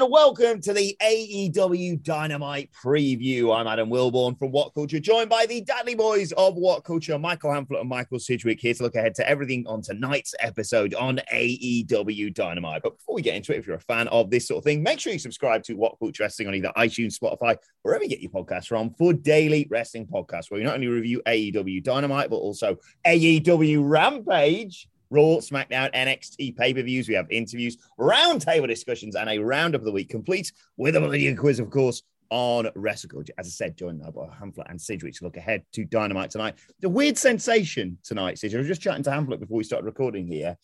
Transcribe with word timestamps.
And 0.00 0.12
welcome 0.12 0.60
to 0.60 0.72
the 0.72 0.96
AEW 1.02 2.04
Dynamite 2.04 2.70
preview. 2.70 3.52
I'm 3.52 3.66
Adam 3.66 3.90
Wilborn 3.90 4.38
from 4.38 4.52
What 4.52 4.72
Culture, 4.72 5.00
joined 5.00 5.28
by 5.28 5.44
the 5.44 5.60
Dudley 5.60 5.96
Boys 5.96 6.30
of 6.30 6.54
What 6.54 6.84
Culture, 6.84 7.18
Michael 7.18 7.50
Hamflett 7.50 7.80
and 7.80 7.88
Michael 7.88 8.20
Sidgwick, 8.20 8.60
here 8.60 8.74
to 8.74 8.84
look 8.84 8.94
ahead 8.94 9.16
to 9.16 9.28
everything 9.28 9.66
on 9.66 9.82
tonight's 9.82 10.36
episode 10.38 10.94
on 10.94 11.20
AEW 11.34 12.32
Dynamite. 12.32 12.82
But 12.84 12.96
before 12.98 13.16
we 13.16 13.22
get 13.22 13.34
into 13.34 13.52
it, 13.52 13.58
if 13.58 13.66
you're 13.66 13.74
a 13.74 13.80
fan 13.80 14.06
of 14.08 14.30
this 14.30 14.46
sort 14.46 14.58
of 14.58 14.64
thing, 14.64 14.84
make 14.84 15.00
sure 15.00 15.12
you 15.12 15.18
subscribe 15.18 15.64
to 15.64 15.74
What 15.74 15.98
Culture 15.98 16.22
Wrestling 16.22 16.46
on 16.46 16.54
either 16.54 16.70
iTunes, 16.76 17.18
Spotify, 17.18 17.56
wherever 17.82 18.04
you 18.04 18.10
get 18.10 18.20
your 18.20 18.30
podcasts 18.30 18.68
from 18.68 18.94
for 18.94 19.12
daily 19.12 19.66
wrestling 19.68 20.06
podcasts, 20.06 20.48
where 20.48 20.60
we 20.60 20.64
not 20.64 20.74
only 20.74 20.86
review 20.86 21.20
AEW 21.26 21.82
Dynamite, 21.82 22.30
but 22.30 22.36
also 22.36 22.76
AEW 23.04 23.82
Rampage. 23.82 24.88
Raw, 25.10 25.38
SmackDown, 25.38 25.92
NXT 25.94 26.56
pay 26.56 26.74
per 26.74 26.82
views. 26.82 27.08
We 27.08 27.14
have 27.14 27.30
interviews, 27.30 27.78
roundtable 27.98 28.68
discussions, 28.68 29.16
and 29.16 29.28
a 29.28 29.38
roundup 29.38 29.80
of 29.80 29.84
the 29.84 29.92
week, 29.92 30.08
complete 30.08 30.52
with 30.76 30.96
a 30.96 31.00
Millennium 31.00 31.36
quiz, 31.36 31.60
of 31.60 31.70
course, 31.70 32.02
on 32.30 32.68
Wrestle 32.74 33.10
Culture. 33.10 33.32
As 33.38 33.46
I 33.46 33.50
said, 33.50 33.76
joined 33.76 34.00
by 34.00 34.28
Hamlet 34.38 34.66
and 34.68 34.80
Sidgwick 34.80 35.14
to 35.14 35.24
look 35.24 35.36
ahead 35.36 35.62
to 35.72 35.84
Dynamite 35.84 36.30
tonight. 36.30 36.56
The 36.80 36.88
weird 36.88 37.16
sensation 37.16 37.98
tonight, 38.04 38.38
Sidgwick. 38.38 38.58
I 38.58 38.60
was 38.60 38.68
just 38.68 38.82
chatting 38.82 39.02
to 39.04 39.10
Hamlet 39.10 39.40
before 39.40 39.58
we 39.58 39.64
started 39.64 39.86
recording 39.86 40.26
here. 40.26 40.56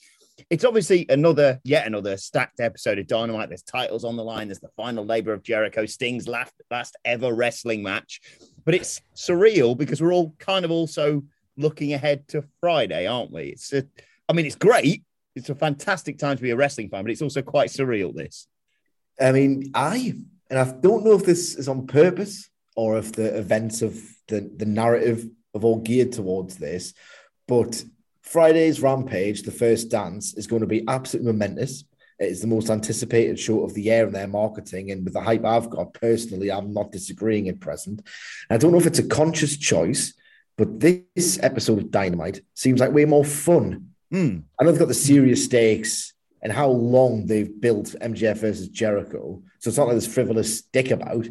It's 0.51 0.65
obviously 0.65 1.07
another, 1.09 1.61
yet 1.65 1.87
another 1.87 2.17
stacked 2.17 2.59
episode 2.59 2.99
of 2.99 3.07
Dynamite. 3.07 3.49
There's 3.49 3.63
titles 3.63 4.05
on 4.05 4.17
the 4.17 4.25
line. 4.25 4.49
There's 4.49 4.59
the 4.59 4.69
final 4.77 5.07
labor 5.07 5.33
of 5.33 5.45
Jericho, 5.45 5.87
Sting's 5.87 6.27
last, 6.27 6.53
last 6.71 6.97
ever 7.05 7.33
wrestling 7.33 7.83
match. 7.83 8.21
But 8.65 8.75
it's 8.75 9.01
surreal 9.15 9.77
because 9.77 10.03
we're 10.03 10.13
all 10.13 10.35
kind 10.39 10.65
of 10.65 10.73
also 10.73 11.23
looking 11.57 11.93
ahead 11.93 12.27
to 12.29 12.45
Friday, 12.61 13.07
aren't 13.07 13.33
we? 13.33 13.45
It's 13.45 13.73
a 13.73 13.85
I 14.29 14.33
mean, 14.33 14.47
it's 14.47 14.57
great. 14.57 15.03
It's 15.35 15.51
a 15.51 15.55
fantastic 15.55 16.19
time 16.19 16.37
to 16.37 16.43
be 16.43 16.51
a 16.51 16.57
wrestling 16.57 16.89
fan, 16.89 17.03
but 17.03 17.11
it's 17.11 17.23
also 17.23 17.43
quite 17.43 17.71
surreal. 17.71 18.15
This. 18.15 18.47
I 19.21 19.33
mean, 19.33 19.71
I 19.75 20.15
and 20.51 20.59
I 20.59 20.73
don't 20.81 21.05
know 21.05 21.15
if 21.15 21.25
this 21.25 21.57
is 21.57 21.69
on 21.69 21.87
purpose 21.87 22.49
or 22.77 22.99
if 22.99 23.13
the 23.13 23.37
events 23.37 23.83
of 23.83 24.01
the 24.29 24.51
the 24.57 24.67
narrative 24.67 25.27
have 25.53 25.65
all 25.65 25.81
geared 25.81 26.13
towards 26.13 26.57
this, 26.57 26.95
but 27.47 27.85
Friday's 28.23 28.81
Rampage, 28.81 29.43
the 29.43 29.53
first 29.53 29.91
dance, 29.91 30.35
is 30.35 30.47
going 30.47 30.63
to 30.63 30.67
be 30.67 30.85
absolutely 30.89 31.33
momentous. 31.33 31.85
It 32.19 32.29
is 32.29 32.41
the 32.41 32.47
most 32.47 32.71
anticipated 32.71 33.39
show 33.39 33.65
of 33.65 33.75
the 33.75 33.83
year 33.83 34.07
in 34.07 34.13
their 34.13 34.29
marketing, 34.29 34.93
and 34.93 35.05
with 35.05 35.15
the 35.15 35.21
hype 35.21 35.45
I've 35.45 35.69
got 35.69 35.95
personally, 35.95 36.51
I'm 36.51 36.73
not 36.73 36.93
disagreeing 36.93 37.49
at 37.49 37.61
present. 37.61 38.07
I 38.49 38.57
don't 38.57 38.73
know 38.73 38.79
if 38.79 38.87
it's 38.87 39.01
a 39.01 39.09
conscious 39.09 39.57
choice, 39.57 40.15
but 40.57 40.79
this 40.79 41.39
episode 41.43 41.79
of 41.79 41.91
Dynamite 41.91 42.41
seems 42.55 42.81
like 42.81 42.93
way 42.93 43.05
more 43.05 43.25
fun 43.25 43.94
Hmm. 44.11 44.41
I 44.59 44.65
know 44.65 44.71
they've 44.71 44.79
got 44.79 44.89
the 44.89 44.95
serious 44.95 45.45
stakes 45.45 46.15
and 46.43 46.53
how 46.53 46.69
long 46.69 47.27
they've 47.27 47.61
built 47.61 47.95
MJF 48.01 48.39
versus 48.39 48.69
Jericho. 48.69 49.43
So 49.59 49.69
it's 49.69 49.79
not 49.79 49.89
like 49.89 49.97
this 49.97 50.07
frivolous 50.07 50.63
dick 50.63 50.91
about 50.91 51.27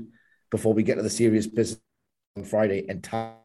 before 0.50 0.74
we 0.74 0.84
get 0.84 0.96
to 0.96 1.04
the 1.04 1.10
serious 1.10 1.48
business 1.48 1.80
on 2.36 2.44
Friday 2.44 2.86
and 2.90 3.04
time. 3.04 3.36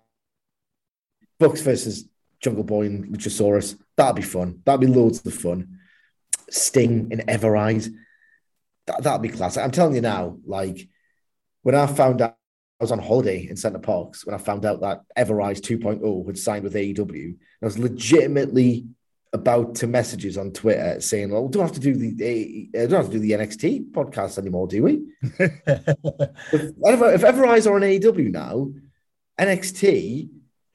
Bucks 1.39 1.61
versus 1.61 2.09
Jungle 2.41 2.65
Boy 2.65 2.87
and 2.87 3.07
Luchasaurus. 3.07 3.79
That'll 3.97 4.15
be 4.15 4.23
fun. 4.23 4.63
That'll 4.65 4.79
be 4.79 4.87
loads 4.87 5.25
of 5.25 5.35
fun. 5.35 5.79
Sting 6.51 7.09
and 7.13 7.25
Ever-Rise. 7.29 7.91
That, 8.87 9.03
that'll 9.03 9.19
be 9.19 9.29
classic. 9.29 9.63
I'm 9.63 9.71
telling 9.71 9.95
you 9.95 10.01
now, 10.01 10.39
like 10.47 10.89
when 11.63 11.75
I 11.75 11.87
found 11.87 12.23
out 12.23 12.37
I 12.81 12.85
was 12.85 12.93
on 12.93 13.01
holiday 13.01 13.47
in 13.49 13.57
Center 13.57 13.81
Parcs 13.81 14.25
when 14.25 14.35
I 14.35 14.39
found 14.39 14.65
out 14.65 14.81
that 14.83 15.03
Ever-Rise 15.17 15.61
2.0 15.61 16.27
had 16.27 16.39
signed 16.39 16.63
with 16.63 16.75
AEW. 16.75 17.35
I 17.61 17.65
was 17.65 17.79
legitimately 17.79 18.87
about 19.33 19.75
to 19.77 19.87
messages 19.87 20.39
on 20.39 20.53
Twitter 20.53 21.01
saying, 21.01 21.31
"Well, 21.31 21.45
we 21.45 21.51
don't 21.51 21.63
have 21.63 21.73
to 21.73 21.81
do 21.81 21.95
the 21.95 22.69
uh, 22.75 22.87
don't 22.87 23.03
have 23.03 23.13
to 23.13 23.13
do 23.13 23.19
the 23.19 23.33
NXT 23.33 23.91
podcast 23.91 24.39
anymore, 24.39 24.67
do 24.67 24.83
we?" 24.83 25.03
if, 25.39 26.75
ever, 26.87 27.13
if 27.13 27.25
Ever-Rise 27.25 27.67
are 27.67 27.77
on 27.77 27.83
AEW 27.83 28.31
now, 28.31 28.71
NXT, 29.39 30.29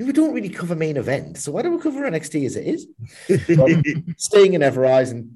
we 0.06 0.14
don't 0.14 0.34
really 0.34 0.50
cover 0.50 0.76
main 0.76 0.98
event, 0.98 1.38
so 1.38 1.52
why 1.52 1.62
don't 1.62 1.76
we 1.76 1.82
cover 1.82 2.10
NXT 2.10 2.46
as 2.46 2.56
it 2.56 2.68
is? 2.68 2.88
But 3.28 3.70
staying 4.18 4.54
in 4.54 4.64
and 4.64 4.74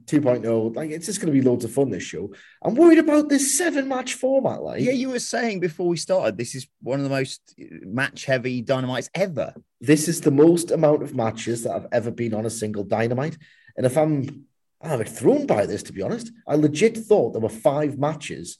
2.0, 0.06 0.76
like 0.76 0.92
it's 0.92 1.06
just 1.06 1.20
going 1.20 1.34
to 1.34 1.40
be 1.40 1.48
loads 1.48 1.66
of 1.66 1.72
fun. 1.72 1.90
This 1.90 2.04
show. 2.04 2.34
I'm 2.64 2.76
worried 2.76 3.00
about 3.00 3.30
this 3.30 3.58
seven 3.58 3.88
match 3.88 4.14
format. 4.16 4.62
Like, 4.62 4.82
Yeah, 4.82 4.92
you 4.92 5.10
were 5.10 5.20
saying 5.20 5.60
before 5.60 5.88
we 5.88 5.98
started, 5.98 6.38
this 6.38 6.56
is 6.56 6.68
one 6.82 7.00
of 7.00 7.04
the 7.04 7.10
most 7.10 7.54
match 7.58 8.26
heavy 8.26 8.62
dynamites 8.62 9.10
ever. 9.16 9.54
this 9.82 10.08
is 10.08 10.22
the 10.22 10.32
most 10.32 10.72
amount 10.72 11.04
of 11.04 11.16
matches 11.16 11.64
that 11.64 11.74
I've 11.76 11.88
ever 11.92 12.12
been 12.12 12.34
on 12.34 12.46
a 12.46 12.50
single 12.50 12.84
dynamite. 12.84 13.38
And 13.76 13.86
if 13.86 13.98
I'm, 13.98 14.46
I'm 14.82 15.04
thrown 15.04 15.46
by 15.46 15.66
this, 15.66 15.84
to 15.84 15.94
be 15.94 16.02
honest, 16.02 16.32
I 16.48 16.56
legit 16.56 16.98
thought 16.98 17.32
there 17.32 17.42
were 17.42 17.50
five 17.50 17.98
matches 17.98 18.58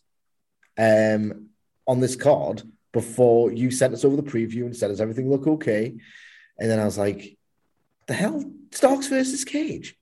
um, 0.78 1.48
on 1.88 2.00
this 2.00 2.16
card 2.16 2.64
before 2.98 3.52
you 3.52 3.70
sent 3.70 3.94
us 3.94 4.04
over 4.04 4.16
the 4.16 4.24
preview 4.24 4.66
and 4.66 4.76
said, 4.76 4.88
Does 4.88 5.02
everything 5.02 5.30
look 5.30 5.46
okay? 5.46 5.96
And 6.58 6.70
then 6.70 6.80
I 6.80 6.86
was 6.86 6.98
like, 6.98 7.38
The 8.08 8.16
hell? 8.16 8.44
Starks 8.72 9.08
versus 9.08 9.46
Cage. 9.46 9.96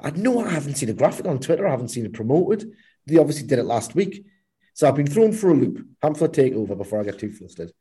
I 0.00 0.10
know 0.10 0.38
I 0.40 0.50
haven't 0.50 0.76
seen 0.76 0.88
a 0.88 0.92
graphic 0.92 1.26
on 1.26 1.40
Twitter, 1.40 1.66
I 1.66 1.72
haven't 1.72 1.88
seen 1.88 2.06
it 2.06 2.12
promoted. 2.12 2.70
They 3.06 3.18
obviously 3.18 3.48
did 3.48 3.58
it 3.58 3.64
last 3.64 3.96
week. 3.96 4.24
So 4.74 4.86
I've 4.86 4.94
been 4.94 5.08
thrown 5.08 5.32
for 5.32 5.50
a 5.50 5.54
loop. 5.54 5.84
Hamflett 6.00 6.34
takeover 6.34 6.78
before 6.78 7.00
I 7.00 7.04
get 7.04 7.18
too 7.18 7.32
flustered. 7.32 7.72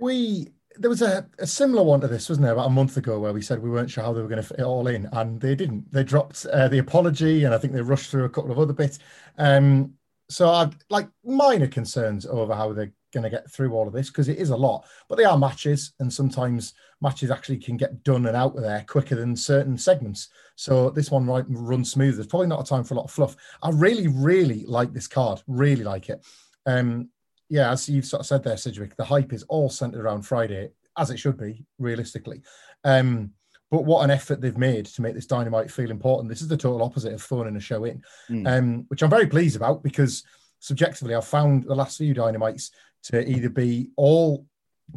we 0.00 0.48
there 0.76 0.90
was 0.90 1.02
a, 1.02 1.28
a 1.38 1.46
similar 1.46 1.82
one 1.82 2.00
to 2.00 2.08
this, 2.08 2.28
wasn't 2.28 2.44
there, 2.44 2.52
about 2.52 2.66
a 2.66 2.70
month 2.70 2.96
ago, 2.96 3.18
where 3.18 3.32
we 3.32 3.42
said 3.42 3.60
we 3.60 3.70
weren't 3.70 3.90
sure 3.90 4.04
how 4.04 4.12
they 4.12 4.22
were 4.22 4.28
going 4.28 4.42
to 4.42 4.48
fit 4.48 4.60
it 4.60 4.64
all 4.64 4.86
in, 4.86 5.08
and 5.12 5.40
they 5.40 5.54
didn't. 5.54 5.92
They 5.92 6.04
dropped 6.04 6.46
uh, 6.46 6.68
the 6.68 6.78
apology, 6.78 7.44
and 7.44 7.54
I 7.54 7.58
think 7.58 7.72
they 7.72 7.82
rushed 7.82 8.10
through 8.10 8.24
a 8.24 8.28
couple 8.28 8.52
of 8.52 8.58
other 8.58 8.72
bits. 8.72 8.98
Um, 9.38 9.94
so 10.30 10.48
I've 10.50 10.76
like 10.90 11.08
minor 11.24 11.66
concerns 11.66 12.26
over 12.26 12.54
how 12.54 12.72
they're 12.72 12.92
going 13.12 13.24
to 13.24 13.30
get 13.30 13.50
through 13.50 13.72
all 13.72 13.86
of 13.86 13.92
this 13.92 14.08
because 14.08 14.28
it 14.28 14.38
is 14.38 14.50
a 14.50 14.56
lot, 14.56 14.84
but 15.08 15.16
they 15.16 15.24
are 15.24 15.38
matches, 15.38 15.92
and 16.00 16.12
sometimes 16.12 16.74
matches 17.00 17.30
actually 17.30 17.58
can 17.58 17.76
get 17.76 18.02
done 18.04 18.26
and 18.26 18.36
out 18.36 18.56
of 18.56 18.62
there 18.62 18.84
quicker 18.88 19.14
than 19.14 19.36
certain 19.36 19.78
segments. 19.78 20.28
So 20.56 20.90
this 20.90 21.10
one 21.10 21.26
right 21.26 21.44
runs 21.48 21.92
smooth. 21.92 22.16
There's 22.16 22.26
probably 22.26 22.48
not 22.48 22.60
a 22.60 22.68
time 22.68 22.84
for 22.84 22.94
a 22.94 22.96
lot 22.96 23.04
of 23.04 23.10
fluff. 23.12 23.36
I 23.62 23.70
really, 23.70 24.08
really 24.08 24.64
like 24.66 24.92
this 24.92 25.06
card. 25.06 25.40
Really 25.46 25.84
like 25.84 26.08
it. 26.08 26.24
Um, 26.66 27.10
yeah, 27.48 27.70
as 27.70 27.88
you've 27.88 28.04
sort 28.04 28.20
of 28.20 28.26
said 28.26 28.44
there, 28.44 28.56
Sidgwick, 28.56 28.96
the 28.96 29.04
hype 29.04 29.32
is 29.32 29.44
all 29.44 29.70
centered 29.70 30.00
around 30.00 30.22
Friday, 30.22 30.70
as 30.98 31.10
it 31.10 31.18
should 31.18 31.38
be, 31.38 31.64
realistically. 31.78 32.42
Um, 32.84 33.32
but 33.70 33.84
what 33.84 34.02
an 34.02 34.10
effort 34.10 34.40
they've 34.40 34.56
made 34.56 34.86
to 34.86 35.02
make 35.02 35.14
this 35.14 35.26
dynamite 35.26 35.70
feel 35.70 35.90
important. 35.90 36.28
This 36.28 36.42
is 36.42 36.48
the 36.48 36.56
total 36.56 36.82
opposite 36.82 37.12
of 37.12 37.22
phoning 37.22 37.56
a 37.56 37.60
show 37.60 37.84
in, 37.84 38.02
Mm. 38.30 38.58
um, 38.58 38.84
which 38.88 39.02
I'm 39.02 39.10
very 39.10 39.26
pleased 39.26 39.56
about 39.56 39.82
because 39.82 40.24
subjectively, 40.58 41.14
I've 41.14 41.26
found 41.26 41.64
the 41.64 41.74
last 41.74 41.98
few 41.98 42.14
dynamites 42.14 42.70
to 43.04 43.28
either 43.28 43.48
be 43.48 43.90
all 43.96 44.46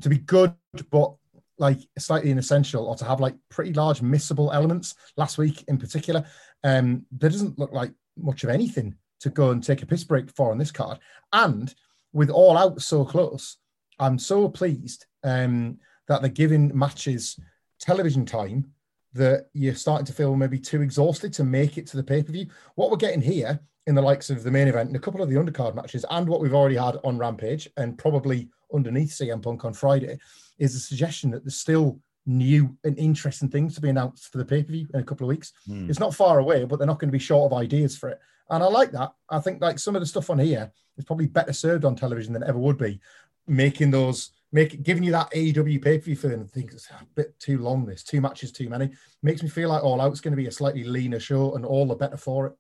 to 0.02 0.10
be 0.10 0.18
good, 0.20 0.54
but 0.90 1.14
like 1.58 1.80
slightly 1.98 2.32
inessential, 2.32 2.86
or 2.86 2.96
to 2.96 3.06
have 3.06 3.20
like 3.20 3.36
pretty 3.50 3.74
large 3.74 4.02
missable 4.02 4.54
elements. 4.54 4.96
Last 5.18 5.38
week, 5.38 5.64
in 5.68 5.78
particular, 5.78 6.26
um, 6.64 7.06
there 7.12 7.30
doesn't 7.30 7.60
look 7.60 7.72
like 7.72 7.92
much 8.18 8.44
of 8.44 8.50
anything 8.50 8.96
to 9.20 9.30
go 9.30 9.52
and 9.52 9.64
take 9.64 9.82
a 9.82 9.86
piss 9.86 10.04
break 10.04 10.30
for 10.32 10.52
on 10.52 10.58
this 10.58 10.72
card. 10.72 11.00
And 11.32 11.74
with 12.14 12.30
All 12.30 12.58
Out 12.58 12.82
so 12.82 13.06
close, 13.06 13.58
I'm 14.00 14.18
so 14.18 14.50
pleased 14.50 15.06
um, 15.24 15.78
that 16.08 16.22
they're 16.22 16.30
giving 16.30 16.78
matches 16.78 17.40
television 17.80 18.26
time 18.26 18.72
that 19.14 19.48
you're 19.54 19.76
starting 19.76 20.06
to 20.06 20.14
feel 20.14 20.36
maybe 20.36 20.60
too 20.60 20.82
exhausted 20.82 21.34
to 21.34 21.44
make 21.44 21.78
it 21.78 21.88
to 21.88 21.98
the 21.98 22.04
pay 22.04 22.24
per 22.24 22.32
view. 22.32 22.48
What 22.76 22.92
we're 22.92 22.98
getting 22.98 23.22
here 23.22 23.60
in 23.88 23.96
the 23.96 24.02
likes 24.02 24.30
of 24.30 24.44
the 24.44 24.52
main 24.52 24.68
event 24.68 24.88
and 24.88 24.96
a 24.96 25.00
couple 25.00 25.22
of 25.22 25.30
the 25.30 25.36
undercard 25.36 25.76
matches, 25.76 26.06
and 26.10 26.28
what 26.28 26.42
we've 26.42 26.54
already 26.54 26.76
had 26.78 26.98
on 27.04 27.18
Rampage 27.18 27.68
and 27.78 27.98
probably 27.98 28.50
underneath 28.74 29.12
CM 29.12 29.42
Punk 29.42 29.66
on 29.66 29.74
Friday, 29.74 30.18
is 30.60 30.76
a 30.76 30.80
suggestion 30.80 31.32
that 31.32 31.44
there's 31.44 31.58
still 31.58 32.00
new 32.26 32.78
and 32.84 32.98
interesting 33.00 33.50
things 33.50 33.74
to 33.76 33.82
be 33.82 33.90
announced 33.90 34.32
for 34.32 34.38
the 34.38 34.46
pay 34.46 34.64
per 34.64 34.72
view 34.72 34.88
in 34.94 35.00
a 35.00 35.04
couple 35.04 35.26
of 35.26 35.30
weeks. 35.30 35.54
Hmm. 35.66 35.90
It's 35.90 36.00
not 36.00 36.16
far 36.16 36.40
away, 36.40 36.66
but 36.66 36.78
they're 36.78 36.88
not 36.88 37.00
going 37.00 37.10
to 37.10 37.18
be 37.18 37.20
short 37.20 37.52
of 37.52 37.58
ideas 37.58 37.98
for 37.98 38.10
it. 38.10 38.20
And 38.50 38.64
I 38.64 38.68
like 38.68 38.92
that. 38.92 39.14
I 39.30 39.40
think 39.40 39.62
like 39.62 39.80
some 39.80 39.96
of 39.96 40.02
the 40.02 40.06
stuff 40.06 40.30
on 40.30 40.38
here 40.38 40.72
is 40.98 41.06
probably 41.06 41.28
better 41.28 41.54
served 41.54 41.86
on 41.86 41.96
television 41.96 42.34
than 42.34 42.44
it 42.44 42.50
ever 42.50 42.60
would 42.60 42.78
be. 42.78 43.00
Making 43.48 43.92
those, 43.92 44.32
make 44.52 44.84
giving 44.84 45.04
you 45.04 45.12
that 45.12 45.32
AEW 45.32 45.82
pay 45.82 45.98
per 45.98 46.06
view 46.06 46.16
feeling. 46.16 46.46
Think 46.48 46.72
it's 46.72 46.90
a 46.90 47.06
bit 47.16 47.38
too 47.40 47.58
long. 47.58 47.86
This 47.86 48.04
two 48.04 48.22
matches 48.22 48.52
too 48.52 48.70
many 48.70 48.92
makes 49.24 49.44
me 49.44 49.50
feel 49.50 49.70
like 49.70 49.84
All 49.84 50.02
Out's 50.02 50.22
going 50.22 50.34
to 50.34 50.42
be 50.42 50.48
a 50.48 50.52
slightly 50.52 50.84
leaner 50.84 51.20
show, 51.20 51.56
and 51.56 51.66
all 51.66 51.86
the 51.86 51.96
better 51.96 52.18
for 52.18 52.48
it. 52.48 52.54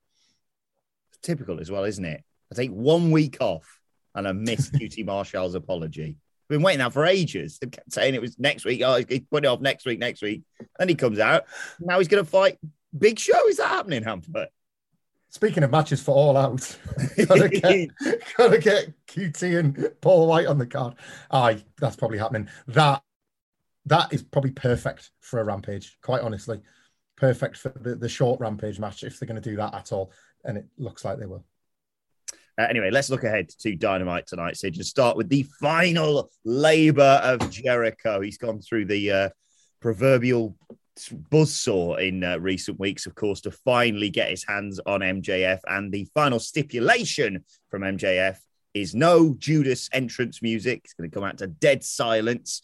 typical 1.21 1.59
as 1.59 1.69
well, 1.69 1.83
isn't 1.83 2.05
it? 2.05 2.23
I 2.51 2.55
take 2.55 2.71
one 2.71 3.11
week 3.11 3.38
off 3.39 3.79
and 4.15 4.27
I 4.27 4.31
missed 4.31 4.73
QT 4.73 5.05
Marshall's 5.05 5.55
apology. 5.55 6.17
I've 6.17 6.55
been 6.55 6.63
waiting 6.63 6.79
that 6.79 6.93
for 6.93 7.05
ages. 7.05 7.59
They 7.59 7.67
kept 7.67 7.93
saying 7.93 8.13
it 8.13 8.21
was 8.21 8.38
next 8.38 8.65
week. 8.65 8.81
Oh, 8.83 8.95
he's 8.95 9.21
putting 9.31 9.47
it 9.49 9.53
off 9.53 9.61
next 9.61 9.85
week, 9.85 9.99
next 9.99 10.21
week. 10.21 10.43
Then 10.77 10.89
he 10.89 10.95
comes 10.95 11.19
out. 11.19 11.45
Now 11.79 11.97
he's 11.97 12.09
going 12.09 12.23
to 12.23 12.29
fight 12.29 12.57
Big 12.97 13.19
Show. 13.19 13.47
Is 13.47 13.57
that 13.57 13.69
happening, 13.69 14.03
Hamper? 14.03 14.47
Speaking 15.31 15.63
of 15.63 15.72
matches 15.72 16.01
for 16.01 16.13
All 16.13 16.36
Out, 16.36 16.78
gotta 17.25 17.48
get, 17.48 17.89
gotta 18.38 18.57
get 18.57 18.94
QT 19.07 19.60
and 19.60 19.89
Paul 20.01 20.28
White 20.28 20.45
on 20.45 20.57
the 20.57 20.66
card. 20.66 20.95
Aye, 21.31 21.63
that's 21.80 21.95
probably 21.95 22.18
happening. 22.18 22.50
That 22.68 23.01
that 23.86 24.13
is 24.13 24.24
probably 24.24 24.51
perfect 24.51 25.12
for 25.22 25.39
a 25.39 25.44
rampage. 25.45 25.98
Quite 26.01 26.22
honestly, 26.22 26.62
perfect 27.16 27.57
for 27.57 27.69
the, 27.69 27.95
the 27.95 28.10
short 28.10 28.42
rampage 28.42 28.78
match 28.78 29.04
if 29.04 29.19
they're 29.19 29.28
going 29.28 29.42
to 29.42 29.50
do 29.50 29.56
that 29.56 29.74
at 29.74 29.94
all, 29.94 30.12
and 30.44 30.57
it 30.57 30.66
looks 30.78 31.06
like 31.06 31.18
they 31.18 31.25
will. 31.25 31.45
Uh, 32.60 32.68
anyway, 32.69 32.92
let's 32.92 33.10
look 33.10 33.24
ahead 33.24 33.48
to 33.48 33.74
Dynamite 33.74 34.27
tonight, 34.27 34.57
So 34.57 34.69
just 34.69 34.89
start 34.89 35.16
with 35.16 35.30
the 35.30 35.44
final 35.62 36.30
labor 36.44 37.22
of 37.24 37.50
Jericho. 37.50 38.19
He's 38.19 38.38
gone 38.38 38.60
through 38.60 38.86
the 38.86 39.12
uh, 39.12 39.30
proverbial 39.80 40.57
buzzsaw 40.99 41.99
in 42.05 42.23
uh, 42.23 42.38
recent 42.38 42.79
weeks, 42.79 43.05
of 43.05 43.15
course, 43.15 43.41
to 43.41 43.51
finally 43.51 44.09
get 44.09 44.29
his 44.29 44.43
hands 44.43 44.79
on 44.85 45.01
MJF. 45.01 45.59
And 45.67 45.91
the 45.91 46.07
final 46.13 46.39
stipulation 46.39 47.43
from 47.69 47.81
MJF 47.81 48.38
is 48.73 48.95
no 48.95 49.33
Judas 49.38 49.89
entrance 49.93 50.41
music. 50.41 50.81
It's 50.83 50.93
going 50.93 51.09
to 51.09 51.13
come 51.13 51.23
out 51.23 51.39
to 51.39 51.47
dead 51.47 51.83
silence 51.83 52.61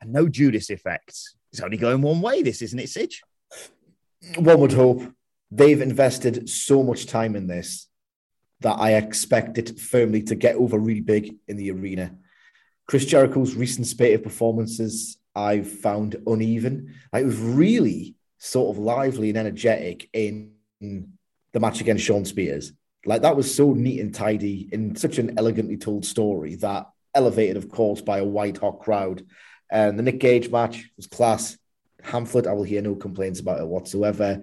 and 0.00 0.12
no 0.12 0.28
Judas 0.28 0.70
effects. 0.70 1.34
It's 1.52 1.60
only 1.60 1.76
going 1.76 2.02
one 2.02 2.20
way, 2.20 2.42
this, 2.42 2.62
isn't 2.62 2.78
it, 2.78 2.88
Sidge? 2.88 3.22
One 4.36 4.60
would 4.60 4.72
hope 4.72 5.02
they've 5.50 5.80
invested 5.80 6.48
so 6.48 6.82
much 6.82 7.06
time 7.06 7.36
in 7.36 7.46
this 7.46 7.88
that 8.60 8.74
I 8.74 8.94
expect 8.94 9.58
it 9.58 9.78
firmly 9.78 10.22
to 10.24 10.34
get 10.34 10.56
over 10.56 10.78
really 10.78 11.00
big 11.00 11.36
in 11.46 11.56
the 11.56 11.70
arena. 11.70 12.16
Chris 12.86 13.04
Jericho's 13.04 13.54
recent 13.54 13.86
spate 13.86 14.14
of 14.14 14.22
performances 14.22 15.18
I've 15.38 15.70
found 15.70 16.16
uneven. 16.26 16.94
Like, 17.12 17.22
it 17.22 17.26
was 17.26 17.38
really 17.38 18.16
sort 18.38 18.74
of 18.74 18.82
lively 18.82 19.28
and 19.28 19.38
energetic 19.38 20.08
in 20.12 20.52
the 20.80 21.60
match 21.60 21.80
against 21.80 22.04
Shawn 22.04 22.24
Spears. 22.24 22.72
Like 23.06 23.22
that 23.22 23.36
was 23.36 23.54
so 23.54 23.72
neat 23.72 24.00
and 24.00 24.14
tidy 24.14 24.68
in 24.72 24.96
such 24.96 25.18
an 25.18 25.38
elegantly 25.38 25.76
told 25.76 26.04
story 26.04 26.56
that 26.56 26.88
elevated, 27.14 27.56
of 27.56 27.68
course, 27.68 28.00
by 28.00 28.18
a 28.18 28.24
white 28.24 28.58
hot 28.58 28.80
crowd. 28.80 29.24
And 29.70 29.98
the 29.98 30.02
Nick 30.02 30.18
Gage 30.18 30.50
match 30.50 30.90
was 30.96 31.06
class. 31.06 31.56
Hamflett, 32.02 32.46
I 32.46 32.52
will 32.52 32.64
hear 32.64 32.82
no 32.82 32.94
complaints 32.94 33.40
about 33.40 33.60
it 33.60 33.66
whatsoever. 33.66 34.42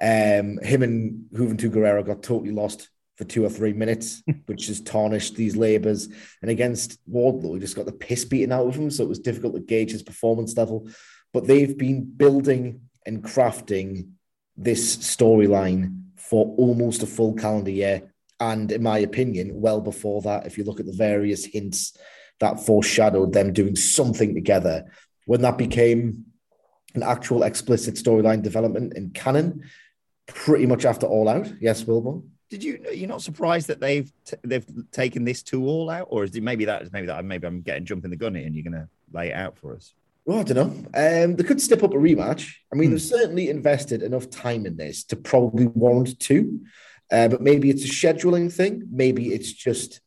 Um, 0.00 0.58
him 0.62 0.82
and 0.82 1.26
Juventud 1.32 1.70
Guerrera 1.70 2.04
got 2.04 2.22
totally 2.22 2.50
lost 2.50 2.88
for 3.16 3.24
two 3.24 3.44
or 3.44 3.50
three 3.50 3.72
minutes, 3.72 4.22
which 4.46 4.66
just 4.66 4.86
tarnished 4.86 5.36
these 5.36 5.56
labors. 5.56 6.08
And 6.42 6.50
against 6.50 6.98
Wardlow, 7.10 7.54
he 7.54 7.60
just 7.60 7.76
got 7.76 7.86
the 7.86 7.92
piss 7.92 8.24
beaten 8.24 8.52
out 8.52 8.66
of 8.66 8.74
him. 8.74 8.90
So 8.90 9.04
it 9.04 9.08
was 9.08 9.18
difficult 9.20 9.54
to 9.54 9.60
gauge 9.60 9.92
his 9.92 10.02
performance 10.02 10.56
level. 10.56 10.88
But 11.32 11.46
they've 11.46 11.76
been 11.76 12.04
building 12.04 12.82
and 13.06 13.22
crafting 13.22 14.08
this 14.56 14.96
storyline 14.96 16.02
for 16.16 16.54
almost 16.56 17.02
a 17.02 17.06
full 17.06 17.34
calendar 17.34 17.70
year. 17.70 18.12
And 18.40 18.70
in 18.72 18.82
my 18.82 18.98
opinion, 18.98 19.60
well 19.60 19.80
before 19.80 20.22
that, 20.22 20.46
if 20.46 20.58
you 20.58 20.64
look 20.64 20.80
at 20.80 20.86
the 20.86 20.92
various 20.92 21.44
hints 21.44 21.96
that 22.40 22.60
foreshadowed 22.60 23.32
them 23.32 23.52
doing 23.52 23.76
something 23.76 24.34
together, 24.34 24.90
when 25.26 25.42
that 25.42 25.58
became 25.58 26.26
an 26.94 27.02
actual 27.02 27.42
explicit 27.42 27.94
storyline 27.94 28.42
development 28.42 28.94
in 28.96 29.10
canon, 29.10 29.64
pretty 30.26 30.66
much 30.66 30.84
after 30.84 31.06
All 31.06 31.28
Out. 31.28 31.52
Yes, 31.60 31.84
Wilbur? 31.84 32.20
Did 32.54 32.62
you? 32.62 32.86
You're 32.92 33.08
not 33.08 33.20
surprised 33.20 33.66
that 33.66 33.80
they've 33.80 34.12
t- 34.24 34.36
they've 34.44 34.64
taken 34.92 35.24
this 35.24 35.42
to 35.44 35.66
all 35.66 35.90
out, 35.90 36.06
or 36.08 36.22
is 36.22 36.36
it 36.36 36.42
maybe 36.44 36.64
that 36.66 36.92
maybe 36.92 37.08
that 37.08 37.24
maybe 37.24 37.48
I'm 37.48 37.62
getting 37.62 37.84
jumping 37.84 38.12
the 38.12 38.16
gun 38.16 38.36
here, 38.36 38.46
and 38.46 38.54
you're 38.54 38.62
going 38.62 38.80
to 38.80 38.88
lay 39.12 39.30
it 39.30 39.34
out 39.34 39.58
for 39.58 39.74
us? 39.74 39.92
Well, 40.24 40.38
I 40.38 40.42
don't 40.44 40.56
know. 40.94 41.24
Um, 41.24 41.34
they 41.34 41.42
could 41.42 41.60
step 41.60 41.82
up 41.82 41.94
a 41.94 41.96
rematch. 41.96 42.54
I 42.72 42.76
mean, 42.76 42.92
they've 42.92 43.02
certainly 43.02 43.50
invested 43.50 44.04
enough 44.04 44.30
time 44.30 44.66
in 44.66 44.76
this 44.76 45.02
to 45.06 45.16
probably 45.16 45.66
warrant 45.66 46.20
two. 46.20 46.60
Uh, 47.10 47.26
but 47.26 47.40
maybe 47.40 47.70
it's 47.70 47.84
a 47.84 47.88
scheduling 47.88 48.52
thing. 48.52 48.84
Maybe 48.88 49.34
it's 49.34 49.52
just 49.52 50.00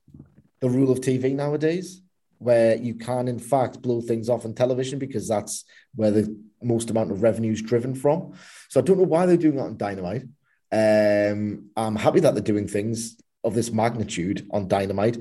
the 0.61 0.69
rule 0.69 0.89
of 0.89 1.01
TV 1.01 1.35
nowadays, 1.35 2.01
where 2.37 2.77
you 2.77 2.95
can, 2.95 3.27
in 3.27 3.39
fact, 3.39 3.81
blow 3.81 3.99
things 3.99 4.29
off 4.29 4.45
on 4.45 4.53
television 4.53 4.99
because 4.99 5.27
that's 5.27 5.65
where 5.95 6.11
the 6.11 6.33
most 6.63 6.89
amount 6.91 7.11
of 7.11 7.23
revenue 7.23 7.51
is 7.51 7.61
driven 7.61 7.93
from. 7.93 8.35
So 8.69 8.79
I 8.79 8.83
don't 8.83 8.99
know 8.99 9.03
why 9.03 9.25
they're 9.25 9.35
doing 9.35 9.57
that 9.57 9.63
on 9.63 9.75
Dynamite. 9.75 10.23
Um, 10.71 11.69
I'm 11.75 11.95
happy 11.95 12.19
that 12.19 12.33
they're 12.33 12.43
doing 12.43 12.67
things 12.67 13.17
of 13.43 13.53
this 13.53 13.71
magnitude 13.71 14.47
on 14.51 14.67
Dynamite. 14.67 15.17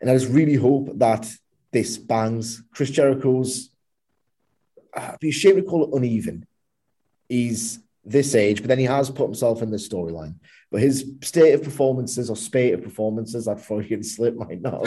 And 0.00 0.10
I 0.10 0.14
just 0.14 0.30
really 0.30 0.54
hope 0.54 0.90
that 0.98 1.30
this 1.72 1.96
bangs. 1.96 2.62
Chris 2.72 2.90
Jericho's, 2.90 3.70
I'd 4.94 5.18
be 5.20 5.30
ashamed 5.30 5.56
to 5.56 5.62
call 5.62 5.84
it 5.84 5.96
uneven. 5.96 6.46
He's 7.28 7.78
this 8.04 8.34
age, 8.34 8.60
but 8.60 8.68
then 8.68 8.78
he 8.78 8.86
has 8.86 9.10
put 9.10 9.24
himself 9.24 9.62
in 9.62 9.70
this 9.70 9.88
storyline. 9.88 10.34
But 10.70 10.80
his 10.80 11.12
state 11.22 11.52
of 11.52 11.62
performances 11.62 12.30
or 12.30 12.36
spate 12.36 12.74
of 12.74 12.82
performances, 12.82 13.46
that 13.46 13.60
Freudian 13.60 14.02
slip 14.02 14.36
might 14.36 14.60
not 14.62 14.86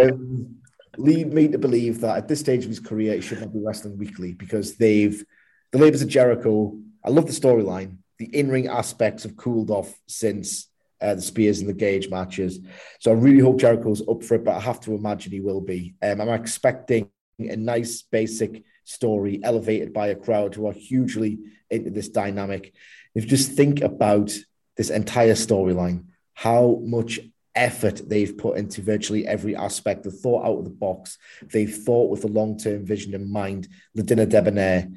um, 0.00 0.56
lead 0.96 1.32
me 1.32 1.48
to 1.48 1.58
believe 1.58 2.00
that 2.00 2.16
at 2.16 2.28
this 2.28 2.40
stage 2.40 2.64
of 2.64 2.70
his 2.70 2.80
career, 2.80 3.14
he 3.14 3.20
should 3.20 3.40
not 3.40 3.52
be 3.52 3.60
wrestling 3.60 3.98
weekly 3.98 4.32
because 4.32 4.76
they've 4.76 5.24
the 5.72 5.78
labors 5.78 6.02
of 6.02 6.08
Jericho. 6.08 6.78
I 7.06 7.10
love 7.10 7.26
the 7.26 7.32
storyline. 7.32 7.98
The 8.18 8.26
in-ring 8.26 8.66
aspects 8.66 9.22
have 9.22 9.36
cooled 9.36 9.70
off 9.70 9.94
since 10.08 10.68
uh, 11.00 11.14
the 11.14 11.22
Spears 11.22 11.60
and 11.60 11.68
the 11.68 11.74
Gage 11.74 12.10
matches. 12.10 12.60
So 12.98 13.10
I 13.10 13.14
really 13.14 13.40
hope 13.40 13.60
Jericho's 13.60 14.02
up 14.08 14.24
for 14.24 14.34
it, 14.34 14.44
but 14.44 14.56
I 14.56 14.60
have 14.60 14.80
to 14.80 14.94
imagine 14.94 15.32
he 15.32 15.40
will 15.40 15.60
be. 15.60 15.94
Um, 16.02 16.20
I'm 16.20 16.28
expecting 16.30 17.10
a 17.38 17.56
nice 17.56 18.02
basic 18.02 18.64
story 18.84 19.40
elevated 19.42 19.92
by 19.92 20.08
a 20.08 20.16
crowd 20.16 20.54
who 20.54 20.66
are 20.66 20.72
hugely 20.72 21.38
into 21.70 21.90
this 21.90 22.08
dynamic. 22.08 22.74
If 23.14 23.24
you 23.24 23.30
just 23.30 23.52
think 23.52 23.82
about 23.82 24.32
this 24.76 24.90
entire 24.90 25.34
storyline, 25.34 26.06
how 26.34 26.80
much 26.82 27.20
effort 27.54 28.02
they've 28.08 28.36
put 28.36 28.58
into 28.58 28.82
virtually 28.82 29.26
every 29.26 29.54
aspect, 29.54 30.02
the 30.02 30.10
thought 30.10 30.44
out 30.44 30.58
of 30.58 30.64
the 30.64 30.70
box, 30.70 31.18
they've 31.52 31.74
thought 31.74 32.10
with 32.10 32.24
a 32.24 32.28
long-term 32.28 32.84
vision 32.84 33.14
in 33.14 33.30
mind, 33.30 33.68
the 33.94 34.02
dinner 34.02 34.26
debonair, 34.26 34.88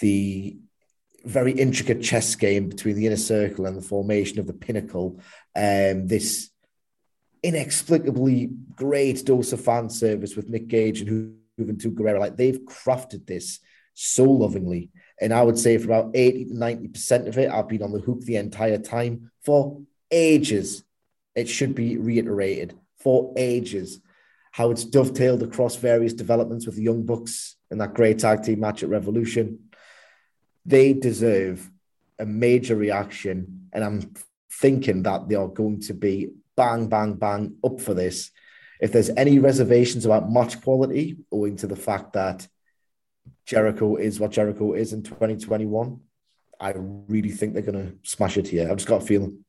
the 0.00 0.56
very 1.26 1.52
intricate 1.52 2.02
chess 2.02 2.34
game 2.34 2.68
between 2.68 2.96
the 2.96 3.06
inner 3.06 3.16
circle 3.16 3.66
and 3.66 3.76
the 3.76 3.82
formation 3.82 4.38
of 4.38 4.46
the 4.46 4.52
pinnacle, 4.52 5.20
um, 5.56 6.06
this 6.06 6.50
inexplicably 7.42 8.50
great 8.74 9.24
dose 9.24 9.52
of 9.52 9.60
fan 9.60 9.90
service 9.90 10.36
with 10.36 10.48
Nick 10.48 10.68
Gage 10.68 11.00
and 11.00 11.36
Juventud 11.58 11.94
Guerrera. 11.94 12.20
Like 12.20 12.36
they've 12.36 12.60
crafted 12.60 13.26
this 13.26 13.60
so 13.94 14.24
lovingly. 14.24 14.90
And 15.20 15.32
I 15.32 15.42
would 15.42 15.58
say 15.58 15.78
for 15.78 15.86
about 15.86 16.10
80 16.14 16.46
to 16.46 16.54
90% 16.54 17.26
of 17.28 17.38
it, 17.38 17.50
I've 17.50 17.68
been 17.68 17.82
on 17.82 17.92
the 17.92 18.00
hook 18.00 18.20
the 18.20 18.36
entire 18.36 18.78
time 18.78 19.30
for 19.44 19.80
ages. 20.10 20.84
It 21.34 21.48
should 21.48 21.74
be 21.74 21.96
reiterated 21.96 22.78
for 22.98 23.32
ages 23.36 24.00
how 24.52 24.70
it's 24.70 24.84
dovetailed 24.84 25.42
across 25.42 25.76
various 25.76 26.14
developments 26.14 26.66
with 26.66 26.76
the 26.76 26.82
Young 26.82 27.04
Bucks 27.04 27.56
and 27.70 27.80
that 27.80 27.94
great 27.94 28.18
tag 28.18 28.42
team 28.42 28.60
match 28.60 28.82
at 28.82 28.88
Revolution. 28.88 29.65
They 30.66 30.92
deserve 30.92 31.70
a 32.18 32.26
major 32.26 32.76
reaction. 32.76 33.68
And 33.72 33.84
I'm 33.84 34.14
thinking 34.50 35.02
that 35.04 35.28
they 35.28 35.34
are 35.34 35.48
going 35.48 35.80
to 35.82 35.94
be 35.94 36.30
bang, 36.56 36.88
bang, 36.88 37.14
bang 37.14 37.56
up 37.64 37.80
for 37.80 37.94
this. 37.94 38.30
If 38.80 38.92
there's 38.92 39.10
any 39.10 39.38
reservations 39.38 40.04
about 40.04 40.30
match 40.30 40.60
quality, 40.62 41.16
owing 41.32 41.56
to 41.56 41.66
the 41.66 41.76
fact 41.76 42.14
that 42.14 42.46
Jericho 43.46 43.96
is 43.96 44.20
what 44.20 44.32
Jericho 44.32 44.74
is 44.74 44.92
in 44.92 45.02
2021, 45.02 46.00
I 46.58 46.72
really 46.74 47.30
think 47.30 47.52
they're 47.52 47.62
going 47.62 47.86
to 47.86 48.08
smash 48.08 48.36
it 48.36 48.48
here. 48.48 48.70
I've 48.70 48.76
just 48.76 48.88
got 48.88 49.02
a 49.02 49.06
feeling. 49.06 49.44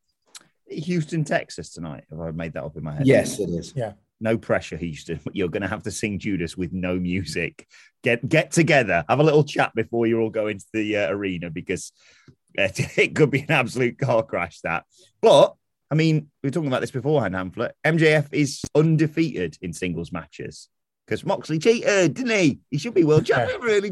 Houston, 0.70 1.24
Texas 1.24 1.72
tonight. 1.72 2.04
Have 2.10 2.20
I 2.20 2.32
made 2.32 2.54
that 2.54 2.64
up 2.64 2.76
in 2.76 2.84
my 2.84 2.96
head? 2.96 3.08
Yes, 3.08 3.40
it 3.40 3.50
is. 3.50 3.74
Yeah. 3.76 3.94
No 4.20 4.38
pressure, 4.38 4.78
Houston. 4.78 5.20
You're 5.34 5.50
going 5.50 5.62
to 5.62 5.68
have 5.68 5.84
to 5.84 5.92
sing 5.92 6.20
Judas 6.20 6.58
with 6.58 6.74
no 6.74 6.96
music. 6.96 7.68
Get 8.04 8.28
get 8.28 8.52
together, 8.52 9.04
have 9.10 9.20
a 9.20 9.24
little 9.24 9.44
chat 9.44 9.74
before 9.76 10.08
you 10.08 10.20
all 10.20 10.30
go 10.30 10.48
into 10.48 10.66
the 10.74 10.98
uh, 10.98 11.12
arena 11.12 11.50
because 11.50 11.92
it, 12.56 13.16
could 13.16 13.32
be 13.32 13.42
an 13.42 13.52
absolute 13.52 13.98
car 13.98 14.24
crash. 14.24 14.62
That, 14.62 14.86
but 15.22 15.56
I 15.92 15.96
mean, 15.96 16.30
we 16.42 16.48
were 16.48 16.52
talking 16.52 16.68
about 16.68 16.82
this 16.82 16.92
beforehand, 16.92 17.36
Hamflett. 17.36 17.72
MJF 17.86 18.30
is 18.32 18.62
undefeated 18.76 19.58
in 19.62 19.74
singles 19.74 20.12
matches 20.12 20.70
because 21.06 21.26
Moxley 21.26 21.60
cheated, 21.60 22.14
didn't 22.14 22.38
he? 22.38 22.60
He 22.70 22.78
should 22.78 22.94
be 22.94 23.04
world 23.04 23.26
champion, 23.26 23.62
really. 23.62 23.90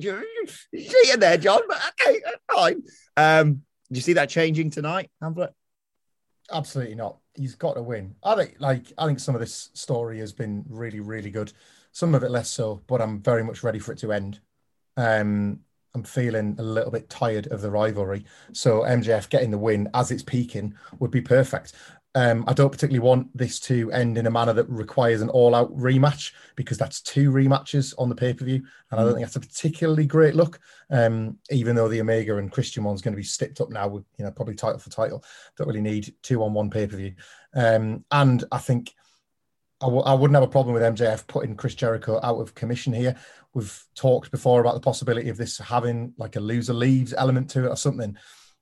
He 0.71 0.87
cheated 0.87 1.21
there, 1.21 1.37
John. 1.37 1.61
But 1.67 1.77
okay, 2.01 2.19
fine. 2.53 2.83
Um, 3.15 3.61
do 3.91 3.97
you 3.97 4.01
see 4.01 4.13
that 4.13 4.29
changing 4.29 4.71
tonight, 4.71 5.09
Hamflett? 5.21 5.51
Absolutely 6.51 6.95
not. 6.95 7.17
He's 7.35 7.55
got 7.55 7.73
to 7.73 7.81
win. 7.81 8.15
I 8.23 8.35
think, 8.35 8.55
like, 8.59 8.93
I 8.97 9.05
think 9.05 9.19
some 9.19 9.35
of 9.35 9.41
this 9.41 9.69
story 9.73 10.19
has 10.19 10.33
been 10.33 10.63
really, 10.69 10.99
really 10.99 11.31
good. 11.31 11.51
Some 11.91 12.15
of 12.15 12.23
it 12.23 12.31
less 12.31 12.49
so, 12.49 12.81
but 12.87 13.01
I'm 13.01 13.21
very 13.21 13.43
much 13.43 13.63
ready 13.63 13.79
for 13.79 13.91
it 13.91 13.99
to 13.99 14.11
end. 14.11 14.39
Um, 14.97 15.59
I'm 15.93 16.03
feeling 16.03 16.55
a 16.59 16.63
little 16.63 16.91
bit 16.91 17.09
tired 17.09 17.47
of 17.47 17.61
the 17.61 17.71
rivalry. 17.71 18.25
So 18.51 18.81
MJF 18.81 19.29
getting 19.29 19.51
the 19.51 19.57
win 19.57 19.89
as 19.93 20.11
it's 20.11 20.23
peaking 20.23 20.75
would 20.99 21.11
be 21.11 21.21
perfect. 21.21 21.73
Um, 22.15 22.45
I 22.47 22.53
don't 22.53 22.71
particularly 22.71 23.05
want 23.05 23.35
this 23.37 23.59
to 23.61 23.91
end 23.91 24.17
in 24.17 24.25
a 24.25 24.31
manner 24.31 24.53
that 24.53 24.69
requires 24.69 25.21
an 25.21 25.27
all-out 25.27 25.75
rematch 25.77 26.31
because 26.55 26.77
that's 26.77 27.01
two 27.01 27.29
rematches 27.29 27.93
on 27.97 28.07
the 28.07 28.15
pay-per-view, 28.15 28.63
and 28.91 28.99
I 28.99 29.03
don't 29.03 29.13
think 29.15 29.25
that's 29.25 29.35
a 29.35 29.41
particularly 29.41 30.05
great 30.05 30.33
look. 30.33 30.59
Um, 30.89 31.37
even 31.51 31.75
though 31.75 31.89
the 31.89 31.99
Omega 31.99 32.37
and 32.37 32.51
Christian 32.51 32.85
one's 32.85 33.01
going 33.01 33.11
to 33.11 33.17
be 33.17 33.23
sticked 33.23 33.59
up 33.59 33.69
now 33.69 33.89
with 33.89 34.05
you 34.17 34.23
know 34.23 34.31
probably 34.31 34.55
title 34.55 34.79
for 34.79 34.89
title, 34.89 35.25
don't 35.57 35.67
really 35.67 35.81
need 35.81 36.13
two 36.23 36.41
on 36.41 36.53
one 36.53 36.69
pay-per-view. 36.69 37.15
Um, 37.53 38.05
and 38.11 38.45
I 38.49 38.59
think 38.59 38.93
I 39.81 39.87
w- 39.87 40.03
I 40.03 40.13
wouldn't 40.13 40.35
have 40.35 40.43
a 40.43 40.47
problem 40.47 40.73
with 40.73 40.83
MJF 40.83 41.27
putting 41.27 41.57
Chris 41.57 41.75
Jericho 41.75 42.19
out 42.23 42.39
of 42.39 42.55
commission 42.55 42.93
here. 42.93 43.17
We've 43.53 43.83
talked 43.93 44.31
before 44.31 44.61
about 44.61 44.75
the 44.75 44.79
possibility 44.79 45.27
of 45.27 45.35
this 45.35 45.57
having 45.57 46.13
like 46.17 46.37
a 46.37 46.39
loser 46.41 46.73
leaves 46.73 47.13
element 47.13 47.49
to 47.51 47.65
it 47.65 47.69
or 47.69 47.75
something. 47.75 48.15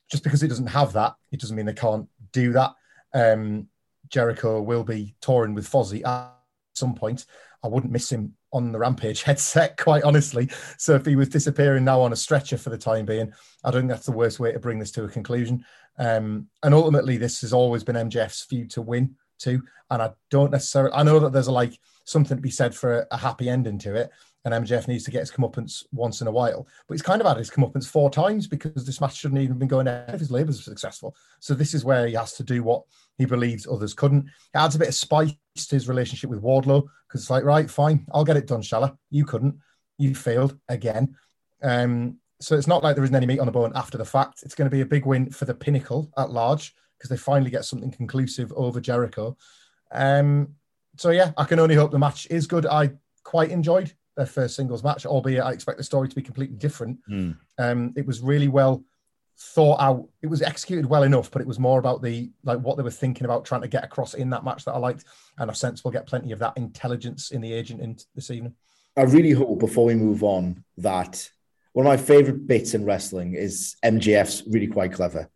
Just 0.10 0.24
because 0.24 0.42
it 0.42 0.48
doesn't 0.48 0.68
have 0.68 0.94
that, 0.94 1.14
it 1.32 1.40
doesn't 1.40 1.56
mean 1.56 1.68
they 1.68 1.74
can't 1.74 2.10
do 2.32 2.52
that. 2.54 2.72
Um, 3.14 3.68
Jericho 4.10 4.62
will 4.62 4.84
be 4.84 5.16
touring 5.22 5.54
with 5.54 5.70
Fozzy 5.70 6.06
at 6.06 6.32
some 6.74 6.94
point. 6.94 7.26
I 7.64 7.68
wouldn't 7.68 7.94
miss 7.94 8.12
him 8.12 8.36
on 8.52 8.72
the 8.72 8.80
Rampage 8.80 9.24
headset, 9.24 9.78
quite 9.78 10.04
honestly. 10.04 10.50
So 10.78 10.96
if 10.96 11.06
he 11.06 11.16
was 11.16 11.30
disappearing 11.30 11.86
now 11.86 12.02
on 12.02 12.14
a 12.14 12.18
stretcher 12.18 12.58
for 12.58 12.70
the 12.70 12.78
time 12.78 13.06
being, 13.06 13.34
I 13.64 13.72
don't 13.72 13.82
think 13.82 13.92
that's 13.92 14.06
the 14.06 14.12
worst 14.12 14.40
way 14.40 14.52
to 14.52 14.60
bring 14.60 14.80
this 14.80 14.92
to 14.92 15.06
a 15.06 15.10
conclusion. 15.10 15.66
Um, 15.98 16.48
and 16.64 16.74
ultimately, 16.74 17.18
this 17.18 17.42
has 17.42 17.54
always 17.54 17.84
been 17.84 17.96
MJF's 17.96 18.44
feud 18.44 18.72
to 18.72 18.82
win 18.82 19.16
too. 19.40 19.64
And 19.90 20.02
I 20.02 20.12
don't 20.30 20.52
necessarily, 20.52 20.94
I 20.94 21.04
know 21.04 21.20
that 21.20 21.34
there's 21.34 21.48
a, 21.48 21.52
like 21.52 21.78
something 22.06 22.38
to 22.38 22.42
be 22.42 22.52
said 22.52 22.76
for 22.76 23.00
a, 23.00 23.08
a 23.12 23.18
happy 23.18 23.50
ending 23.50 23.80
to 23.80 23.96
it. 23.96 24.12
And 24.46 24.54
MJF 24.54 24.90
needs 24.90 25.06
to 25.06 25.12
get 25.12 25.22
his 25.22 25.32
comeuppance 25.32 25.86
once 25.94 26.20
in 26.20 26.28
a 26.28 26.32
while. 26.32 26.68
But 26.88 26.94
he's 26.94 27.02
kind 27.02 27.22
of 27.22 27.28
had 27.28 27.38
his 27.38 27.50
comeuppance 27.50 27.88
four 27.88 28.10
times 28.10 28.46
because 28.46 28.86
this 28.86 29.00
match 29.00 29.16
shouldn't 29.16 29.42
even 29.42 29.58
been 29.58 29.70
going 29.70 29.88
ahead 29.88 30.14
if 30.14 30.20
his 30.20 30.32
labours 30.32 30.58
were 30.58 30.64
successful. 30.64 31.16
So 31.40 31.54
this 31.54 31.74
is 31.74 31.86
where 31.86 32.08
he 32.08 32.14
has 32.16 32.34
to 32.34 32.44
do 32.44 32.62
what 32.62 32.84
he 33.18 33.26
believes 33.26 33.66
others 33.66 33.94
couldn't. 33.94 34.26
It 34.26 34.58
adds 34.58 34.76
a 34.76 34.80
bit 34.80 34.90
of 34.90 34.96
spice 34.96 35.34
to 35.56 35.76
his 35.76 35.88
relationship 35.88 36.30
with 36.30 36.44
Wardlow 36.44 36.84
because 37.08 37.22
it's 37.22 37.30
like, 37.30 37.46
right, 37.46 37.70
fine, 37.70 38.06
I'll 38.12 38.26
get 38.26 38.38
it 38.38 38.48
done, 38.48 38.62
shall 38.62 38.84
I? 38.84 38.92
You 39.12 39.26
couldn't. 39.26 39.56
You 39.98 40.14
failed 40.14 40.58
again. 40.68 41.16
Um, 41.62 42.18
so 42.42 42.58
it's 42.58 42.68
not 42.68 42.84
like 42.84 42.96
there 42.96 43.06
isn't 43.06 43.16
any 43.16 43.26
meat 43.26 43.40
on 43.40 43.46
the 43.46 43.52
bone 43.54 43.72
after 43.76 43.98
the 43.98 44.04
fact. 44.04 44.44
It's 44.44 44.56
going 44.56 44.70
to 44.70 44.76
be 44.76 44.82
a 44.82 44.86
big 44.86 45.06
win 45.06 45.30
for 45.30 45.46
the 45.46 45.54
pinnacle 45.54 46.12
at 46.18 46.32
large 46.32 46.76
because 46.98 47.10
they 47.10 47.18
finally 47.18 47.52
get 47.52 47.64
something 47.64 47.92
conclusive 47.92 48.52
over 48.54 48.82
Jericho. 48.82 49.38
Um, 49.92 50.56
so 50.98 51.12
yeah, 51.12 51.32
I 51.38 51.46
can 51.46 51.60
only 51.60 51.76
hope 51.76 51.92
the 51.92 52.00
match 52.00 52.28
is 52.30 52.48
good. 52.48 52.66
I 52.66 52.92
quite 53.24 53.52
enjoyed 53.52 53.94
their 54.16 54.26
first 54.26 54.56
singles 54.56 54.84
match, 54.84 55.06
albeit 55.06 55.44
I 55.44 55.52
expect 55.52 55.78
the 55.78 55.84
story 55.84 56.08
to 56.08 56.16
be 56.16 56.22
completely 56.22 56.56
different. 56.58 57.00
Mm. 57.10 57.38
Um, 57.58 57.94
it 57.96 58.06
was 58.06 58.22
really 58.22 58.48
well 58.48 58.84
thought 59.38 59.80
out. 59.80 60.08
It 60.22 60.28
was 60.28 60.42
executed 60.42 60.86
well 60.86 61.04
enough, 61.04 61.32
but 61.32 61.42
it 61.42 61.48
was 61.48 61.60
more 61.60 61.80
about 61.80 62.02
the 62.02 62.30
like 62.44 62.60
what 62.60 62.78
they 62.78 62.84
were 62.84 62.92
thinking 62.92 63.26
about 63.26 63.46
trying 63.46 63.62
to 63.62 63.68
get 63.68 63.84
across 63.84 64.14
in 64.14 64.30
that 64.32 64.44
match 64.44 64.66
that 64.66 64.74
I 64.74 64.78
liked, 64.78 65.06
and 65.38 65.50
I 65.50 65.54
sense 65.54 65.84
we'll 65.84 65.92
get 65.92 66.08
plenty 66.08 66.32
of 66.32 66.40
that 66.40 66.58
intelligence 66.58 67.32
in 67.32 67.42
the 67.42 67.54
agent 67.54 67.82
in 67.82 67.98
this 68.16 68.32
evening. 68.32 68.54
I 68.96 69.04
really 69.04 69.32
hope 69.32 69.60
before 69.60 69.86
we 69.86 69.96
move 69.96 70.24
on 70.24 70.64
that 70.78 71.30
one 71.72 71.88
of 71.88 71.92
my 71.92 71.98
favorite 71.98 72.46
bits 72.46 72.76
in 72.76 72.86
wrestling 72.86 73.34
is 73.34 73.76
MJF's 73.84 74.44
really 74.48 74.68
quite 74.68 74.94
clever. 74.94 75.28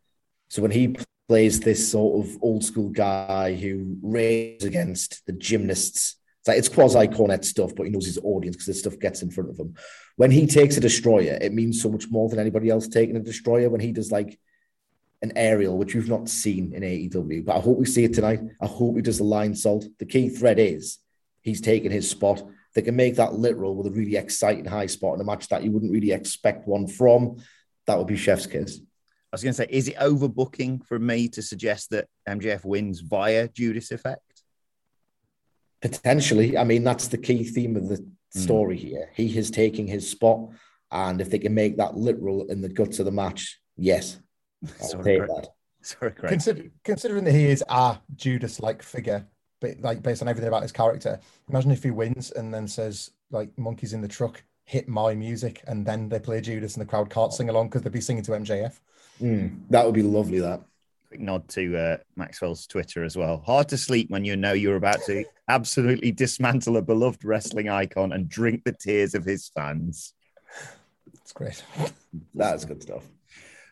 So 0.50 0.62
when 0.62 0.72
he 0.72 0.96
plays 1.28 1.60
this 1.60 1.92
sort 1.92 2.26
of 2.26 2.38
old 2.42 2.64
school 2.64 2.90
guy 2.90 3.54
who 3.54 3.98
rages 4.02 4.64
against 4.64 5.26
the 5.26 5.34
gymnasts. 5.34 6.16
It's 6.48 6.50
like 6.50 6.58
it's 6.60 6.70
quasi 6.70 7.08
Cornette 7.08 7.44
stuff, 7.44 7.76
but 7.76 7.84
he 7.84 7.90
knows 7.92 8.06
his 8.06 8.20
audience 8.24 8.56
because 8.56 8.68
this 8.68 8.80
stuff 8.80 8.98
gets 9.00 9.22
in 9.22 9.30
front 9.30 9.50
of 9.50 9.60
him. 9.60 9.76
When 10.16 10.32
he 10.32 10.48
takes 10.48 10.78
a 10.78 10.80
destroyer, 10.80 11.38
it 11.42 11.54
means 11.54 11.82
so 11.82 11.90
much 11.90 12.10
more 12.10 12.30
than 12.30 12.40
anybody 12.40 12.70
else 12.70 12.88
taking 12.88 13.18
a 13.18 13.22
destroyer. 13.22 13.70
When 13.70 13.82
he 13.82 13.92
does 13.92 14.12
like 14.12 14.40
an 15.22 15.34
aerial, 15.36 15.78
which 15.78 15.94
we've 15.94 16.08
not 16.08 16.30
seen 16.30 16.74
in 16.74 16.84
AEW, 16.84 17.44
but 17.44 17.58
I 17.58 17.60
hope 17.60 17.78
we 17.78 17.86
see 17.86 18.06
it 18.06 18.14
tonight. 18.14 18.40
I 18.62 18.68
hope 18.68 18.96
he 18.96 19.02
does 19.02 19.18
the 19.18 19.26
Lionsault. 19.26 19.86
The 20.00 20.06
key 20.06 20.30
thread 20.30 20.58
is 20.58 21.00
he's 21.42 21.60
taking 21.60 21.92
his 21.92 22.10
spot. 22.10 22.42
They 22.76 22.82
can 22.82 22.96
make 22.96 23.16
that 23.16 23.34
literal 23.34 23.76
with 23.76 23.88
a 23.88 23.92
really 23.92 24.16
exciting 24.16 24.66
high 24.66 24.86
spot 24.86 25.16
in 25.16 25.22
a 25.22 25.26
match 25.26 25.50
that 25.50 25.64
you 25.64 25.72
wouldn't 25.72 25.92
really 25.92 26.14
expect 26.14 26.66
one 26.66 26.88
from. 26.88 27.38
That 27.88 27.98
would 27.98 28.08
be 28.08 28.16
Chef's 28.16 28.46
kiss. 28.46 28.80
I 28.80 28.84
was 29.34 29.44
going 29.44 29.54
to 29.54 29.58
say, 29.58 29.68
is 29.70 29.90
it 29.90 29.98
overbooking 29.98 30.86
for 30.86 30.98
me 30.98 31.28
to 31.30 31.42
suggest 31.42 31.90
that 31.90 32.08
MJF 32.30 32.64
wins 32.64 33.02
via 33.02 33.50
Judas 33.50 33.92
effect? 33.92 34.22
Potentially. 35.82 36.58
I 36.58 36.64
mean, 36.64 36.84
that's 36.84 37.08
the 37.08 37.18
key 37.18 37.44
theme 37.44 37.76
of 37.76 37.88
the 37.88 38.06
story 38.32 38.78
mm. 38.78 38.82
here. 38.82 39.10
He 39.14 39.38
is 39.38 39.52
taking 39.52 39.88
his 39.88 40.10
spot. 40.10 40.50
And 40.92 41.20
if 41.20 41.30
they 41.30 41.40
can 41.40 41.54
make 41.54 41.78
that 41.78 41.98
literal 41.98 42.48
in 42.48 42.62
the 42.62 42.70
guts 42.70 43.00
of 43.00 43.06
the 43.06 43.12
match, 43.12 43.60
yes, 43.76 44.20
I'll 44.82 44.88
Sorry, 44.88 45.04
take 45.04 45.28
that. 45.28 45.50
Sorry, 45.82 46.12
Craig. 46.12 46.30
Consider, 46.30 46.64
considering 46.84 47.24
that 47.26 47.34
he 47.34 47.46
is 47.46 47.64
a 47.70 48.00
Judas 48.16 48.60
like 48.60 48.82
figure, 48.82 49.28
but 49.60 49.80
like 49.82 50.02
based 50.02 50.22
on 50.22 50.28
everything 50.28 50.48
about 50.48 50.62
his 50.62 50.72
character, 50.72 51.20
imagine 51.50 51.72
if 51.72 51.84
he 51.84 51.92
wins 51.92 52.32
and 52.32 52.54
then 52.54 52.68
says, 52.68 53.12
like, 53.32 53.50
monkeys 53.58 53.94
in 53.94 54.02
the 54.02 54.08
truck, 54.08 54.42
hit 54.64 54.88
my 54.88 55.14
music, 55.14 55.62
and 55.68 55.86
then 55.86 56.08
they 56.08 56.20
play 56.20 56.40
Judas 56.40 56.76
and 56.76 56.82
the 56.82 56.90
crowd 56.90 57.10
can't 57.10 57.34
sing 57.34 57.50
along 57.50 57.68
because 57.68 57.82
they'd 57.82 57.92
be 57.92 58.02
singing 58.02 58.24
to 58.24 58.32
MJF. 58.32 58.80
Mm, 59.22 59.60
that 59.70 59.86
would 59.86 59.96
be 59.96 60.04
lovely. 60.04 60.40
That 60.40 60.62
quick 61.08 61.20
nod 61.22 61.48
to 61.50 61.78
uh, 61.78 61.98
Maxwell's 62.16 62.68
Twitter 62.68 63.04
as 63.04 63.16
well. 63.16 63.42
Hard 63.46 63.70
to 63.70 63.78
sleep 63.78 64.10
when 64.10 64.26
you 64.26 64.36
know 64.36 64.54
you're 64.54 64.76
about 64.76 65.02
to 65.06 65.24
absolutely 65.48 66.12
dismantle 66.12 66.78
a 66.78 66.82
beloved 66.82 67.24
wrestling 67.24 67.70
icon 67.70 68.12
and 68.12 68.28
drink 68.28 68.64
the 68.64 68.74
tears 68.74 69.16
of 69.16 69.24
his 69.24 69.50
fans. 69.50 70.14
That's 71.14 71.32
great. 71.32 71.64
That's 72.36 72.66
good 72.66 72.82
stuff. 72.82 73.04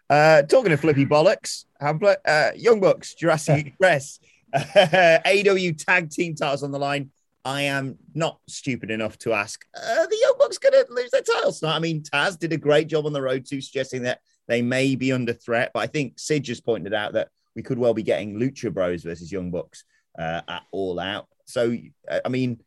Uh, 0.09 0.43
talking 0.43 0.69
to 0.69 0.77
flippy 0.77 1.05
bollocks, 1.05 1.65
Hamlet, 1.79 2.19
uh, 2.25 2.51
Young 2.55 2.79
Bucks, 2.79 3.15
Jurassic 3.15 3.67
Express, 3.67 4.19
AEW 4.53 5.83
tag 5.83 6.11
team 6.11 6.35
titles 6.35 6.63
on 6.63 6.71
the 6.71 6.79
line. 6.79 7.11
I 7.43 7.63
am 7.63 7.97
not 8.13 8.39
stupid 8.47 8.89
enough 8.89 9.17
to 9.19 9.33
ask, 9.33 9.65
uh, 9.75 10.07
the 10.07 10.17
Young 10.19 10.35
Bucks 10.39 10.57
going 10.57 10.73
to 10.73 10.91
lose 10.91 11.11
their 11.11 11.21
titles 11.21 11.59
tonight? 11.59 11.75
I 11.75 11.79
mean, 11.79 12.01
Taz 12.01 12.39
did 12.39 12.53
a 12.53 12.57
great 12.57 12.87
job 12.87 13.05
on 13.05 13.13
the 13.13 13.21
road 13.21 13.45
to 13.47 13.61
suggesting 13.61 14.03
that 14.03 14.21
they 14.47 14.61
may 14.61 14.95
be 14.95 15.11
under 15.11 15.33
threat. 15.33 15.71
But 15.73 15.81
I 15.81 15.87
think 15.87 16.19
Sid 16.19 16.43
just 16.43 16.65
pointed 16.65 16.93
out 16.93 17.13
that 17.13 17.29
we 17.55 17.63
could 17.63 17.79
well 17.79 17.93
be 17.93 18.03
getting 18.03 18.39
Lucha 18.39 18.73
Bros 18.73 19.03
versus 19.03 19.31
Young 19.31 19.51
Bucks 19.51 19.83
uh, 20.17 20.41
at 20.47 20.63
All 20.71 20.99
Out. 20.99 21.27
So, 21.45 21.75
uh, 22.09 22.19
I 22.23 22.29
mean, 22.29 22.61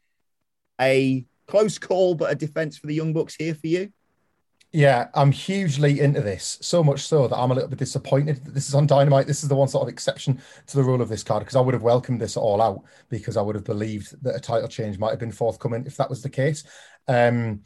a 0.80 1.24
close 1.46 1.78
call, 1.78 2.14
but 2.14 2.32
a 2.32 2.34
defense 2.34 2.78
for 2.78 2.86
the 2.86 2.94
Young 2.94 3.12
Bucks 3.12 3.34
here 3.34 3.54
for 3.54 3.66
you. 3.66 3.92
Yeah, 4.70 5.08
I'm 5.14 5.32
hugely 5.32 6.00
into 6.00 6.20
this. 6.20 6.58
So 6.60 6.84
much 6.84 7.00
so 7.00 7.26
that 7.26 7.36
I'm 7.36 7.50
a 7.50 7.54
little 7.54 7.70
bit 7.70 7.78
disappointed 7.78 8.44
that 8.44 8.52
this 8.52 8.68
is 8.68 8.74
on 8.74 8.86
Dynamite. 8.86 9.26
This 9.26 9.42
is 9.42 9.48
the 9.48 9.56
one 9.56 9.68
sort 9.68 9.82
of 9.84 9.88
exception 9.88 10.42
to 10.66 10.76
the 10.76 10.82
rule 10.82 11.00
of 11.00 11.08
this 11.08 11.22
card 11.22 11.40
because 11.40 11.56
I 11.56 11.60
would 11.60 11.72
have 11.72 11.82
welcomed 11.82 12.20
this 12.20 12.36
all 12.36 12.60
out 12.60 12.82
because 13.08 13.38
I 13.38 13.42
would 13.42 13.54
have 13.54 13.64
believed 13.64 14.22
that 14.22 14.36
a 14.36 14.40
title 14.40 14.68
change 14.68 14.98
might 14.98 15.10
have 15.10 15.18
been 15.18 15.32
forthcoming 15.32 15.86
if 15.86 15.96
that 15.96 16.10
was 16.10 16.22
the 16.22 16.28
case. 16.28 16.64
Um, 17.08 17.62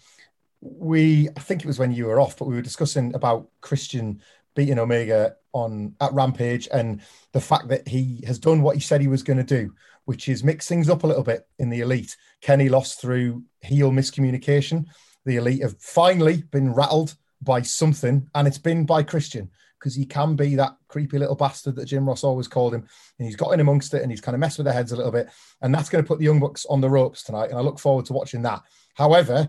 we 0.62 1.28
I 1.36 1.40
think 1.40 1.60
it 1.60 1.66
was 1.66 1.78
when 1.78 1.92
you 1.92 2.06
were 2.06 2.20
off, 2.20 2.38
but 2.38 2.46
we 2.46 2.54
were 2.54 2.62
discussing 2.62 3.14
about 3.14 3.48
Christian 3.60 4.22
beating 4.54 4.78
Omega 4.78 5.36
on 5.52 5.94
at 6.00 6.12
Rampage 6.12 6.68
and 6.72 7.00
the 7.32 7.40
fact 7.40 7.68
that 7.68 7.86
he 7.88 8.22
has 8.26 8.38
done 8.38 8.62
what 8.62 8.76
he 8.76 8.80
said 8.80 9.00
he 9.00 9.08
was 9.08 9.22
going 9.22 9.38
to 9.38 9.42
do, 9.42 9.74
which 10.04 10.28
is 10.28 10.44
mix 10.44 10.68
things 10.68 10.88
up 10.88 11.02
a 11.02 11.06
little 11.06 11.24
bit 11.24 11.46
in 11.58 11.68
the 11.68 11.80
elite. 11.80 12.16
Kenny 12.40 12.68
lost 12.68 13.00
through 13.00 13.42
heel 13.60 13.90
miscommunication. 13.90 14.86
The 15.24 15.36
elite 15.36 15.62
have 15.62 15.78
finally 15.80 16.42
been 16.50 16.72
rattled 16.72 17.16
by 17.40 17.62
something, 17.62 18.28
and 18.34 18.46
it's 18.46 18.58
been 18.58 18.86
by 18.86 19.02
Christian 19.02 19.50
because 19.82 19.96
he 19.96 20.06
can 20.06 20.36
be 20.36 20.54
that 20.54 20.76
creepy 20.86 21.18
little 21.18 21.34
bastard 21.34 21.74
that 21.74 21.86
Jim 21.86 22.06
Ross 22.06 22.22
always 22.22 22.46
called 22.46 22.72
him. 22.72 22.86
And 23.18 23.26
he's 23.26 23.34
got 23.34 23.50
in 23.50 23.58
amongst 23.58 23.94
it 23.94 24.02
and 24.02 24.12
he's 24.12 24.20
kind 24.20 24.36
of 24.36 24.38
messed 24.38 24.58
with 24.58 24.66
their 24.66 24.74
heads 24.74 24.92
a 24.92 24.96
little 24.96 25.10
bit. 25.10 25.28
And 25.60 25.74
that's 25.74 25.88
going 25.88 26.04
to 26.04 26.06
put 26.06 26.20
the 26.20 26.24
Young 26.24 26.38
Bucks 26.38 26.64
on 26.66 26.80
the 26.80 26.88
ropes 26.88 27.24
tonight. 27.24 27.50
And 27.50 27.58
I 27.58 27.62
look 27.62 27.80
forward 27.80 28.04
to 28.06 28.12
watching 28.12 28.42
that. 28.42 28.62
However, 28.94 29.48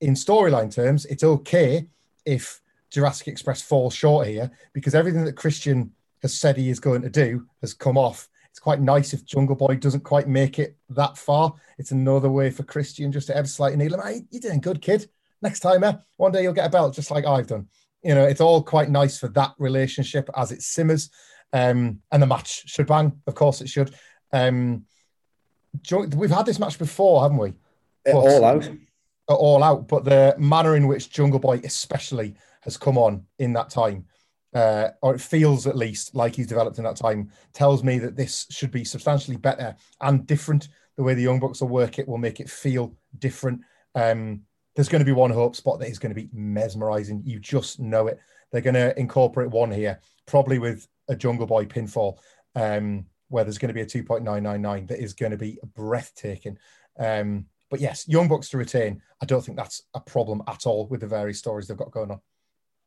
in 0.00 0.14
storyline 0.14 0.72
terms, 0.72 1.06
it's 1.06 1.24
okay 1.24 1.86
if 2.24 2.60
Jurassic 2.90 3.28
Express 3.28 3.62
falls 3.62 3.94
short 3.94 4.26
here 4.26 4.50
because 4.72 4.94
everything 4.94 5.24
that 5.24 5.34
Christian 5.34 5.92
has 6.22 6.38
said 6.38 6.56
he 6.56 6.70
is 6.70 6.80
going 6.80 7.02
to 7.02 7.10
do 7.10 7.46
has 7.60 7.74
come 7.74 7.98
off. 7.98 8.28
It's 8.50 8.58
quite 8.58 8.80
nice 8.80 9.12
if 9.12 9.24
Jungle 9.24 9.56
Boy 9.56 9.76
doesn't 9.76 10.04
quite 10.04 10.28
make 10.28 10.58
it 10.58 10.76
that 10.90 11.18
far. 11.18 11.52
It's 11.78 11.90
another 11.90 12.30
way 12.30 12.50
for 12.50 12.62
Christian 12.62 13.12
just 13.12 13.26
to 13.26 13.36
ever 13.36 13.46
slightly 13.46 13.76
kneel 13.76 13.94
him. 13.94 14.00
Hey, 14.00 14.22
you're 14.30 14.40
doing 14.40 14.60
good, 14.60 14.80
kid. 14.80 15.08
Next 15.42 15.60
time, 15.60 15.84
eh? 15.84 15.92
one 16.16 16.32
day 16.32 16.42
you'll 16.42 16.54
get 16.54 16.66
a 16.66 16.70
belt 16.70 16.94
just 16.94 17.10
like 17.10 17.26
I've 17.26 17.46
done. 17.46 17.68
You 18.02 18.14
know, 18.14 18.24
it's 18.24 18.40
all 18.40 18.62
quite 18.62 18.88
nice 18.88 19.18
for 19.18 19.28
that 19.28 19.54
relationship 19.58 20.30
as 20.34 20.52
it 20.52 20.62
simmers. 20.62 21.10
Um, 21.52 22.00
and 22.10 22.22
the 22.22 22.26
match 22.26 22.68
should 22.68 22.86
bang. 22.86 23.20
Of 23.26 23.34
course, 23.34 23.60
it 23.60 23.68
should. 23.68 23.94
Um, 24.32 24.86
we've 26.16 26.30
had 26.30 26.46
this 26.46 26.58
match 26.58 26.78
before, 26.78 27.22
haven't 27.22 27.38
we? 27.38 27.52
But, 28.04 28.14
all 28.14 28.44
out. 28.44 28.68
All 29.28 29.62
out. 29.62 29.88
But 29.88 30.04
the 30.04 30.34
manner 30.38 30.76
in 30.76 30.86
which 30.86 31.10
Jungle 31.10 31.40
Boy, 31.40 31.60
especially, 31.64 32.34
has 32.62 32.76
come 32.76 32.96
on 32.96 33.24
in 33.38 33.52
that 33.54 33.70
time, 33.70 34.06
uh, 34.54 34.88
or 35.02 35.14
it 35.14 35.20
feels 35.20 35.66
at 35.66 35.76
least 35.76 36.14
like 36.14 36.36
he's 36.36 36.46
developed 36.46 36.78
in 36.78 36.84
that 36.84 36.96
time, 36.96 37.30
tells 37.52 37.82
me 37.82 37.98
that 37.98 38.16
this 38.16 38.46
should 38.50 38.70
be 38.70 38.84
substantially 38.84 39.36
better 39.36 39.74
and 40.00 40.26
different. 40.26 40.68
The 40.96 41.02
way 41.02 41.14
the 41.14 41.22
Young 41.22 41.40
Bucks 41.40 41.60
will 41.60 41.68
work 41.68 41.98
it 41.98 42.08
will 42.08 42.18
make 42.18 42.40
it 42.40 42.48
feel 42.48 42.96
different. 43.18 43.60
Um, 43.94 44.42
there's 44.74 44.88
going 44.88 45.00
to 45.00 45.06
be 45.06 45.12
one 45.12 45.30
hope 45.30 45.56
spot 45.56 45.78
that 45.80 45.88
is 45.88 45.98
going 45.98 46.14
to 46.14 46.20
be 46.20 46.28
mesmerizing. 46.32 47.22
You 47.24 47.40
just 47.40 47.80
know 47.80 48.06
it. 48.06 48.20
They're 48.52 48.60
going 48.60 48.74
to 48.74 48.98
incorporate 48.98 49.50
one 49.50 49.70
here, 49.70 50.00
probably 50.26 50.58
with 50.58 50.86
a 51.08 51.16
Jungle 51.16 51.46
Boy 51.46 51.64
pinfall, 51.64 52.18
um, 52.54 53.06
where 53.28 53.42
there's 53.42 53.58
going 53.58 53.68
to 53.68 53.74
be 53.74 53.80
a 53.80 53.86
2.999 53.86 54.88
that 54.88 55.02
is 55.02 55.14
going 55.14 55.32
to 55.32 55.38
be 55.38 55.58
breathtaking. 55.74 56.58
Um, 56.98 57.46
but 57.70 57.80
yes, 57.80 58.06
Young 58.08 58.28
Bucks 58.28 58.50
to 58.50 58.58
retain. 58.58 59.02
I 59.20 59.26
don't 59.26 59.44
think 59.44 59.58
that's 59.58 59.82
a 59.94 60.00
problem 60.00 60.42
at 60.46 60.66
all 60.66 60.86
with 60.86 61.00
the 61.00 61.06
various 61.06 61.38
stories 61.38 61.66
they've 61.66 61.76
got 61.76 61.90
going 61.90 62.10
on. 62.10 62.20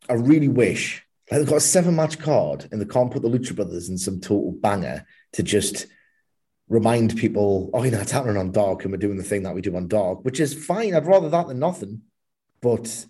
I 0.10 0.14
really 0.14 0.48
wish 0.48 1.06
like 1.30 1.40
they've 1.40 1.50
got 1.50 1.58
a 1.58 1.62
seven 1.62 1.96
match 1.96 2.20
card 2.20 2.68
and 2.72 2.82
they 2.82 2.86
can't 2.86 3.12
put 3.12 3.22
the 3.22 3.30
Lucha 3.30 3.56
Brothers 3.56 3.90
in 3.90 3.98
some 3.98 4.20
total 4.20 4.52
banger 4.52 5.06
to 5.34 5.44
just 5.44 5.86
remind 6.68 7.18
people, 7.18 7.70
oh, 7.74 7.84
you 7.84 7.92
know, 7.92 8.00
it's 8.00 8.12
happening 8.12 8.38
on 8.38 8.52
Dark 8.52 8.84
and 8.84 8.92
we're 8.92 8.98
doing 8.98 9.18
the 9.18 9.24
thing 9.24 9.44
that 9.44 9.54
we 9.54 9.62
do 9.62 9.76
on 9.76 9.88
Dark, 9.88 10.24
which 10.24 10.40
is 10.40 10.54
fine. 10.54 10.96
I'd 10.96 11.06
rather 11.06 11.30
that 11.30 11.48
than 11.48 11.60
nothing. 11.60 12.02
But 12.62 13.06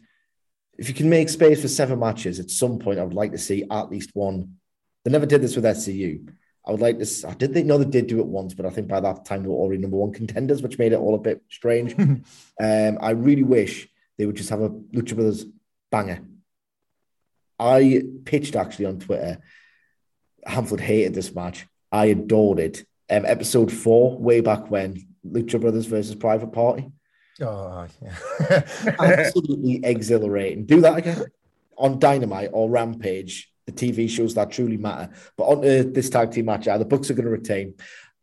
if 0.78 0.88
you 0.88 0.96
can 0.96 1.10
make 1.10 1.30
space 1.30 1.62
for 1.62 1.68
seven 1.68 2.00
matches, 2.00 2.40
at 2.40 2.50
some 2.50 2.80
point, 2.80 3.00
I 3.00 3.04
would 3.04 3.14
like 3.14 3.32
to 3.32 3.38
see 3.38 3.66
at 3.70 3.90
least 3.90 4.12
one. 4.14 4.56
They 5.04 5.12
never 5.12 5.26
did 5.26 5.42
this 5.42 5.56
with 5.56 5.66
SCU. 5.66 6.30
I 6.66 6.72
would 6.72 6.82
like 6.82 7.00
to. 7.00 7.28
I 7.28 7.34
did 7.34 7.54
think 7.54 7.68
no, 7.68 7.78
they 7.78 7.86
did 7.86 8.08
do 8.08 8.20
it 8.20 8.26
once, 8.26 8.54
but 8.54 8.66
I 8.66 8.70
think 8.70 8.88
by 8.88 9.00
that 9.00 9.26
time 9.26 9.44
they 9.44 9.50
were 9.50 9.56
already 9.56 9.82
number 9.82 9.98
one 9.98 10.14
contenders, 10.14 10.62
which 10.62 10.78
made 10.78 10.92
it 10.92 11.00
all 11.00 11.16
a 11.16 11.20
bit 11.20 11.42
strange. 11.50 11.94
um, 12.00 12.98
I 13.02 13.12
really 13.12 13.44
wish 13.44 13.88
they 14.18 14.26
would 14.26 14.36
just 14.36 14.50
have 14.50 14.62
a 14.62 14.70
Lucha 14.70 15.16
Brothers 15.16 15.46
banger. 15.92 16.22
I 17.58 18.04
pitched 18.26 18.56
actually 18.56 18.86
on 18.86 19.00
Twitter. 19.00 19.40
Hamflett 20.48 20.80
hated 20.80 21.14
this 21.14 21.34
match. 21.34 21.66
I 21.92 22.08
adored 22.08 22.60
it 22.60 22.86
um, 23.10 23.26
episode 23.26 23.72
four, 23.72 24.18
way 24.18 24.42
back 24.42 24.70
when, 24.70 25.08
Lucha 25.26 25.60
Brothers 25.60 25.86
versus 25.86 26.16
Private 26.16 26.52
Party. 26.54 26.92
Oh, 27.42 27.88
yeah. 28.02 28.62
Absolutely 29.00 29.82
exhilarating. 29.84 30.66
Do 30.66 30.82
that 30.82 30.98
again 30.98 31.26
on 31.78 32.00
Dynamite 32.00 32.50
or 32.52 32.70
Rampage, 32.70 33.52
the 33.70 33.92
TV 33.92 34.10
shows 34.10 34.34
that 34.36 34.52
truly 34.52 34.78
matter. 34.78 35.10
But 35.38 35.46
on 35.46 35.62
this 35.62 36.10
tag 36.10 36.32
team 36.32 36.46
match, 36.46 36.66
the 36.66 36.86
Bucks 36.86 37.10
are 37.10 37.14
going 37.14 37.26
to 37.26 37.32
retain. 37.32 37.76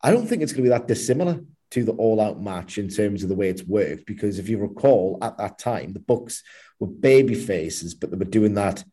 I 0.02 0.10
don't 0.10 0.26
think 0.26 0.42
it's 0.42 0.52
going 0.52 0.64
to 0.64 0.70
be 0.70 0.78
that 0.78 0.88
dissimilar 0.88 1.40
to 1.72 1.84
the 1.84 1.92
All 1.92 2.20
Out 2.20 2.40
match 2.40 2.78
in 2.78 2.88
terms 2.88 3.22
of 3.22 3.28
the 3.28 3.34
way 3.34 3.48
it's 3.48 3.64
worked. 3.64 4.06
Because 4.06 4.38
if 4.38 4.48
you 4.48 4.58
recall, 4.58 5.18
at 5.22 5.38
that 5.38 5.58
time, 5.58 5.92
the 5.92 6.00
Bucks 6.00 6.42
were 6.78 6.86
baby 6.86 7.34
faces, 7.34 7.94
but 7.94 8.10
they 8.10 8.16
were 8.16 8.24
doing 8.24 8.54
that. 8.54 8.84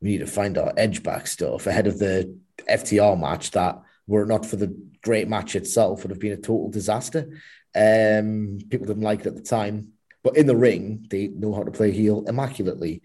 We 0.00 0.10
need 0.10 0.18
to 0.18 0.26
find 0.26 0.56
our 0.56 0.72
edge 0.76 1.02
back 1.02 1.26
stuff 1.26 1.66
ahead 1.66 1.86
of 1.86 1.98
the 1.98 2.38
FTR 2.68 3.18
match 3.18 3.50
that 3.52 3.80
were 4.06 4.26
not 4.26 4.46
for 4.46 4.56
the 4.56 4.74
great 5.02 5.28
match 5.28 5.54
itself, 5.54 6.02
would 6.02 6.10
have 6.10 6.20
been 6.20 6.32
a 6.32 6.36
total 6.36 6.70
disaster. 6.70 7.28
Um, 7.74 8.58
people 8.68 8.86
didn't 8.86 9.02
like 9.02 9.20
it 9.20 9.26
at 9.28 9.36
the 9.36 9.42
time, 9.42 9.92
but 10.24 10.36
in 10.36 10.46
the 10.46 10.56
ring, 10.56 11.06
they 11.08 11.28
know 11.28 11.54
how 11.54 11.62
to 11.62 11.70
play 11.70 11.92
heel 11.92 12.24
immaculately. 12.26 13.02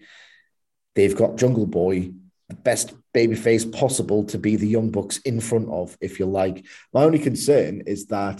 They've 0.94 1.16
got 1.16 1.36
Jungle 1.36 1.66
Boy, 1.66 2.12
the 2.48 2.54
best 2.54 2.94
babyface 3.12 3.70
possible 3.70 4.24
to 4.24 4.38
be 4.38 4.56
the 4.56 4.68
Young 4.68 4.90
Bucks 4.90 5.18
in 5.18 5.40
front 5.40 5.68
of, 5.68 5.96
if 6.00 6.18
you 6.18 6.26
like. 6.26 6.64
My 6.92 7.02
only 7.02 7.18
concern 7.18 7.82
is 7.86 8.06
that 8.06 8.38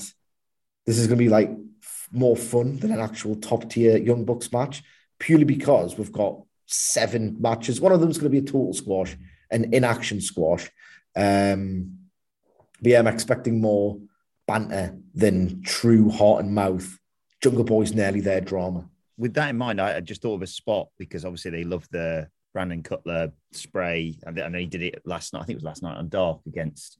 this 0.86 0.98
is 0.98 1.06
going 1.06 1.18
to 1.18 1.24
be 1.24 1.28
like 1.28 1.50
more 2.12 2.36
fun 2.36 2.76
than 2.76 2.92
an 2.92 3.00
actual 3.00 3.36
top 3.36 3.68
tier 3.68 3.96
Young 3.96 4.24
Bucks 4.24 4.52
match, 4.52 4.82
purely 5.18 5.44
because 5.44 5.98
we've 5.98 6.12
got 6.12 6.40
seven 6.66 7.36
matches. 7.40 7.80
One 7.80 7.92
of 7.92 8.00
them 8.00 8.10
is 8.10 8.18
going 8.18 8.32
to 8.32 8.40
be 8.40 8.46
a 8.46 8.50
total 8.50 8.72
squash, 8.72 9.16
an 9.50 9.74
inaction 9.74 10.20
squash. 10.20 10.70
Um, 11.16 11.98
but 12.80 12.90
yeah, 12.90 12.98
I'm 12.98 13.06
expecting 13.06 13.60
more 13.60 13.98
banter 14.46 14.96
than 15.14 15.62
true 15.62 16.10
heart 16.10 16.44
and 16.44 16.54
mouth. 16.54 16.98
Jungle 17.42 17.64
Boy's 17.64 17.94
nearly 17.94 18.20
there 18.20 18.40
drama. 18.40 18.88
With 19.18 19.34
that 19.34 19.50
in 19.50 19.56
mind, 19.56 19.80
I 19.80 20.00
just 20.00 20.22
thought 20.22 20.34
of 20.34 20.42
a 20.42 20.46
spot 20.46 20.88
because 20.98 21.24
obviously 21.24 21.50
they 21.50 21.64
love 21.64 21.88
the 21.90 22.28
Brandon 22.52 22.82
Cutler 22.82 23.32
spray. 23.56 24.18
I 24.26 24.30
know 24.30 24.58
he 24.58 24.66
did 24.66 24.82
it 24.82 25.02
last 25.04 25.32
night. 25.32 25.42
I 25.42 25.44
think 25.44 25.54
it 25.54 25.62
was 25.62 25.64
last 25.64 25.82
night 25.82 25.96
on 25.96 26.08
Dark 26.08 26.40
against 26.46 26.98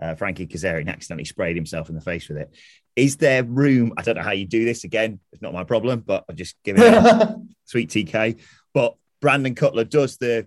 uh, 0.00 0.14
Frankie 0.14 0.46
Kazarian 0.46 0.88
accidentally 0.88 1.24
sprayed 1.24 1.56
himself 1.56 1.88
in 1.88 1.94
the 1.94 2.00
face 2.00 2.28
with 2.28 2.38
it. 2.38 2.54
Is 2.96 3.16
there 3.16 3.44
room? 3.44 3.92
I 3.96 4.02
don't 4.02 4.16
know 4.16 4.22
how 4.22 4.32
you 4.32 4.46
do 4.46 4.64
this 4.64 4.84
again. 4.84 5.20
It's 5.32 5.42
not 5.42 5.52
my 5.52 5.64
problem, 5.64 6.02
but 6.06 6.24
I'm 6.28 6.36
just 6.36 6.56
giving 6.64 6.82
it 6.84 7.36
sweet 7.64 7.90
TK. 7.90 8.40
But 8.74 8.96
Brandon 9.20 9.54
Cutler 9.54 9.84
does 9.84 10.16
the 10.16 10.46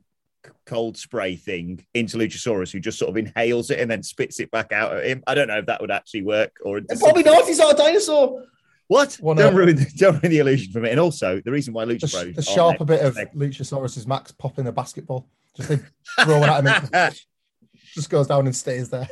cold 0.66 0.98
spray 0.98 1.36
thing 1.36 1.86
into 1.94 2.18
Luchasaurus, 2.18 2.72
who 2.72 2.80
just 2.80 3.00
sort 3.00 3.10
of 3.10 3.18
inhales 3.18 3.70
it 3.70 3.80
and 3.80 3.90
then 3.90 4.04
spits 4.04 4.40
it 4.40 4.52
back 4.52 4.72
out 4.72 4.96
at 4.96 5.06
him. 5.06 5.24
I 5.28 5.36
don't 5.36 5.48
know 5.48 5.60
if 5.60 5.66
that 5.68 5.82
would 5.82 5.92
actually 5.92 6.24
work 6.24 6.58
or 6.64 6.82
probably 7.00 7.24
not. 7.24 7.46
He's 7.46 7.60
not 7.60 7.74
a 7.74 7.78
dinosaur. 7.78 8.44
What? 8.88 9.16
One 9.22 9.38
don't 9.38 9.56
ruin, 9.56 9.78
the, 9.78 9.90
don't 9.96 10.16
ruin 10.16 10.32
the 10.32 10.40
illusion 10.40 10.74
for 10.74 10.82
me. 10.82 10.90
And 10.90 11.00
also, 11.00 11.42
the 11.44 11.52
reason 11.52 11.74
why 11.74 11.86
Lucha 11.86 12.26
the, 12.26 12.34
the 12.34 12.42
sharper 12.42 12.84
bit 12.84 13.02
of 13.02 13.16
Luchasaurus 13.34 13.98
is 13.98 14.06
Max 14.06 14.34
popping 14.34 14.68
a 14.68 14.72
basketball, 14.74 15.30
just 15.56 15.84
throwing 16.22 16.44
at 16.44 16.92
him, 16.92 17.14
just 17.94 18.10
goes 18.10 18.28
down 18.28 18.46
and 18.46 18.56
stays 18.56 18.90
there. 18.90 19.08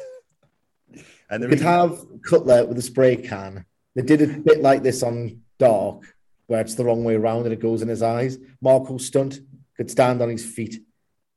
And 1.30 1.43
they 1.43 1.47
could 1.47 1.62
have 1.62 1.99
Cutler 2.23 2.65
with 2.65 2.78
a 2.78 2.82
spray 2.82 3.15
can. 3.15 3.65
They 3.95 4.02
did 4.02 4.21
a 4.21 4.28
bit 4.28 4.62
like 4.62 4.82
this 4.84 5.04
on 5.04 5.41
Dark, 5.60 6.04
where 6.47 6.62
it's 6.62 6.75
the 6.75 6.86
wrong 6.86 7.04
way 7.04 7.15
around 7.15 7.43
and 7.43 7.54
it 7.54 7.60
goes 7.60 7.82
in 7.82 7.88
his 7.88 8.02
eyes. 8.02 8.38
Marko 8.62 8.97
Stunt 8.97 9.39
could 9.78 9.91
stand 9.91 10.21
on 10.21 10.30
his 10.30 10.45
feet 10.45 10.82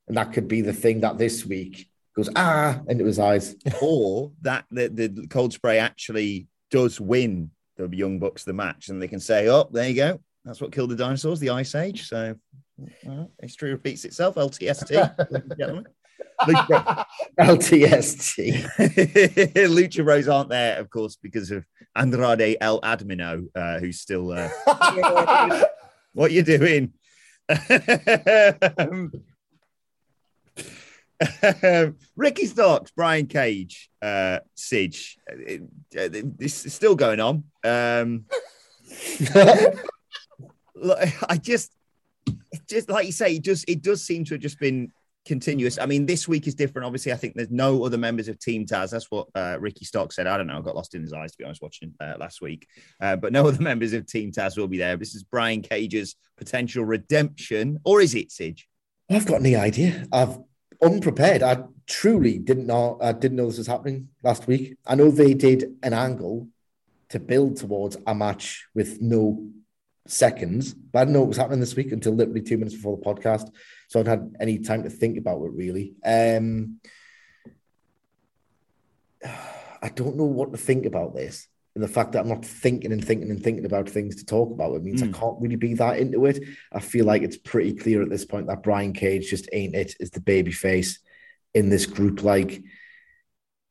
and 0.07 0.17
that 0.17 0.33
could 0.33 0.47
be 0.47 0.61
the 0.61 0.73
thing 0.73 1.01
that 1.01 1.17
this 1.17 1.45
week 1.45 1.89
goes 2.15 2.29
ah 2.35 2.79
into 2.87 3.05
his 3.05 3.19
eyes. 3.19 3.55
or 3.81 4.31
that 4.41 4.65
the, 4.71 4.87
the 4.87 5.27
cold 5.29 5.53
spray 5.53 5.79
actually 5.79 6.47
does 6.71 6.99
win 6.99 7.51
the 7.77 7.87
Young 7.91 8.19
Bucks 8.19 8.43
the 8.43 8.53
match, 8.53 8.89
and 8.89 9.01
they 9.01 9.07
can 9.07 9.19
say, 9.19 9.49
"Oh, 9.49 9.67
there 9.71 9.89
you 9.89 9.95
go. 9.95 10.19
That's 10.45 10.61
what 10.61 10.71
killed 10.71 10.89
the 10.89 10.95
dinosaurs, 10.95 11.39
the 11.39 11.51
Ice 11.51 11.75
Age." 11.75 12.07
So 12.07 12.35
uh, 13.07 13.25
history 13.41 13.71
repeats 13.71 14.05
itself. 14.05 14.35
LTST, 14.35 15.57
gentlemen. 15.57 15.85
LTST. 17.39 18.65
Lucha 19.67 20.03
Bros 20.05 20.27
aren't 20.33 20.49
there, 20.49 20.79
of 20.79 20.89
course, 20.89 21.15
because 21.15 21.51
of 21.51 21.65
Andrade 21.95 22.57
El 22.59 22.81
Admino, 22.81 23.47
uh, 23.55 23.79
who's 23.79 23.99
still. 23.99 24.31
Uh, 24.31 24.49
what 26.13 26.31
you 26.31 26.43
doing? 26.43 26.93
um, 27.49 29.11
Ricky 32.15 32.45
Starks, 32.45 32.91
Brian 32.91 33.27
Cage, 33.27 33.89
uh, 34.01 34.39
Sidge. 34.55 35.17
Uh, 35.29 36.09
this 36.11 36.65
is 36.65 36.73
still 36.73 36.95
going 36.95 37.19
on. 37.19 37.43
Um, 37.63 38.25
I 41.29 41.37
just, 41.37 41.71
just 42.69 42.89
like 42.89 43.05
you 43.05 43.11
say, 43.11 43.35
it 43.35 43.43
just 43.43 43.67
it 43.67 43.81
does 43.81 44.03
seem 44.03 44.25
to 44.25 44.35
have 44.35 44.41
just 44.41 44.59
been 44.59 44.91
continuous. 45.25 45.79
I 45.79 45.85
mean, 45.85 46.05
this 46.05 46.27
week 46.27 46.47
is 46.47 46.55
different. 46.55 46.85
Obviously, 46.85 47.13
I 47.13 47.15
think 47.15 47.35
there's 47.35 47.49
no 47.49 47.85
other 47.85 47.97
members 47.97 48.27
of 48.27 48.39
Team 48.39 48.65
Taz. 48.65 48.91
That's 48.91 49.09
what 49.09 49.27
uh, 49.35 49.57
Ricky 49.59 49.85
Starks 49.85 50.15
said. 50.15 50.27
I 50.27 50.37
don't 50.37 50.47
know. 50.47 50.57
I 50.57 50.61
got 50.61 50.75
lost 50.75 50.95
in 50.95 51.01
his 51.01 51.13
eyes 51.13 51.31
to 51.31 51.37
be 51.37 51.45
honest 51.45 51.61
watching 51.61 51.93
uh, 51.99 52.15
last 52.19 52.41
week. 52.41 52.67
Uh, 52.99 53.15
but 53.15 53.31
no 53.33 53.47
other 53.47 53.61
members 53.61 53.93
of 53.93 54.05
Team 54.05 54.31
Taz 54.31 54.57
will 54.57 54.67
be 54.67 54.77
there. 54.77 54.97
This 54.97 55.15
is 55.15 55.23
Brian 55.23 55.61
Cage's 55.61 56.15
potential 56.37 56.85
redemption, 56.85 57.79
or 57.83 58.01
is 58.01 58.15
it 58.15 58.31
Sidge? 58.31 58.67
I've 59.09 59.25
got 59.25 59.41
any 59.41 59.55
idea. 59.55 60.05
I've 60.11 60.37
unprepared. 60.81 61.43
I 61.43 61.63
truly 61.87 62.39
didn't 62.39 62.67
know. 62.67 62.97
I 63.01 63.11
didn't 63.13 63.37
know 63.37 63.47
this 63.47 63.57
was 63.57 63.67
happening 63.67 64.09
last 64.23 64.47
week. 64.47 64.77
I 64.85 64.95
know 64.95 65.11
they 65.11 65.33
did 65.33 65.77
an 65.83 65.93
angle 65.93 66.47
to 67.09 67.19
build 67.19 67.57
towards 67.57 67.97
a 68.07 68.15
match 68.15 68.65
with 68.73 69.01
no 69.01 69.47
seconds, 70.07 70.73
but 70.73 70.99
I 70.99 71.01
didn't 71.03 71.13
know 71.13 71.21
what 71.21 71.29
was 71.29 71.37
happening 71.37 71.59
this 71.59 71.75
week 71.75 71.91
until 71.91 72.13
literally 72.13 72.41
two 72.41 72.57
minutes 72.57 72.75
before 72.75 72.97
the 72.97 73.03
podcast. 73.03 73.49
So 73.87 73.99
I'd 73.99 74.07
had 74.07 74.35
any 74.39 74.59
time 74.59 74.83
to 74.83 74.89
think 74.89 75.17
about 75.17 75.43
it 75.43 75.51
really. 75.51 75.95
Um, 76.05 76.79
I 79.81 79.89
don't 79.89 80.15
know 80.15 80.23
what 80.23 80.51
to 80.53 80.57
think 80.57 80.85
about 80.85 81.13
this 81.13 81.47
and 81.75 81.83
the 81.83 81.87
fact 81.87 82.11
that 82.11 82.19
I'm 82.19 82.29
not 82.29 82.45
thinking 82.45 82.91
and 82.91 83.03
thinking 83.03 83.31
and 83.31 83.41
thinking 83.41 83.65
about 83.65 83.89
things 83.89 84.17
to 84.17 84.25
talk 84.25 84.51
about, 84.51 84.75
it 84.75 84.83
means 84.83 85.01
mm. 85.01 85.09
I 85.09 85.17
can't 85.17 85.41
really 85.41 85.55
be 85.55 85.73
that 85.75 85.97
into 85.97 86.25
it. 86.27 86.43
I 86.71 86.79
feel 86.79 87.05
like 87.05 87.23
it's 87.23 87.37
pretty 87.37 87.73
clear 87.73 88.03
at 88.03 88.09
this 88.09 88.25
point 88.25 88.47
that 88.47 88.61
Brian 88.61 88.93
Cage 88.93 89.29
just 89.29 89.49
ain't 89.51 89.75
it, 89.75 89.95
is 89.99 90.11
the 90.11 90.21
baby 90.21 90.51
face 90.51 90.99
in 91.55 91.69
this 91.69 91.87
group. 91.87 92.21
Like 92.21 92.61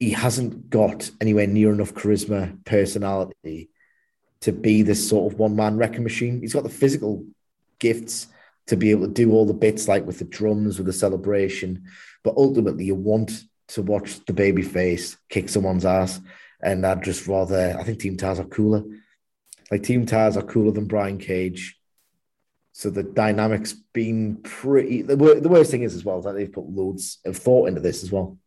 he 0.00 0.10
hasn't 0.10 0.68
got 0.68 1.10
anywhere 1.20 1.46
near 1.46 1.72
enough 1.72 1.94
charisma, 1.94 2.64
personality 2.64 3.70
to 4.42 4.52
be 4.52 4.82
this 4.82 5.08
sort 5.08 5.32
of 5.32 5.38
one 5.38 5.56
man 5.56 5.76
wrecking 5.76 6.02
machine. 6.02 6.40
He's 6.40 6.52
got 6.52 6.64
the 6.64 6.68
physical 6.68 7.24
gifts 7.78 8.26
to 8.66 8.76
be 8.76 8.90
able 8.90 9.06
to 9.06 9.12
do 9.12 9.32
all 9.32 9.46
the 9.46 9.54
bits 9.54 9.88
like 9.88 10.06
with 10.06 10.18
the 10.18 10.24
drums, 10.24 10.78
with 10.78 10.86
the 10.86 10.92
celebration. 10.92 11.84
But 12.22 12.34
ultimately, 12.36 12.84
you 12.84 12.94
want 12.94 13.44
to 13.68 13.82
watch 13.82 14.24
the 14.26 14.32
baby 14.32 14.62
face 14.62 15.16
kick 15.28 15.48
someone's 15.48 15.84
ass. 15.84 16.20
And 16.62 16.86
I'd 16.86 17.02
just 17.02 17.26
rather, 17.26 17.76
I 17.78 17.82
think 17.82 17.98
Team 17.98 18.16
Taz 18.16 18.38
are 18.38 18.44
cooler. 18.44 18.84
Like 19.70 19.82
Team 19.82 20.06
Taz 20.06 20.36
are 20.36 20.42
cooler 20.42 20.72
than 20.72 20.86
Brian 20.86 21.18
Cage. 21.18 21.76
So 22.72 22.90
the 22.90 23.02
dynamics 23.02 23.74
being 23.92 24.36
pretty. 24.42 25.02
The, 25.02 25.16
the 25.16 25.48
worst 25.48 25.70
thing 25.70 25.82
is 25.82 25.94
as 25.94 26.04
well 26.04 26.20
that 26.22 26.32
they've 26.32 26.52
put 26.52 26.68
loads 26.68 27.18
of 27.24 27.36
thought 27.36 27.68
into 27.68 27.80
this 27.80 28.02
as 28.02 28.10
well, 28.10 28.38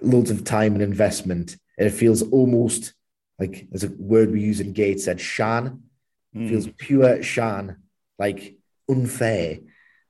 loads 0.00 0.30
of 0.30 0.44
time 0.44 0.72
and 0.72 0.82
investment, 0.82 1.56
and 1.78 1.86
it 1.86 1.92
feels 1.92 2.22
almost 2.22 2.94
like 3.42 3.66
there's 3.70 3.84
a 3.84 3.92
word 3.98 4.30
we 4.30 4.40
use 4.40 4.60
in 4.60 4.72
Gateshead, 4.72 5.20
shan. 5.20 5.82
Mm. 6.34 6.48
Feels 6.48 6.68
pure 6.78 7.22
shan, 7.22 7.78
like 8.18 8.56
unfair 8.88 9.58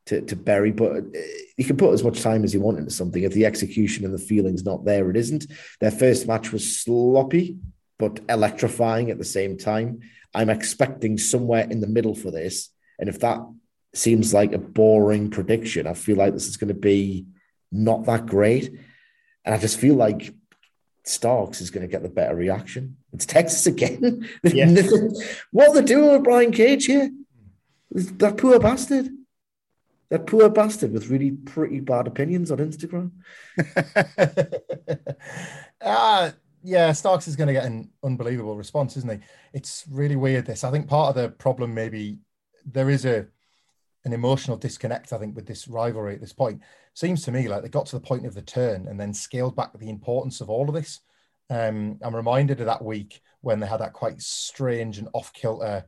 to, 0.07 0.21
to 0.21 0.37
bury. 0.37 0.71
But 0.71 0.97
uh, 0.99 1.18
you 1.57 1.64
can 1.64 1.77
put 1.77 1.95
as 1.95 2.05
much 2.05 2.21
time 2.21 2.45
as 2.45 2.53
you 2.53 2.61
want 2.61 2.79
into 2.79 2.90
something. 2.90 3.23
If 3.23 3.33
the 3.33 3.47
execution 3.47 4.05
and 4.05 4.12
the 4.12 4.18
feeling's 4.18 4.64
not 4.64 4.85
there, 4.85 5.11
it 5.11 5.16
isn't. 5.16 5.47
Their 5.81 5.90
first 5.90 6.27
match 6.27 6.53
was 6.53 6.79
sloppy, 6.79 7.57
but 7.99 8.21
electrifying 8.29 9.11
at 9.11 9.18
the 9.18 9.25
same 9.25 9.57
time. 9.57 10.01
I'm 10.35 10.51
expecting 10.51 11.18
somewhere 11.18 11.66
in 11.68 11.81
the 11.81 11.87
middle 11.87 12.14
for 12.14 12.31
this. 12.31 12.68
And 12.99 13.09
if 13.09 13.21
that 13.21 13.40
seems 13.95 14.33
like 14.33 14.53
a 14.53 14.59
boring 14.59 15.31
prediction, 15.31 15.87
I 15.87 15.95
feel 15.95 16.16
like 16.16 16.35
this 16.35 16.49
is 16.49 16.57
going 16.57 16.68
to 16.68 16.75
be 16.75 17.27
not 17.71 18.05
that 18.05 18.27
great. 18.27 18.71
And 19.45 19.55
I 19.55 19.59
just 19.59 19.79
feel 19.79 19.95
like 19.95 20.35
Starks 21.05 21.61
is 21.61 21.71
going 21.71 21.83
to 21.83 21.91
get 21.91 22.03
the 22.03 22.09
better 22.09 22.35
reaction. 22.35 22.97
It's 23.12 23.27
Texas 23.27 23.67
again. 23.67 24.29
Yeah. 24.45 24.69
what 25.51 25.69
are 25.69 25.75
they 25.75 25.83
doing 25.83 26.12
with 26.12 26.25
Brian 26.25 26.53
Cage 26.53 26.87
here? 26.87 27.11
That 27.91 28.37
poor 28.37 28.59
bastard. 28.59 29.09
That 30.11 30.27
poor 30.27 30.49
bastard 30.49 30.93
with 30.93 31.09
really 31.09 31.31
pretty 31.31 31.81
bad 31.81 32.07
opinions 32.07 32.51
on 32.51 32.59
Instagram. 32.59 33.12
uh, 35.81 36.31
yeah, 36.62 36.93
Starks 36.93 37.29
is 37.29 37.37
going 37.37 37.49
to 37.49 37.53
get 37.53 37.65
an 37.65 37.91
unbelievable 38.05 38.57
response, 38.57 38.97
isn't 38.97 39.11
he? 39.11 39.19
It's 39.53 39.85
really 39.91 40.17
weird. 40.17 40.47
This, 40.47 40.65
I 40.65 40.71
think, 40.71 40.88
part 40.88 41.17
of 41.17 41.23
the 41.23 41.31
problem 41.31 41.75
maybe 41.75 42.19
there 42.65 42.91
is 42.91 43.05
a 43.05 43.27
an 44.05 44.12
emotional 44.12 44.57
disconnect. 44.57 45.12
I 45.12 45.19
think 45.19 45.37
with 45.37 45.47
this 45.47 45.69
rivalry 45.69 46.15
at 46.15 46.21
this 46.21 46.33
point, 46.33 46.61
seems 46.94 47.22
to 47.24 47.33
me 47.33 47.48
like 47.48 47.62
they 47.62 47.68
got 47.68 47.87
to 47.87 47.96
the 47.96 48.07
point 48.07 48.26
of 48.26 48.35
the 48.35 48.42
turn 48.42 48.87
and 48.88 48.98
then 49.00 49.14
scaled 49.14 49.57
back 49.57 49.72
the 49.72 49.90
importance 49.90 50.40
of 50.40 50.50
all 50.50 50.68
of 50.68 50.74
this. 50.74 51.00
Um, 51.50 51.98
I'm 52.02 52.16
reminded 52.16 52.61
of 52.61 52.66
that 52.66 52.85
week 52.85 53.20
when 53.40 53.61
they 53.61 53.66
had 53.66 53.81
that 53.81 53.92
quite 53.92 54.20
strange 54.20 54.98
and 54.98 55.09
off 55.12 55.33
kilter 55.33 55.85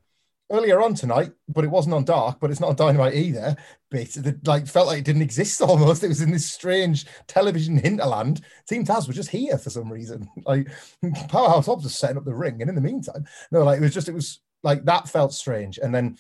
earlier 0.51 0.83
on 0.83 0.95
tonight, 0.95 1.33
but 1.49 1.65
it 1.65 1.71
wasn't 1.71 1.95
on 1.95 2.05
Dark, 2.05 2.39
but 2.41 2.51
it's 2.51 2.61
not 2.61 2.71
on 2.71 2.77
Dynamite 2.77 3.15
either. 3.15 3.57
Bit 3.91 4.13
that 4.25 4.47
like 4.47 4.67
felt 4.67 4.87
like 4.87 4.99
it 4.99 5.05
didn't 5.05 5.23
exist 5.23 5.61
almost. 5.63 6.05
It 6.05 6.09
was 6.09 6.21
in 6.21 6.31
this 6.31 6.53
strange 6.53 7.07
television 7.27 7.79
hinterland. 7.79 8.43
Team 8.69 8.85
Taz 8.85 9.07
was 9.07 9.17
just 9.17 9.31
here 9.31 9.59
for 9.59 9.71
some 9.71 9.91
reason. 9.91 10.29
Like 10.47 10.69
Powerhouse 11.29 11.67
Hobbs 11.67 11.85
was 11.85 11.97
setting 11.97 12.19
up 12.19 12.25
the 12.25 12.35
ring, 12.35 12.61
and 12.61 12.69
in 12.69 12.75
the 12.75 12.81
meantime, 12.81 13.25
no, 13.51 13.63
like 13.63 13.79
it 13.79 13.83
was 13.83 13.95
just 13.95 14.09
it 14.09 14.15
was 14.15 14.41
like 14.63 14.85
that 14.85 15.09
felt 15.09 15.33
strange, 15.33 15.79
and 15.79 15.95
then 15.95 16.19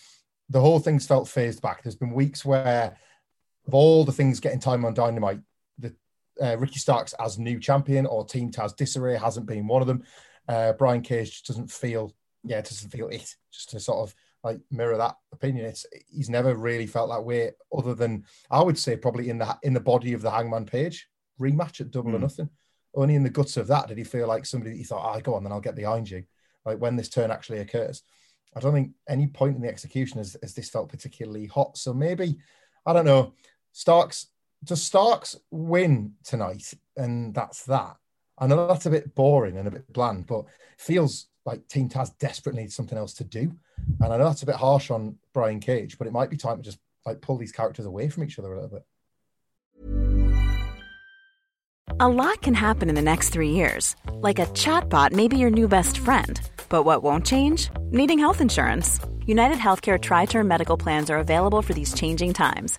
the 0.48 0.60
whole 0.60 0.78
thing's 0.78 1.06
felt 1.06 1.28
phased 1.28 1.60
back. 1.62 1.82
There's 1.82 1.96
been 1.96 2.14
weeks 2.14 2.44
where 2.44 2.96
of 3.66 3.74
all 3.74 4.04
the 4.04 4.12
things 4.12 4.40
getting 4.40 4.60
time 4.60 4.84
on 4.84 4.94
Dynamite, 4.94 5.40
the 5.78 5.94
uh, 6.42 6.56
Ricky 6.58 6.78
Starks 6.78 7.14
as 7.14 7.38
new 7.38 7.58
champion 7.58 8.06
or 8.06 8.24
Team 8.24 8.50
Taz 8.50 8.76
disarray 8.76 9.16
hasn't 9.16 9.46
been 9.46 9.66
one 9.66 9.82
of 9.82 9.88
them. 9.88 10.02
Uh, 10.48 10.72
Brian 10.72 11.02
Cage 11.02 11.30
just 11.30 11.46
doesn't 11.46 11.70
feel 11.70 12.14
yeah, 12.44 12.60
doesn't 12.60 12.90
feel 12.90 13.08
it. 13.08 13.34
Just 13.50 13.70
to 13.70 13.80
sort 13.80 14.06
of 14.06 14.14
like 14.42 14.60
mirror 14.70 14.98
that 14.98 15.16
opinion, 15.32 15.64
it's 15.66 15.86
he's 16.06 16.28
never 16.28 16.54
really 16.54 16.86
felt 16.86 17.10
that 17.10 17.24
way, 17.24 17.52
other 17.76 17.94
than 17.94 18.24
I 18.50 18.62
would 18.62 18.78
say 18.78 18.96
probably 18.96 19.30
in 19.30 19.38
the 19.38 19.56
in 19.62 19.72
the 19.72 19.80
body 19.80 20.12
of 20.12 20.22
the 20.22 20.30
Hangman 20.30 20.66
Page 20.66 21.08
rematch 21.40 21.80
at 21.80 21.90
Double 21.90 22.10
mm. 22.10 22.14
or 22.14 22.18
hmm. 22.18 22.22
Nothing. 22.22 22.50
Only 22.94 23.16
in 23.16 23.24
the 23.24 23.30
guts 23.30 23.56
of 23.56 23.66
that 23.68 23.88
did 23.88 23.98
he 23.98 24.04
feel 24.04 24.28
like 24.28 24.46
somebody 24.46 24.76
he 24.76 24.84
thought, 24.84 25.14
"I 25.14 25.18
oh, 25.18 25.20
go 25.20 25.34
on, 25.34 25.42
then 25.42 25.52
I'll 25.52 25.60
get 25.60 25.74
behind 25.74 26.08
you." 26.08 26.24
Like 26.64 26.78
when 26.78 26.96
this 26.96 27.08
turn 27.08 27.30
actually 27.30 27.58
occurs, 27.58 28.02
I 28.54 28.60
don't 28.60 28.72
think 28.72 28.92
any 29.08 29.26
point 29.26 29.56
in 29.56 29.62
the 29.62 29.68
execution 29.68 30.18
has, 30.18 30.36
has 30.42 30.54
this 30.54 30.70
felt 30.70 30.90
particularly 30.90 31.46
hot. 31.46 31.76
So 31.76 31.92
maybe 31.92 32.38
I 32.86 32.92
don't 32.92 33.04
know. 33.04 33.32
Starks 33.74 34.28
does 34.62 34.82
Starks 34.82 35.36
win 35.50 36.14
tonight, 36.22 36.72
and 36.96 37.34
that's 37.34 37.64
that. 37.64 37.96
I 38.38 38.46
know 38.46 38.68
that's 38.68 38.86
a 38.86 38.90
bit 38.90 39.14
boring 39.16 39.58
and 39.58 39.66
a 39.66 39.70
bit 39.72 39.92
bland, 39.92 40.26
but 40.26 40.44
feels 40.78 41.26
like 41.44 41.66
Team 41.66 41.88
Taz 41.88 42.16
desperately 42.18 42.62
needs 42.62 42.74
something 42.74 42.96
else 42.96 43.12
to 43.14 43.24
do. 43.24 43.52
And 44.00 44.12
I 44.12 44.16
know 44.16 44.24
that's 44.24 44.44
a 44.44 44.46
bit 44.46 44.54
harsh 44.54 44.90
on 44.92 45.18
Brian 45.34 45.58
Cage, 45.58 45.98
but 45.98 46.06
it 46.06 46.12
might 46.12 46.30
be 46.30 46.36
time 46.36 46.58
to 46.58 46.62
just 46.62 46.78
like 47.04 47.20
pull 47.20 47.36
these 47.36 47.50
characters 47.50 47.84
away 47.84 48.08
from 48.08 48.22
each 48.22 48.38
other 48.38 48.52
a 48.52 48.54
little 48.54 48.70
bit. 48.70 48.86
A 52.00 52.08
lot 52.08 52.40
can 52.42 52.54
happen 52.54 52.88
in 52.88 52.94
the 52.94 53.02
next 53.02 53.30
three 53.30 53.50
years. 53.50 53.96
Like 54.12 54.38
a 54.38 54.46
chatbot 54.46 55.12
may 55.12 55.26
be 55.26 55.36
your 55.36 55.50
new 55.50 55.66
best 55.66 55.98
friend. 55.98 56.40
But 56.68 56.84
what 56.84 57.02
won't 57.02 57.26
change? 57.26 57.70
Needing 57.90 58.20
health 58.20 58.40
insurance. 58.40 59.00
United 59.26 59.58
Healthcare 59.58 59.98
TriTerm 59.98 60.46
Medical 60.46 60.76
Plans 60.76 61.10
are 61.10 61.18
available 61.18 61.60
for 61.60 61.74
these 61.74 61.92
changing 61.92 62.34
times 62.34 62.78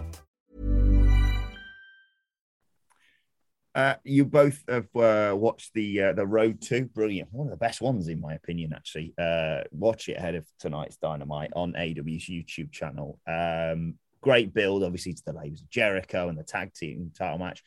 Uh, 3.73 3.95
you 4.03 4.25
both 4.25 4.63
have 4.67 4.93
uh, 4.95 5.33
watched 5.35 5.73
the 5.73 6.01
uh, 6.01 6.13
the 6.13 6.27
Road 6.27 6.61
to 6.61 6.85
brilliant, 6.85 7.29
one 7.31 7.47
of 7.47 7.51
the 7.51 7.57
best 7.57 7.81
ones 7.81 8.09
in 8.09 8.19
my 8.19 8.33
opinion. 8.33 8.73
Actually, 8.75 9.13
uh, 9.17 9.61
watch 9.71 10.09
it 10.09 10.17
ahead 10.17 10.35
of 10.35 10.45
tonight's 10.59 10.97
Dynamite 10.97 11.51
on 11.55 11.73
AEW's 11.73 12.25
YouTube 12.25 12.71
channel. 12.71 13.17
Um, 13.27 13.95
great 14.21 14.53
build, 14.53 14.83
obviously, 14.83 15.13
to 15.13 15.23
the 15.25 15.33
labels 15.33 15.61
of 15.61 15.69
Jericho 15.69 16.27
and 16.27 16.37
the 16.37 16.43
tag 16.43 16.73
team 16.73 17.11
title 17.17 17.39
match. 17.39 17.63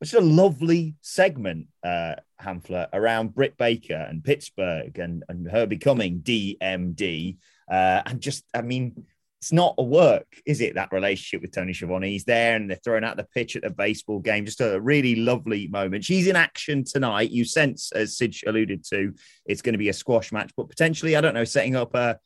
But 0.00 0.08
just 0.08 0.22
a 0.22 0.26
lovely 0.26 0.96
segment, 1.00 1.68
uh, 1.84 2.16
Hamflett, 2.42 2.88
around 2.92 3.34
Britt 3.34 3.56
Baker 3.56 3.94
and 3.94 4.24
Pittsburgh 4.24 4.98
and, 4.98 5.22
and 5.28 5.48
her 5.50 5.66
becoming 5.66 6.20
DMD. 6.20 7.36
Uh, 7.70 8.02
and 8.04 8.20
just, 8.20 8.44
I 8.52 8.62
mean, 8.62 9.06
it's 9.44 9.52
not 9.52 9.74
a 9.76 9.82
work, 9.82 10.40
is 10.46 10.62
it? 10.62 10.76
That 10.76 10.90
relationship 10.90 11.42
with 11.42 11.52
Tony 11.52 11.74
Schiavone. 11.74 12.08
He's 12.08 12.24
there 12.24 12.56
and 12.56 12.70
they're 12.70 12.80
throwing 12.82 13.04
out 13.04 13.18
the 13.18 13.24
pitch 13.24 13.56
at 13.56 13.62
the 13.62 13.68
baseball 13.68 14.18
game. 14.18 14.46
Just 14.46 14.62
a 14.62 14.80
really 14.80 15.16
lovely 15.16 15.68
moment. 15.68 16.02
She's 16.02 16.26
in 16.26 16.34
action 16.34 16.82
tonight. 16.82 17.30
You 17.30 17.44
sense, 17.44 17.92
as 17.92 18.16
Sid 18.16 18.36
alluded 18.46 18.86
to, 18.86 19.12
it's 19.44 19.60
going 19.60 19.74
to 19.74 19.78
be 19.78 19.90
a 19.90 19.92
squash 19.92 20.32
match, 20.32 20.52
but 20.56 20.70
potentially, 20.70 21.14
I 21.14 21.20
don't 21.20 21.34
know, 21.34 21.44
setting 21.44 21.76
up 21.76 21.94
a 21.94 22.18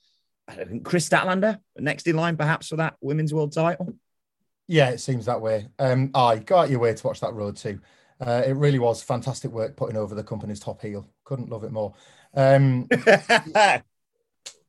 Kris 0.85 1.09
Statlander 1.09 1.59
next 1.77 2.07
in 2.07 2.15
line, 2.15 2.37
perhaps 2.37 2.69
for 2.69 2.77
that 2.77 2.95
women's 3.01 3.35
world 3.35 3.53
title. 3.53 3.95
Yeah, 4.69 4.91
it 4.91 5.01
seems 5.01 5.27
that 5.27 5.41
way. 5.41 5.67
Um, 5.81 6.13
I 6.15 6.37
go 6.37 6.59
out 6.59 6.71
your 6.71 6.79
way 6.79 6.95
to 6.95 7.07
watch 7.07 7.19
that 7.19 7.35
road 7.35 7.57
too. 7.57 7.81
Uh, 8.21 8.43
it 8.47 8.53
really 8.53 8.79
was 8.79 9.03
fantastic 9.03 9.51
work 9.51 9.75
putting 9.75 9.97
over 9.97 10.15
the 10.15 10.23
company's 10.23 10.61
top 10.61 10.83
heel. 10.83 11.09
Couldn't 11.25 11.51
love 11.51 11.65
it 11.65 11.73
more. 11.73 11.95
Um, 12.33 12.87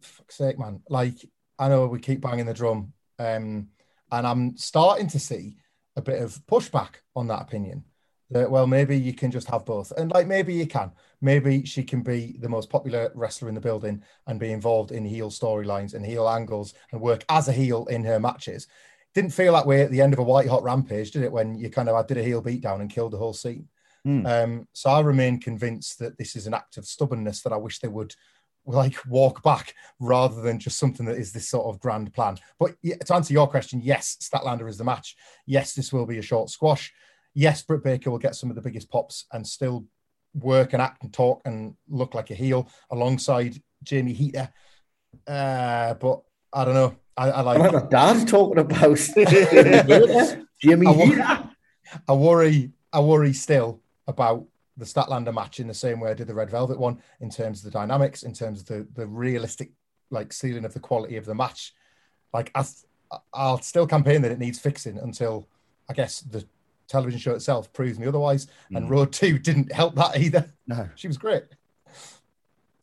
fuck's 0.02 0.36
sake, 0.36 0.58
man! 0.58 0.82
Like 0.90 1.18
I 1.60 1.70
know 1.70 1.88
we 1.88 2.00
keep 2.00 2.22
banging 2.22 2.46
the 2.46 2.54
drum, 2.54 2.94
um, 3.20 3.68
and 4.12 4.28
I'm 4.28 4.58
starting 4.58 5.08
to 5.10 5.20
see 5.20 5.58
a 5.96 6.02
bit 6.02 6.22
of 6.22 6.40
pushback 6.48 6.96
on 7.16 7.28
that 7.28 7.42
opinion. 7.42 7.84
That 8.32 8.50
well, 8.50 8.68
maybe 8.68 8.98
you 8.98 9.14
can 9.14 9.32
just 9.32 9.50
have 9.50 9.66
both, 9.66 9.92
and 9.98 10.12
like 10.12 10.28
maybe 10.28 10.54
you 10.54 10.68
can. 10.68 10.92
Maybe 11.22 11.66
she 11.66 11.84
can 11.84 12.02
be 12.02 12.38
the 12.40 12.50
most 12.50 12.70
popular 12.70 13.12
wrestler 13.14 13.50
in 13.50 13.56
the 13.56 13.62
building 13.62 14.04
and 14.28 14.40
be 14.40 14.52
involved 14.52 14.92
in 14.92 15.04
heel 15.04 15.30
storylines 15.30 15.94
and 15.94 16.06
heel 16.06 16.30
angles 16.30 16.74
and 16.92 17.02
work 17.02 17.26
as 17.28 17.50
a 17.50 17.54
heel 17.54 17.86
in 17.88 18.06
her 18.06 18.20
matches 18.20 18.68
didn't 19.14 19.32
feel 19.32 19.54
that 19.54 19.66
way 19.66 19.82
at 19.82 19.92
the 19.92 20.02
end 20.02 20.14
of 20.14 20.20
a 20.20 20.24
white 20.24 20.48
hot 20.48 20.64
rampage, 20.64 21.12
did 21.12 21.24
it? 21.24 21.32
When 21.32 21.58
you 21.58 21.70
kind 21.70 21.90
of 21.90 21.96
I 21.96 22.04
did 22.04 22.18
a 22.18 22.24
heel 22.24 22.42
beatdown 22.42 22.82
and 22.82 22.90
killed 22.90 23.14
the 23.14 23.18
whole 23.18 23.34
scene. 23.34 23.68
Mm. 24.08 24.26
Um, 24.26 24.68
so 24.74 24.90
I 24.90 25.02
remain 25.02 25.40
convinced 25.40 26.00
that 26.00 26.18
this 26.18 26.36
is 26.36 26.48
an 26.48 26.54
act 26.54 26.78
of 26.78 26.86
stubbornness 26.86 27.42
that 27.42 27.54
I 27.54 27.58
wish 27.58 27.80
they 27.80 27.88
would 27.88 28.14
like 28.66 28.96
walk 29.08 29.42
back 29.44 29.74
rather 30.00 30.42
than 30.42 30.60
just 30.60 30.78
something 30.78 31.06
that 31.06 31.18
is 31.18 31.32
this 31.32 31.50
sort 31.50 31.68
of 31.68 31.80
grand 31.80 32.14
plan. 32.14 32.38
But 32.60 32.76
to 32.84 33.14
answer 33.14 33.34
your 33.34 33.48
question, 33.48 33.82
yes, 33.84 34.18
Statlander 34.22 34.70
is 34.70 34.78
the 34.78 34.84
match. 34.84 35.16
Yes, 35.46 35.74
this 35.74 35.92
will 35.92 36.06
be 36.06 36.20
a 36.20 36.24
short 36.24 36.50
squash. 36.50 36.94
Yes, 37.34 37.62
Britt 37.62 37.84
Baker 37.84 38.12
will 38.12 38.20
get 38.20 38.36
some 38.36 38.50
of 38.50 38.56
the 38.56 38.62
biggest 38.62 38.90
pops 38.90 39.26
and 39.32 39.46
still 39.46 39.86
work 40.34 40.74
and 40.74 40.82
act 40.82 41.04
and 41.04 41.14
talk 41.14 41.42
and 41.46 41.76
look 41.88 42.14
like 42.14 42.30
a 42.32 42.36
heel 42.36 42.70
alongside 42.92 43.62
Jamie 43.84 44.14
Hayter. 44.14 44.50
Uh, 45.28 45.94
but 45.96 46.22
I 46.54 46.66
don't 46.66 46.74
know. 46.74 46.96
I, 47.18 47.32
I 47.32 47.42
like. 47.42 47.74
My 47.74 47.82
dad 47.90 48.28
talking 48.28 48.60
about 48.60 48.98
Jimmy. 50.62 50.88
I, 50.88 51.50
I 52.08 52.14
worry. 52.14 52.72
I 52.94 53.00
worry 53.02 53.34
still 53.34 53.82
about 54.08 54.46
the 54.80 54.86
Statlander 54.86 55.34
match 55.34 55.60
in 55.60 55.68
the 55.68 55.74
same 55.74 56.00
way 56.00 56.10
I 56.10 56.14
did 56.14 56.28
the 56.28 56.34
Red 56.34 56.50
Velvet 56.50 56.80
one 56.80 57.00
in 57.20 57.30
terms 57.30 57.60
of 57.60 57.66
the 57.66 57.78
dynamics, 57.78 58.24
in 58.24 58.34
terms 58.34 58.62
of 58.62 58.68
the 58.68 58.88
the 58.96 59.06
realistic 59.06 59.72
like 60.10 60.34
ceiling 60.34 60.66
of 60.66 60.74
the 60.74 60.80
quality 60.80 61.18
of 61.18 61.26
the 61.26 61.36
match. 61.36 61.74
Like 62.34 62.52
I, 62.56 62.66
I'll 63.34 63.62
still 63.62 63.88
campaign 63.88 64.22
that 64.22 64.32
it 64.32 64.40
needs 64.40 64.60
fixing 64.60 64.98
until 64.98 65.48
I 65.90 65.94
guess 65.94 66.22
the 66.22 66.46
television 66.88 67.20
show 67.20 67.34
itself 67.34 67.72
proves 67.74 68.00
me 68.00 68.08
otherwise. 68.08 68.48
Mm. 68.72 68.78
And 68.78 68.90
Road 68.90 69.12
Two 69.12 69.38
didn't 69.38 69.72
help 69.72 69.96
that 69.96 70.18
either. 70.18 70.52
No, 70.68 70.90
she 70.96 71.08
was 71.08 71.18
great. 71.18 71.44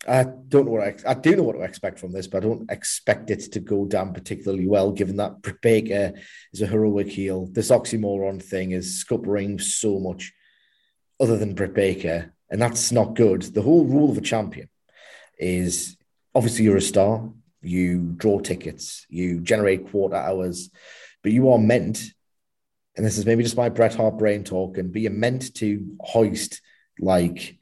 I 0.09 0.23
don't 0.23 0.67
know 0.67 0.73
what 0.73 1.05
I, 1.07 1.11
I 1.11 1.15
do 1.15 1.35
know 1.35 1.43
what 1.43 1.55
to 1.55 1.63
expect 1.63 1.99
from 1.99 2.13
this, 2.13 2.29
but 2.29 2.45
I 2.45 2.47
don't 2.47 2.71
expect 2.71 3.31
it 3.31 3.53
to 3.53 3.59
go 3.59 3.87
down 3.87 4.15
particularly 4.15 4.69
well, 4.69 4.93
given 4.93 5.17
that 5.17 5.43
Britt 5.43 5.61
Baker 5.61 6.13
is 6.53 6.63
a 6.63 6.67
heroic 6.67 7.09
heel. 7.09 7.47
This 7.51 7.71
oxymoron 7.71 8.41
thing 8.41 8.71
is 8.71 9.05
scuppering 9.05 9.61
so 9.61 9.99
much 9.99 10.33
other 11.19 11.37
than 11.37 11.55
Britt 11.55 11.75
Baker, 11.75 12.33
and 12.51 12.61
that's 12.61 12.93
not 12.93 13.15
good. 13.15 13.43
The 13.43 13.63
whole 13.63 13.85
rule 13.85 14.11
of 14.11 14.19
a 14.19 14.23
champion 14.23 14.69
is 15.39 15.97
obviously 16.35 16.65
you're 16.65 16.77
a 16.77 16.83
star, 16.83 17.31
you 17.63 18.15
draw 18.17 18.41
tickets, 18.41 19.07
you 19.09 19.41
generate 19.41 19.91
quarter 19.91 20.17
hours, 20.17 20.71
but 21.23 21.33
you 21.33 21.51
are 21.51 21.59
meant, 21.59 22.13
and 22.97 23.05
this 23.05 23.19
is 23.19 23.27
maybe 23.27 23.43
just 23.43 23.57
my 23.57 23.69
Bret 23.69 23.95
Hart 23.95 24.19
brain 24.19 24.45
talking, 24.45 24.91
but 24.93 25.01
you're 25.01 25.11
meant 25.11 25.55
to 25.57 25.97
hoist 26.01 26.61
like 26.99 27.59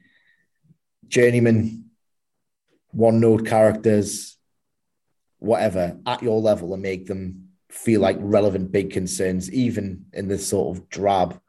journeyman 1.07 1.85
one 2.91 3.19
note 3.19 3.45
characters, 3.45 4.37
whatever, 5.39 5.97
at 6.05 6.23
your 6.23 6.39
level 6.39 6.73
and 6.73 6.81
make 6.81 7.07
them 7.07 7.49
feel 7.69 7.99
like 7.99 8.17
relevant 8.19 8.71
big 8.71 8.91
concerns, 8.91 9.51
even 9.51 10.05
in 10.13 10.27
the 10.27 10.37
sort 10.37 10.77
of 10.77 10.89
drab 10.89 11.39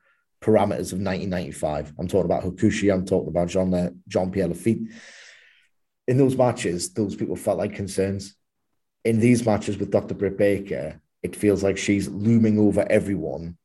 parameters 0.46 0.92
of 0.92 1.00
1995. 1.00 1.94
I'm 1.98 2.06
talking 2.06 2.24
about 2.24 2.44
Hakushi, 2.44 2.92
I'm 2.92 3.04
talking 3.04 3.28
about 3.28 3.48
John, 3.48 3.74
uh, 3.74 3.90
John 4.06 4.30
Pierre 4.30 4.48
Lafitte. 4.48 4.88
In 6.06 6.18
those 6.18 6.36
matches, 6.36 6.92
those 6.92 7.16
people 7.16 7.34
felt 7.34 7.58
like 7.58 7.74
concerns. 7.74 8.36
In 9.04 9.18
these 9.18 9.44
matches 9.44 9.76
with 9.76 9.90
Dr. 9.90 10.14
Britt 10.14 10.38
Baker, 10.38 11.00
it 11.22 11.34
feels 11.34 11.64
like 11.64 11.76
she's 11.76 12.08
looming 12.08 12.60
over 12.60 12.86
everyone 12.88 13.56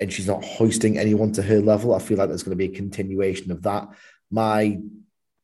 and 0.00 0.12
she's 0.12 0.26
not 0.26 0.44
hoisting 0.44 0.98
anyone 0.98 1.30
to 1.32 1.42
her 1.42 1.60
level. 1.60 1.94
I 1.94 2.00
feel 2.00 2.18
like 2.18 2.28
there's 2.28 2.42
going 2.42 2.58
to 2.58 2.68
be 2.68 2.72
a 2.72 2.76
continuation 2.76 3.52
of 3.52 3.62
that. 3.62 3.88
My 4.28 4.80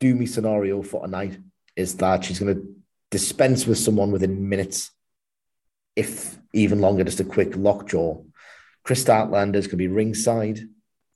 doomy 0.00 0.28
scenario 0.28 0.82
for 0.82 1.02
tonight 1.02 1.38
is 1.76 1.94
that 1.96 2.24
she's 2.24 2.40
going 2.40 2.56
to 2.56 2.74
dispense 3.12 3.64
with 3.64 3.78
someone 3.78 4.10
within 4.10 4.48
minutes, 4.48 4.90
if 5.94 6.36
even 6.52 6.80
longer, 6.80 7.04
just 7.04 7.20
a 7.20 7.24
quick 7.24 7.56
lockjaw. 7.56 8.20
Kris 8.82 9.04
Statlander 9.04 9.56
is 9.56 9.66
going 9.66 9.72
to 9.72 9.76
be 9.76 9.88
ringside, 9.88 10.60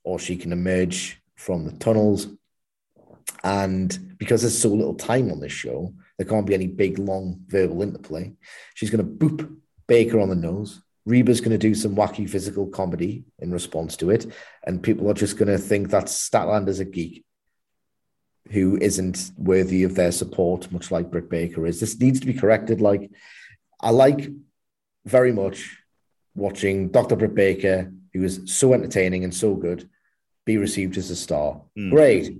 or 0.04 0.18
she 0.18 0.36
can 0.36 0.52
emerge 0.52 1.20
from 1.34 1.64
the 1.64 1.72
tunnels. 1.72 2.28
And 3.42 4.16
because 4.18 4.42
there's 4.42 4.58
so 4.58 4.68
little 4.68 4.94
time 4.94 5.30
on 5.32 5.40
this 5.40 5.52
show, 5.52 5.92
there 6.18 6.26
can't 6.26 6.46
be 6.46 6.54
any 6.54 6.66
big, 6.66 6.98
long 6.98 7.40
verbal 7.48 7.82
interplay. 7.82 8.32
She's 8.74 8.90
going 8.90 9.04
to 9.04 9.26
boop 9.26 9.56
Baker 9.86 10.20
on 10.20 10.28
the 10.28 10.36
nose. 10.36 10.80
Reba's 11.06 11.40
going 11.40 11.50
to 11.50 11.58
do 11.58 11.74
some 11.74 11.96
wacky 11.96 12.28
physical 12.28 12.66
comedy 12.66 13.24
in 13.38 13.50
response 13.50 13.96
to 13.96 14.10
it. 14.10 14.32
And 14.64 14.82
people 14.82 15.10
are 15.10 15.14
just 15.14 15.36
going 15.36 15.48
to 15.48 15.58
think 15.58 15.90
that 15.90 16.04
Statlander's 16.04 16.80
a 16.80 16.84
geek 16.84 17.24
who 18.50 18.76
isn't 18.76 19.30
worthy 19.36 19.84
of 19.84 19.94
their 19.94 20.12
support, 20.12 20.70
much 20.70 20.90
like 20.90 21.10
Britt 21.10 21.30
Baker 21.30 21.66
is. 21.66 21.80
This 21.80 21.98
needs 21.98 22.20
to 22.20 22.26
be 22.26 22.34
corrected. 22.34 22.80
Like, 22.80 23.10
I 23.80 23.90
like 23.90 24.30
very 25.04 25.32
much 25.32 25.78
watching 26.34 26.88
Dr. 26.88 27.16
Britt 27.16 27.34
Baker, 27.34 27.92
who 28.12 28.22
is 28.22 28.42
so 28.46 28.72
entertaining 28.72 29.24
and 29.24 29.34
so 29.34 29.54
good, 29.54 29.88
be 30.44 30.56
received 30.56 30.96
as 30.96 31.10
a 31.10 31.16
star. 31.16 31.60
Mm. 31.78 31.90
Great. 31.90 32.38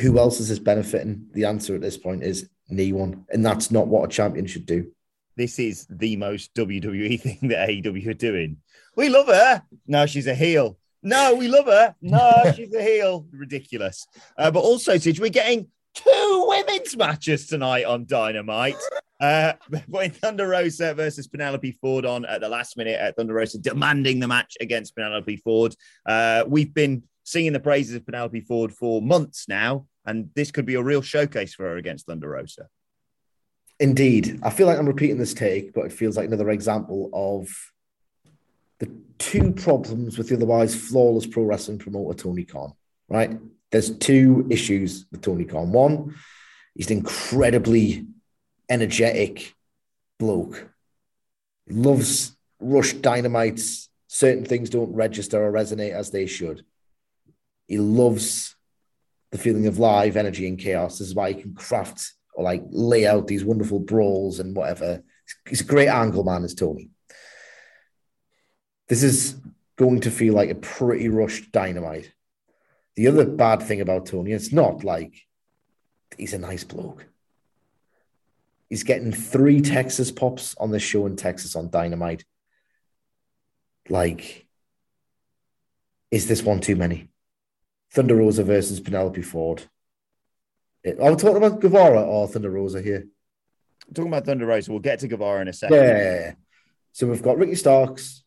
Who 0.00 0.18
else 0.18 0.40
is 0.40 0.48
this 0.48 0.58
benefiting? 0.58 1.28
The 1.32 1.44
answer 1.44 1.74
at 1.74 1.80
this 1.80 1.96
point 1.96 2.22
is 2.22 2.48
no 2.68 2.96
one. 2.96 3.24
And 3.30 3.44
that's 3.44 3.70
not 3.70 3.86
what 3.86 4.04
a 4.04 4.12
champion 4.12 4.46
should 4.46 4.66
do. 4.66 4.90
This 5.36 5.58
is 5.58 5.86
the 5.90 6.16
most 6.16 6.54
WWE 6.54 7.20
thing 7.20 7.48
that 7.48 7.68
AEW 7.68 8.06
are 8.08 8.14
doing. 8.14 8.58
We 8.96 9.08
love 9.08 9.26
her. 9.26 9.62
No, 9.86 10.06
she's 10.06 10.26
a 10.26 10.34
heel. 10.34 10.78
No, 11.02 11.34
we 11.34 11.46
love 11.46 11.66
her. 11.66 11.94
No, 12.00 12.52
she's 12.56 12.74
a 12.74 12.82
heel. 12.82 13.26
Ridiculous. 13.30 14.06
Uh, 14.36 14.50
but 14.50 14.60
also, 14.60 14.96
Sidge, 14.96 15.20
we're 15.20 15.28
getting 15.28 15.68
two 15.94 16.44
women's 16.48 16.96
matches 16.96 17.46
tonight 17.46 17.84
on 17.84 18.06
Dynamite. 18.06 18.76
Uh, 19.18 19.54
putting 19.90 20.10
Thunder 20.10 20.48
Rosa 20.48 20.94
versus 20.94 21.26
Penelope 21.26 21.72
Ford 21.80 22.04
on 22.04 22.24
at 22.24 22.40
the 22.40 22.48
last 22.48 22.76
minute 22.76 23.00
at 23.00 23.16
Thunder 23.16 23.34
Rosa 23.34 23.58
demanding 23.58 24.20
the 24.20 24.28
match 24.28 24.56
against 24.60 24.94
Penelope 24.94 25.36
Ford. 25.38 25.74
Uh, 26.04 26.44
we've 26.46 26.74
been 26.74 27.02
singing 27.24 27.52
the 27.52 27.60
praises 27.60 27.96
of 27.96 28.06
Penelope 28.06 28.40
Ford 28.42 28.72
for 28.72 29.02
months 29.02 29.48
now, 29.48 29.86
and 30.04 30.30
this 30.34 30.50
could 30.50 30.66
be 30.66 30.74
a 30.74 30.82
real 30.82 31.02
showcase 31.02 31.54
for 31.54 31.64
her 31.64 31.76
against 31.76 32.06
Thunder 32.06 32.28
Rosa. 32.28 32.68
Indeed. 33.78 34.40
I 34.42 34.50
feel 34.50 34.66
like 34.66 34.78
I'm 34.78 34.86
repeating 34.86 35.18
this 35.18 35.34
take, 35.34 35.74
but 35.74 35.84
it 35.86 35.92
feels 35.92 36.16
like 36.16 36.26
another 36.26 36.50
example 36.50 37.10
of 37.12 37.48
the 38.78 38.90
two 39.18 39.52
problems 39.52 40.16
with 40.16 40.28
the 40.28 40.36
otherwise 40.36 40.74
flawless 40.74 41.26
pro 41.26 41.42
wrestling 41.42 41.78
promoter 41.78 42.16
Tony 42.16 42.44
Khan, 42.44 42.72
right? 43.08 43.38
There's 43.70 43.96
two 43.98 44.46
issues 44.50 45.06
with 45.10 45.22
Tony 45.22 45.44
Khan. 45.44 45.72
One, 45.72 46.14
he's 46.74 46.90
incredibly 46.90 48.06
energetic 48.68 49.54
bloke. 50.18 50.68
Loves 51.68 52.36
rush 52.60 52.94
dynamites. 52.94 53.88
Certain 54.08 54.44
things 54.44 54.70
don't 54.70 54.94
register 54.94 55.42
or 55.42 55.52
resonate 55.52 55.92
as 55.92 56.10
they 56.10 56.26
should. 56.26 56.64
He 57.66 57.78
loves 57.78 58.54
the 59.32 59.38
feeling 59.38 59.66
of 59.66 59.78
live 59.78 60.16
energy 60.16 60.46
and 60.46 60.58
chaos. 60.58 60.98
This 60.98 61.08
is 61.08 61.14
why 61.14 61.32
he 61.32 61.42
can 61.42 61.54
craft 61.54 62.12
or 62.34 62.44
like 62.44 62.62
lay 62.70 63.06
out 63.06 63.26
these 63.26 63.44
wonderful 63.44 63.80
brawls 63.80 64.38
and 64.38 64.56
whatever. 64.56 65.02
He's 65.48 65.62
a 65.62 65.64
great 65.64 65.88
angle 65.88 66.22
man, 66.22 66.44
is 66.44 66.54
Tony 66.54 66.90
this 68.88 69.02
is 69.02 69.36
going 69.76 70.00
to 70.00 70.10
feel 70.10 70.34
like 70.34 70.50
a 70.50 70.54
pretty 70.54 71.08
rushed 71.08 71.52
dynamite. 71.52 72.12
The 72.94 73.08
other 73.08 73.26
bad 73.26 73.62
thing 73.62 73.80
about 73.80 74.06
Tony, 74.06 74.32
it's 74.32 74.52
not 74.52 74.84
like 74.84 75.14
he's 76.16 76.32
a 76.32 76.38
nice 76.38 76.64
bloke. 76.64 77.06
He's 78.68 78.82
getting 78.82 79.12
three 79.12 79.60
Texas 79.60 80.10
pops 80.10 80.56
on 80.56 80.70
the 80.70 80.80
show 80.80 81.06
in 81.06 81.16
Texas 81.16 81.54
on 81.54 81.70
Dynamite. 81.70 82.24
Like, 83.88 84.46
is 86.10 86.26
this 86.26 86.42
one 86.42 86.60
too 86.60 86.76
many? 86.76 87.08
Thunder 87.92 88.16
Rosa 88.16 88.42
versus 88.42 88.80
Penelope 88.80 89.22
Ford. 89.22 89.62
Are 90.84 91.10
we 91.10 91.16
talking 91.16 91.36
about 91.36 91.60
Guevara 91.60 92.02
or 92.02 92.28
Thunder 92.28 92.50
Rosa 92.50 92.82
here? 92.82 93.06
talking 93.94 94.10
about 94.10 94.26
Thunder 94.26 94.46
Rosa. 94.46 94.70
We'll 94.72 94.80
get 94.80 94.98
to 95.00 95.08
Guevara 95.08 95.42
in 95.42 95.48
a 95.48 95.52
second. 95.52 95.76
Yeah. 95.76 96.32
So 96.92 97.06
we've 97.06 97.22
got 97.22 97.38
Ricky 97.38 97.54
Starks, 97.54 98.24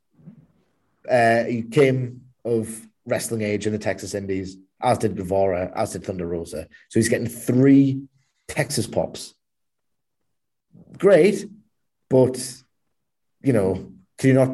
uh, 1.10 1.44
he 1.44 1.64
came 1.64 2.22
of 2.46 2.88
wrestling 3.06 3.42
age 3.42 3.66
in 3.66 3.74
the 3.74 3.80
Texas 3.80 4.14
Indies, 4.14 4.58
as 4.82 4.98
did 4.98 5.16
Guevara, 5.16 5.72
as 5.76 5.94
did 5.94 6.06
Thunder 6.06 6.28
Rosa. 6.28 6.68
So 6.90 7.00
he's 7.00 7.10
getting 7.10 7.28
three 7.28 8.04
Texas 8.48 8.88
pops. 8.88 9.34
Great, 10.98 11.46
but 12.10 12.64
you 13.42 13.54
know, 13.54 13.92
can 14.18 14.28
you 14.28 14.34
not 14.34 14.50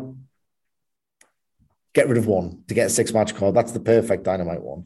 get 1.96 2.10
rid 2.10 2.18
of 2.18 2.28
one 2.28 2.62
to 2.68 2.74
get 2.74 2.88
a 2.88 2.90
six 2.90 3.14
match 3.14 3.34
card. 3.34 3.56
That's 3.56 3.72
the 3.72 3.80
perfect 3.80 4.24
dynamite 4.24 4.62
one. 4.62 4.86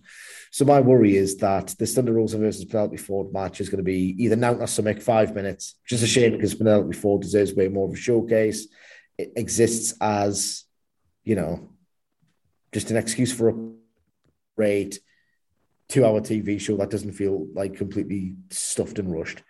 So 0.52 0.64
my 0.64 0.80
worry 0.80 1.18
is 1.18 1.38
that 1.38 1.76
this 1.80 1.96
Thunder 1.96 2.14
Rosa 2.14 2.38
versus 2.38 2.66
Penelope 2.66 2.98
Ford 2.98 3.34
match 3.34 3.60
is 3.60 3.68
going 3.68 3.80
to 3.80 3.84
be 3.84 4.16
either 4.20 4.36
now 4.36 4.54
or 4.54 4.68
Summit 4.68 5.02
five 5.02 5.36
minutes, 5.36 5.76
which 5.84 5.94
is 5.94 6.04
a 6.04 6.08
shame 6.08 6.34
because 6.34 6.54
Penelope 6.54 6.94
Ford 6.94 7.22
deserves 7.22 7.54
way 7.54 7.68
more 7.68 7.88
of 7.88 7.94
a 7.94 7.98
showcase. 7.98 8.68
It 9.18 9.34
exists 9.36 9.96
as, 10.00 10.66
you 11.24 11.36
know, 11.36 11.70
just 12.72 12.92
an 12.92 12.98
excuse 12.98 13.34
for 13.34 13.50
a 13.50 13.72
great 14.56 15.00
two 15.90 16.06
hour 16.06 16.22
TV 16.22 16.62
show 16.62 16.78
that 16.78 16.92
doesn't 16.92 17.14
feel 17.14 17.48
like 17.56 17.76
completely 17.76 18.36
stuffed 18.52 19.00
and 19.00 19.12
rushed. 19.12 19.42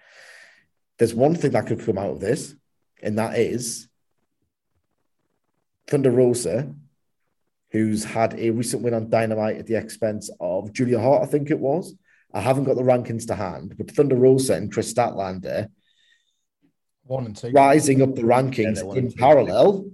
There's 1.00 1.16
one 1.16 1.36
thing 1.36 1.52
that 1.52 1.66
could 1.66 1.84
come 1.84 1.98
out 1.98 2.12
of 2.12 2.20
this, 2.20 2.54
and 3.02 3.18
that 3.18 3.40
is 3.40 3.88
Thunder 5.88 6.12
Rosa 6.12 6.74
who's 7.72 8.04
had 8.04 8.34
a 8.40 8.50
recent 8.50 8.82
win 8.82 8.94
on 8.94 9.10
Dynamite 9.10 9.58
at 9.58 9.68
the 9.68 9.76
expense 9.76 10.30
of 10.40 10.74
Julia 10.74 11.00
Hart, 11.00 11.24
I 11.24 11.26
think 11.28 11.52
it 11.52 11.60
was. 11.60 11.94
I 12.34 12.42
haven't 12.42 12.66
got 12.66 12.76
the 12.76 12.84
rankings 12.84 13.28
to 13.28 13.36
hand, 13.36 13.76
but 13.78 13.92
Thunder 13.92 14.16
Rosa 14.16 14.56
and 14.56 14.72
Kris 14.72 14.94
Statlander 14.94 15.70
one 17.04 17.26
and 17.26 17.36
two 17.36 17.50
rising 17.50 18.04
up 18.04 18.14
the 18.14 18.22
rankings 18.22 18.84
yeah, 18.84 19.00
in 19.00 19.12
parallel. 19.12 19.90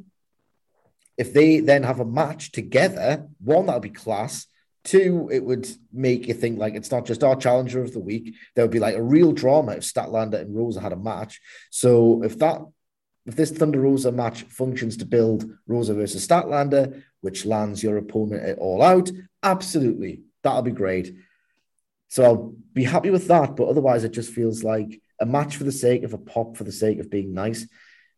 If 1.17 1.33
they 1.33 1.61
then 1.61 1.83
have 1.83 2.01
a 2.01 2.05
match 2.05 2.51
together, 2.51 3.27
one 3.39 3.67
that 3.67 3.73
would 3.73 3.83
be 3.83 3.89
class. 3.89 4.47
Two, 4.85 5.29
it 5.33 5.43
would 5.43 5.67
make 5.91 6.27
you 6.27 6.33
think 6.33 6.57
like 6.57 6.75
it's 6.75 6.91
not 6.91 7.05
just 7.05 7.23
our 7.23 7.35
challenger 7.35 7.81
of 7.81 7.91
the 7.91 7.99
week. 7.99 8.35
There 8.55 8.63
would 8.63 8.71
be 8.71 8.79
like 8.79 8.95
a 8.95 9.03
real 9.03 9.33
drama 9.33 9.73
if 9.73 9.83
Statlander 9.83 10.39
and 10.39 10.55
Rosa 10.55 10.79
had 10.79 10.93
a 10.93 10.97
match. 10.97 11.41
So 11.71 12.23
if 12.23 12.37
that 12.39 12.61
if 13.25 13.35
this 13.35 13.51
Thunder 13.51 13.81
Rosa 13.81 14.11
match 14.11 14.43
functions 14.43 14.97
to 14.97 15.05
build 15.05 15.49
Rosa 15.67 15.95
versus 15.95 16.25
Statlander, 16.25 17.03
which 17.21 17.45
lands 17.45 17.81
your 17.81 17.97
opponent 17.97 18.43
at 18.43 18.59
all 18.59 18.83
out, 18.83 19.09
absolutely, 19.41 20.21
that'll 20.43 20.61
be 20.61 20.71
great. 20.71 21.15
So 22.09 22.23
I'll 22.23 22.55
be 22.73 22.83
happy 22.83 23.09
with 23.09 23.27
that. 23.27 23.55
But 23.55 23.67
otherwise, 23.67 24.03
it 24.03 24.11
just 24.11 24.31
feels 24.31 24.63
like 24.63 25.01
a 25.19 25.25
match 25.25 25.57
for 25.57 25.63
the 25.63 25.71
sake 25.71 26.03
of 26.03 26.13
a 26.13 26.19
pop, 26.19 26.55
for 26.55 26.63
the 26.63 26.71
sake 26.71 26.99
of 26.99 27.09
being 27.09 27.33
nice. 27.33 27.67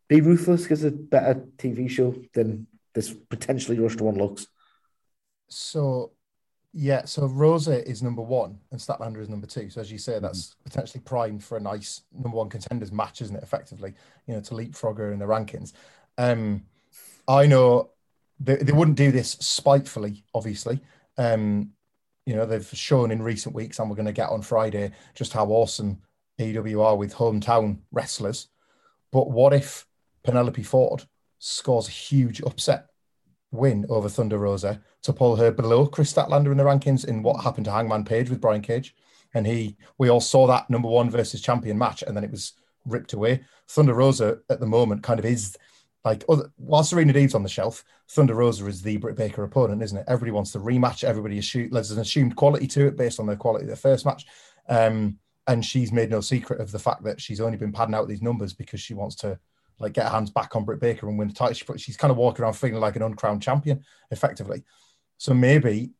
Be 0.08 0.20
ruthless 0.20 0.62
because 0.62 0.84
a 0.84 0.90
better 0.90 1.46
TV 1.56 1.88
show 1.88 2.14
than 2.34 2.66
this 2.94 3.10
potentially 3.30 3.78
rushed 3.78 4.00
one 4.00 4.16
looks. 4.16 4.46
So 5.48 6.12
yeah, 6.72 7.04
so 7.04 7.26
Rosa 7.26 7.86
is 7.88 8.02
number 8.02 8.22
one 8.22 8.58
and 8.70 8.80
Statlander 8.80 9.20
is 9.20 9.28
number 9.28 9.46
two. 9.46 9.70
So 9.70 9.80
as 9.80 9.90
you 9.90 9.98
say, 9.98 10.18
that's 10.18 10.48
mm-hmm. 10.48 10.62
potentially 10.64 11.02
primed 11.04 11.42
for 11.42 11.56
a 11.56 11.60
nice 11.60 12.02
number 12.12 12.36
one 12.36 12.48
contenders 12.48 12.92
match, 12.92 13.22
isn't 13.22 13.36
it? 13.36 13.42
Effectively, 13.42 13.94
you 14.26 14.34
know, 14.34 14.40
to 14.42 14.54
leapfrog 14.54 14.98
her 14.98 15.12
in 15.12 15.18
the 15.18 15.24
rankings. 15.24 15.72
Um, 16.18 16.64
I 17.26 17.46
know 17.46 17.90
they, 18.40 18.56
they 18.56 18.72
wouldn't 18.72 18.96
do 18.96 19.10
this 19.10 19.32
spitefully, 19.32 20.24
obviously. 20.34 20.80
Um, 21.16 21.72
you 22.26 22.36
know, 22.36 22.44
they've 22.44 22.68
shown 22.74 23.10
in 23.10 23.22
recent 23.22 23.54
weeks, 23.54 23.78
and 23.78 23.88
we're 23.88 23.96
going 23.96 24.06
to 24.06 24.12
get 24.12 24.28
on 24.28 24.42
Friday 24.42 24.92
just 25.14 25.32
how 25.32 25.46
awesome 25.46 26.02
AEW 26.38 26.84
are 26.84 26.96
with 26.96 27.14
hometown 27.14 27.78
wrestlers. 27.90 28.48
But 29.10 29.30
what 29.30 29.54
if 29.54 29.86
Penelope 30.22 30.62
Ford 30.62 31.04
scores 31.38 31.88
a 31.88 31.92
huge 31.92 32.42
upset 32.42 32.87
win 33.50 33.86
over 33.88 34.08
Thunder 34.08 34.38
Rosa 34.38 34.80
to 35.02 35.12
pull 35.12 35.36
her 35.36 35.50
below 35.50 35.86
Kris 35.86 36.12
Statlander 36.12 36.50
in 36.50 36.58
the 36.58 36.64
rankings 36.64 37.06
in 37.06 37.22
what 37.22 37.42
happened 37.42 37.64
to 37.66 37.72
Hangman 37.72 38.04
Page 38.04 38.30
with 38.30 38.40
Brian 38.40 38.62
Cage. 38.62 38.94
And 39.34 39.46
he, 39.46 39.76
we 39.98 40.08
all 40.08 40.20
saw 40.20 40.46
that 40.46 40.70
number 40.70 40.88
one 40.88 41.10
versus 41.10 41.42
champion 41.42 41.78
match, 41.78 42.02
and 42.02 42.16
then 42.16 42.24
it 42.24 42.30
was 42.30 42.54
ripped 42.86 43.12
away. 43.12 43.44
Thunder 43.68 43.94
Rosa 43.94 44.38
at 44.48 44.60
the 44.60 44.66
moment 44.66 45.02
kind 45.02 45.18
of 45.18 45.26
is 45.26 45.56
like, 46.04 46.24
while 46.56 46.84
Serena 46.84 47.12
Deeb's 47.12 47.34
on 47.34 47.42
the 47.42 47.48
shelf, 47.48 47.84
Thunder 48.08 48.34
Rosa 48.34 48.66
is 48.66 48.80
the 48.80 48.96
Britt 48.96 49.16
Baker 49.16 49.44
opponent, 49.44 49.82
isn't 49.82 49.98
it? 49.98 50.04
Everybody 50.08 50.30
wants 50.30 50.52
to 50.52 50.58
rematch. 50.58 51.04
Everybody 51.04 51.38
assume, 51.38 51.70
there's 51.70 51.90
an 51.90 51.98
assumed 51.98 52.36
quality 52.36 52.66
to 52.68 52.86
it 52.86 52.96
based 52.96 53.20
on 53.20 53.26
the 53.26 53.36
quality 53.36 53.64
of 53.64 53.70
the 53.70 53.76
first 53.76 54.06
match. 54.06 54.26
Um, 54.68 55.18
and 55.46 55.64
she's 55.64 55.92
made 55.92 56.10
no 56.10 56.20
secret 56.20 56.60
of 56.60 56.70
the 56.70 56.78
fact 56.78 57.02
that 57.04 57.20
she's 57.20 57.40
only 57.40 57.58
been 57.58 57.72
padding 57.72 57.94
out 57.94 58.08
these 58.08 58.22
numbers 58.22 58.52
because 58.52 58.80
she 58.80 58.94
wants 58.94 59.16
to 59.16 59.38
like 59.78 59.92
get 59.92 60.04
her 60.04 60.10
hands 60.10 60.30
back 60.30 60.56
on 60.56 60.64
Britt 60.64 60.80
Baker 60.80 61.08
and 61.08 61.18
win 61.18 61.28
the 61.28 61.34
title. 61.34 61.76
She's 61.76 61.96
kind 61.96 62.10
of 62.10 62.16
walking 62.16 62.44
around 62.44 62.54
feeling 62.54 62.80
like 62.80 62.96
an 62.96 63.02
uncrowned 63.02 63.42
champion, 63.42 63.84
effectively. 64.10 64.64
So 65.18 65.34
maybe 65.34 65.92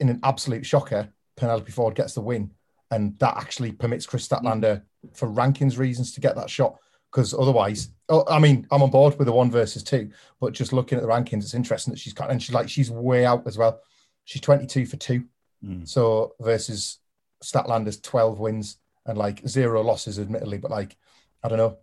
in 0.00 0.08
an 0.08 0.20
absolute 0.22 0.64
shocker, 0.64 1.12
Penelope 1.36 1.70
Ford 1.72 1.94
gets 1.94 2.14
the 2.14 2.20
win, 2.20 2.52
and 2.90 3.18
that 3.18 3.36
actually 3.36 3.72
permits 3.72 4.06
Kris 4.06 4.26
Statlander, 4.26 4.82
for 5.14 5.28
rankings 5.28 5.78
reasons, 5.78 6.12
to 6.12 6.20
get 6.20 6.36
that 6.36 6.50
shot. 6.50 6.76
Because 7.10 7.34
otherwise, 7.34 7.90
oh, 8.08 8.24
I 8.28 8.38
mean, 8.38 8.66
I'm 8.70 8.82
on 8.82 8.90
board 8.90 9.18
with 9.18 9.26
the 9.26 9.32
one 9.32 9.50
versus 9.50 9.82
two, 9.82 10.10
but 10.40 10.52
just 10.52 10.72
looking 10.72 10.98
at 10.98 11.02
the 11.02 11.10
rankings, 11.10 11.42
it's 11.42 11.54
interesting 11.54 11.92
that 11.92 12.00
she's 12.00 12.12
kind 12.12 12.30
and 12.30 12.42
she's 12.42 12.54
like 12.54 12.68
she's 12.68 12.90
way 12.90 13.24
out 13.24 13.46
as 13.46 13.56
well. 13.56 13.80
She's 14.24 14.42
22 14.42 14.86
for 14.86 14.96
two, 14.96 15.24
mm. 15.64 15.86
so 15.88 16.34
versus 16.40 16.98
Statlander's 17.42 18.00
12 18.00 18.38
wins 18.38 18.78
and 19.06 19.16
like 19.16 19.46
zero 19.46 19.82
losses, 19.82 20.18
admittedly, 20.18 20.58
but 20.58 20.70
like 20.70 20.96
I 21.42 21.48
don't 21.48 21.58
know, 21.58 21.78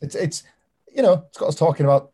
it's 0.00 0.14
it's 0.14 0.42
you 0.94 1.02
know, 1.02 1.24
it's 1.28 1.38
got 1.38 1.48
us 1.48 1.54
talking 1.54 1.86
about 1.86 2.12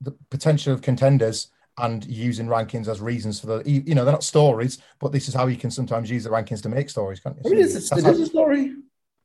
the 0.00 0.12
potential 0.30 0.72
of 0.72 0.82
contenders 0.82 1.48
and 1.78 2.04
using 2.06 2.46
rankings 2.46 2.88
as 2.88 3.00
reasons 3.00 3.40
for 3.40 3.46
the, 3.46 3.70
you 3.70 3.94
know, 3.94 4.04
they're 4.04 4.12
not 4.12 4.24
stories, 4.24 4.78
but 4.98 5.12
this 5.12 5.28
is 5.28 5.34
how 5.34 5.46
you 5.46 5.56
can 5.56 5.70
sometimes 5.70 6.10
use 6.10 6.24
the 6.24 6.30
rankings 6.30 6.62
to 6.62 6.68
make 6.68 6.88
stories, 6.88 7.20
can't 7.20 7.36
you? 7.36 7.42
I 7.44 7.54
mean, 7.54 7.64
it's, 7.64 7.92
a, 7.92 7.96
it 7.96 8.06
is 8.06 8.20
a 8.20 8.26
story. 8.26 8.74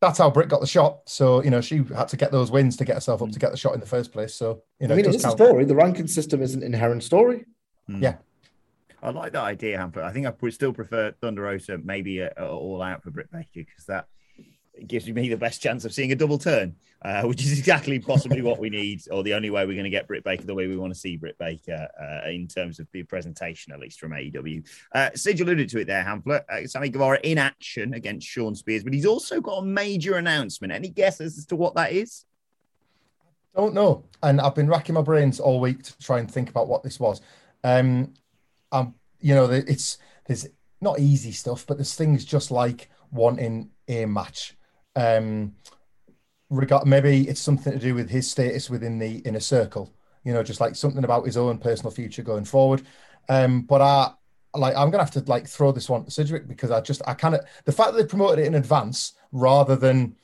That's 0.01 0.17
how 0.17 0.29
Britt 0.29 0.49
got 0.49 0.59
the 0.59 0.67
shot. 0.67 1.01
So, 1.05 1.43
you 1.43 1.49
know, 1.49 1.61
she 1.61 1.83
had 1.95 2.07
to 2.09 2.17
get 2.17 2.31
those 2.31 2.51
wins 2.51 2.75
to 2.77 2.85
get 2.85 2.95
herself 2.95 3.21
up 3.21 3.31
to 3.31 3.39
get 3.39 3.51
the 3.51 3.57
shot 3.57 3.73
in 3.73 3.79
the 3.79 3.85
first 3.85 4.11
place. 4.11 4.33
So, 4.33 4.63
you 4.79 4.87
know, 4.87 4.95
I 4.95 4.97
mean, 4.97 5.05
it 5.05 5.15
it's 5.15 5.23
count. 5.23 5.39
a 5.39 5.45
story. 5.45 5.63
The 5.63 5.75
ranking 5.75 6.07
system 6.07 6.41
is 6.41 6.53
an 6.55 6.63
inherent 6.63 7.03
story. 7.03 7.45
Mm. 7.89 8.01
Yeah. 8.01 8.15
I 9.01 9.11
like 9.11 9.31
that 9.33 9.43
idea, 9.43 9.77
Hamper. 9.77 10.03
I 10.03 10.11
think 10.11 10.27
I 10.27 10.33
would 10.39 10.53
still 10.53 10.73
prefer 10.73 11.11
Thunder 11.21 11.43
Rosa 11.43 11.77
maybe 11.77 12.19
a, 12.19 12.33
a 12.37 12.47
all 12.47 12.81
out 12.81 13.03
for 13.03 13.11
Britt 13.11 13.31
Baker 13.31 13.47
because 13.53 13.85
that 13.85 14.07
gives 14.87 15.07
me 15.07 15.29
the 15.29 15.37
best 15.37 15.61
chance 15.61 15.85
of 15.85 15.93
seeing 15.93 16.11
a 16.11 16.15
double 16.15 16.37
turn, 16.37 16.75
uh, 17.03 17.23
which 17.23 17.43
is 17.43 17.57
exactly 17.57 17.99
possibly 17.99 18.41
what 18.41 18.59
we 18.59 18.69
need, 18.69 19.01
or 19.11 19.23
the 19.23 19.33
only 19.33 19.49
way 19.49 19.65
we're 19.65 19.73
going 19.73 19.83
to 19.83 19.89
get 19.89 20.07
Britt 20.07 20.23
Baker 20.23 20.45
the 20.45 20.53
way 20.53 20.67
we 20.67 20.77
want 20.77 20.93
to 20.93 20.99
see 20.99 21.17
Britt 21.17 21.37
Baker 21.37 21.87
uh, 21.99 22.29
in 22.29 22.47
terms 22.47 22.79
of 22.79 22.87
the 22.91 23.03
presentation, 23.03 23.73
at 23.73 23.79
least 23.79 23.99
from 23.99 24.11
AEW. 24.11 24.67
Uh, 24.93 25.09
Sid 25.15 25.41
alluded 25.41 25.69
to 25.69 25.79
it 25.79 25.87
there, 25.87 26.03
Hamflett. 26.03 26.43
Uh, 26.49 26.67
Sammy 26.67 26.89
Guevara 26.89 27.19
in 27.23 27.37
action 27.37 27.93
against 27.93 28.27
Shawn 28.27 28.55
Spears, 28.55 28.83
but 28.83 28.93
he's 28.93 29.05
also 29.05 29.41
got 29.41 29.59
a 29.59 29.65
major 29.65 30.17
announcement. 30.17 30.73
Any 30.73 30.89
guesses 30.89 31.37
as 31.37 31.45
to 31.47 31.55
what 31.55 31.75
that 31.75 31.91
is? 31.91 32.25
Don't 33.55 33.73
know, 33.73 34.05
and 34.23 34.39
I've 34.39 34.55
been 34.55 34.69
racking 34.69 34.95
my 34.95 35.01
brains 35.01 35.39
all 35.39 35.59
week 35.59 35.83
to 35.83 35.97
try 35.99 36.19
and 36.19 36.31
think 36.31 36.49
about 36.49 36.69
what 36.69 36.83
this 36.83 36.99
was. 36.99 37.19
Um, 37.63 38.13
um, 38.71 38.95
you 39.19 39.35
know, 39.35 39.45
it's 39.45 39.97
there's 40.25 40.47
not 40.79 40.99
easy 40.99 41.33
stuff, 41.33 41.65
but 41.67 41.77
there's 41.77 41.93
things 41.93 42.23
just 42.23 42.49
like 42.49 42.89
wanting 43.11 43.69
a 43.87 44.05
match 44.05 44.55
um, 44.95 45.55
regard 46.49 46.85
maybe 46.85 47.27
it's 47.27 47.41
something 47.41 47.73
to 47.73 47.79
do 47.79 47.95
with 47.95 48.09
his 48.09 48.29
status 48.29 48.69
within 48.69 48.99
the 48.99 49.17
inner 49.19 49.39
circle. 49.39 49.93
You 50.23 50.33
know, 50.33 50.43
just 50.43 50.61
like 50.61 50.75
something 50.75 51.03
about 51.03 51.25
his 51.25 51.37
own 51.37 51.57
personal 51.57 51.91
future 51.91 52.21
going 52.21 52.45
forward. 52.45 52.83
Um, 53.29 53.61
but 53.61 53.81
I 53.81 54.11
like 54.53 54.75
I'm 54.75 54.91
gonna 54.91 55.03
have 55.03 55.11
to 55.11 55.23
like 55.27 55.47
throw 55.47 55.71
this 55.71 55.89
one 55.89 56.05
to 56.05 56.11
Sidgwick 56.11 56.47
because 56.47 56.71
I 56.71 56.81
just 56.81 57.01
I 57.07 57.13
kind 57.13 57.35
of 57.35 57.41
the 57.65 57.71
fact 57.71 57.93
that 57.93 57.97
they 57.97 58.07
promoted 58.07 58.39
it 58.39 58.47
in 58.47 58.55
advance 58.55 59.13
rather 59.31 59.75
than 59.75 60.15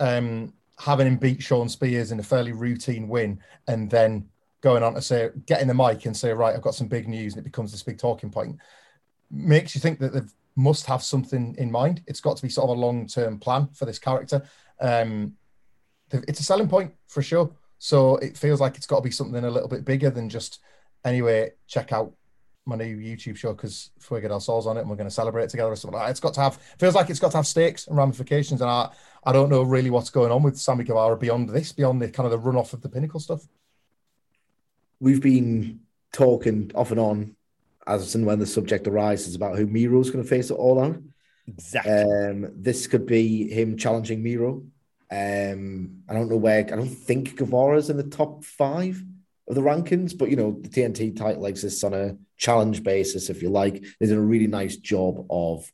um, 0.00 0.52
having 0.78 1.06
him 1.06 1.16
beat 1.16 1.42
Shawn 1.42 1.68
Spears 1.68 2.12
in 2.12 2.20
a 2.20 2.22
fairly 2.22 2.52
routine 2.52 3.08
win 3.08 3.40
and 3.66 3.90
then 3.90 4.28
going 4.60 4.82
on 4.82 4.94
to 4.94 5.02
say 5.02 5.30
getting 5.46 5.68
the 5.68 5.74
mic 5.74 6.04
and 6.06 6.16
say 6.16 6.32
right 6.32 6.54
I've 6.54 6.62
got 6.62 6.74
some 6.74 6.88
big 6.88 7.08
news 7.08 7.34
and 7.34 7.40
it 7.40 7.44
becomes 7.44 7.70
this 7.70 7.82
big 7.82 7.98
talking 7.98 8.30
point 8.30 8.56
makes 9.30 9.74
you 9.74 9.80
think 9.80 9.98
that 10.00 10.12
they've 10.12 10.32
must 10.58 10.86
have 10.86 11.04
something 11.04 11.54
in 11.56 11.70
mind. 11.70 12.02
It's 12.08 12.20
got 12.20 12.36
to 12.36 12.42
be 12.42 12.48
sort 12.48 12.68
of 12.68 12.76
a 12.76 12.80
long 12.80 13.06
term 13.06 13.38
plan 13.38 13.68
for 13.72 13.84
this 13.84 13.98
character. 13.98 14.42
Um, 14.80 15.34
it's 16.10 16.40
a 16.40 16.42
selling 16.42 16.68
point 16.68 16.92
for 17.06 17.22
sure. 17.22 17.50
So 17.78 18.16
it 18.16 18.36
feels 18.36 18.60
like 18.60 18.76
it's 18.76 18.86
got 18.86 18.96
to 18.96 19.02
be 19.02 19.12
something 19.12 19.44
a 19.44 19.50
little 19.50 19.68
bit 19.68 19.84
bigger 19.84 20.10
than 20.10 20.28
just 20.28 20.60
anyway. 21.04 21.52
Check 21.68 21.92
out 21.92 22.12
my 22.66 22.74
new 22.74 22.96
YouTube 22.96 23.36
show 23.36 23.52
because 23.54 23.90
Fuego 24.00 24.28
del 24.28 24.40
Sol's 24.40 24.66
on 24.66 24.76
it 24.76 24.80
and 24.80 24.90
we're 24.90 24.96
going 24.96 25.08
to 25.08 25.14
celebrate 25.14 25.48
together 25.48 25.70
or 25.70 25.76
something 25.76 25.98
like. 25.98 26.10
It's 26.10 26.20
got 26.20 26.34
to 26.34 26.40
have 26.40 26.56
feels 26.78 26.96
like 26.96 27.08
it's 27.08 27.20
got 27.20 27.30
to 27.30 27.38
have 27.38 27.46
stakes 27.46 27.86
and 27.86 27.96
ramifications. 27.96 28.60
And 28.60 28.68
I 28.68 28.90
I 29.24 29.30
don't 29.30 29.50
know 29.50 29.62
really 29.62 29.90
what's 29.90 30.10
going 30.10 30.32
on 30.32 30.42
with 30.42 30.58
Sammy 30.58 30.82
Guevara 30.82 31.16
beyond 31.16 31.50
this, 31.50 31.70
beyond 31.70 32.02
the 32.02 32.10
kind 32.10 32.26
of 32.26 32.32
the 32.32 32.38
run 32.38 32.56
off 32.56 32.72
of 32.72 32.82
the 32.82 32.88
pinnacle 32.88 33.20
stuff. 33.20 33.46
We've 34.98 35.22
been 35.22 35.80
talking 36.12 36.72
off 36.74 36.90
and 36.90 36.98
on 36.98 37.36
as 37.88 38.14
and 38.14 38.26
when 38.26 38.38
the 38.38 38.46
subject 38.46 38.86
arises 38.86 39.34
about 39.34 39.56
who 39.56 39.66
Miro 39.66 40.00
is 40.00 40.10
going 40.10 40.22
to 40.22 40.28
face 40.28 40.50
at 40.50 40.56
all 40.56 40.78
on. 40.78 41.12
Exactly. 41.46 41.92
Um, 41.92 42.52
this 42.54 42.86
could 42.86 43.06
be 43.06 43.48
him 43.50 43.76
challenging 43.76 44.22
Miro. 44.22 44.64
Um, 45.10 46.02
I 46.08 46.12
don't 46.12 46.28
know 46.28 46.36
where. 46.36 46.58
I 46.58 46.76
don't 46.76 46.86
think 46.86 47.36
Guevara's 47.36 47.88
in 47.88 47.96
the 47.96 48.02
top 48.02 48.44
five 48.44 49.02
of 49.48 49.54
the 49.54 49.62
rankings, 49.62 50.16
but 50.16 50.28
you 50.28 50.36
know 50.36 50.58
the 50.60 50.68
TNT 50.68 51.16
title 51.16 51.46
exists 51.46 51.82
on 51.82 51.94
a 51.94 52.16
challenge 52.36 52.82
basis, 52.82 53.30
if 53.30 53.40
you 53.40 53.48
like. 53.48 53.82
They 53.98 54.06
did 54.06 54.18
a 54.18 54.20
really 54.20 54.46
nice 54.46 54.76
job 54.76 55.26
of 55.30 55.70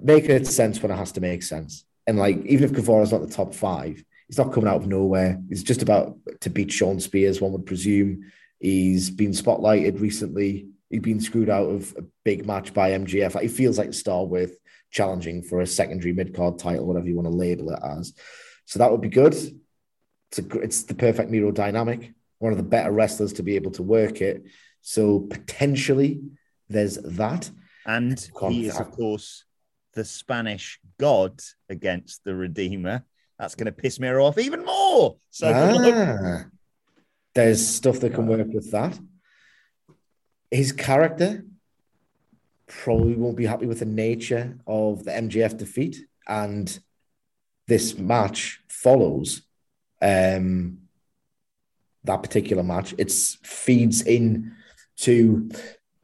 making 0.00 0.30
it 0.30 0.46
sense 0.46 0.82
when 0.82 0.90
it 0.90 0.96
has 0.96 1.12
to 1.12 1.20
make 1.20 1.42
sense. 1.42 1.84
And 2.06 2.18
like, 2.18 2.44
even 2.46 2.64
if 2.64 2.72
Guevara's 2.72 3.12
not 3.12 3.20
the 3.20 3.34
top 3.34 3.54
five, 3.54 4.02
he's 4.26 4.38
not 4.38 4.52
coming 4.52 4.68
out 4.68 4.76
of 4.76 4.86
nowhere. 4.86 5.40
He's 5.48 5.62
just 5.62 5.82
about 5.82 6.16
to 6.40 6.50
beat 6.50 6.72
Shawn 6.72 7.00
Spears, 7.00 7.40
one 7.40 7.52
would 7.52 7.66
presume. 7.66 8.32
He's 8.58 9.10
been 9.10 9.32
spotlighted 9.32 10.00
recently 10.00 10.68
he'd 10.90 11.02
been 11.02 11.20
screwed 11.20 11.50
out 11.50 11.68
of 11.68 11.94
a 11.98 12.04
big 12.24 12.46
match 12.46 12.72
by 12.72 12.92
MJF. 12.92 13.34
Like, 13.34 13.42
he 13.42 13.48
feels 13.48 13.78
like 13.78 13.88
a 13.88 13.92
star 13.92 14.24
worth 14.24 14.56
challenging 14.90 15.42
for 15.42 15.60
a 15.60 15.66
secondary 15.66 16.12
mid 16.12 16.34
card 16.34 16.58
title, 16.58 16.86
whatever 16.86 17.08
you 17.08 17.16
want 17.16 17.26
to 17.26 17.34
label 17.34 17.70
it 17.70 17.80
as. 17.82 18.14
So 18.66 18.78
that 18.78 18.90
would 18.90 19.00
be 19.00 19.08
good. 19.08 19.34
It's 19.34 20.38
a, 20.38 20.58
it's 20.58 20.82
the 20.84 20.94
perfect 20.94 21.30
Miro 21.30 21.50
dynamic. 21.50 22.12
One 22.38 22.52
of 22.52 22.58
the 22.58 22.64
better 22.64 22.90
wrestlers 22.90 23.34
to 23.34 23.42
be 23.42 23.56
able 23.56 23.70
to 23.72 23.82
work 23.82 24.20
it. 24.20 24.44
So 24.82 25.20
potentially 25.20 26.22
there's 26.68 26.96
that. 26.96 27.50
And 27.86 28.18
he 28.48 28.66
is, 28.66 28.78
of 28.80 28.90
course, 28.90 29.44
the 29.94 30.04
Spanish 30.04 30.80
god 30.98 31.40
against 31.68 32.24
the 32.24 32.34
Redeemer. 32.34 33.04
That's 33.38 33.54
going 33.54 33.66
to 33.66 33.72
piss 33.72 34.00
Miro 34.00 34.24
off 34.24 34.38
even 34.38 34.64
more. 34.64 35.16
So 35.30 35.52
ah, 35.54 36.44
there's 37.34 37.66
stuff 37.66 38.00
that 38.00 38.14
can 38.14 38.26
work 38.26 38.48
with 38.48 38.70
that. 38.72 38.98
His 40.56 40.72
character 40.72 41.44
probably 42.66 43.14
won't 43.14 43.36
be 43.36 43.44
happy 43.44 43.66
with 43.66 43.80
the 43.80 43.84
nature 43.84 44.56
of 44.66 45.04
the 45.04 45.10
MJF 45.10 45.58
defeat, 45.58 45.98
and 46.26 46.66
this 47.68 47.98
match 47.98 48.62
follows 48.66 49.42
um, 50.00 50.78
that 52.04 52.22
particular 52.22 52.62
match. 52.62 52.94
It 52.96 53.12
feeds 53.12 54.00
in 54.00 54.56
to 55.00 55.50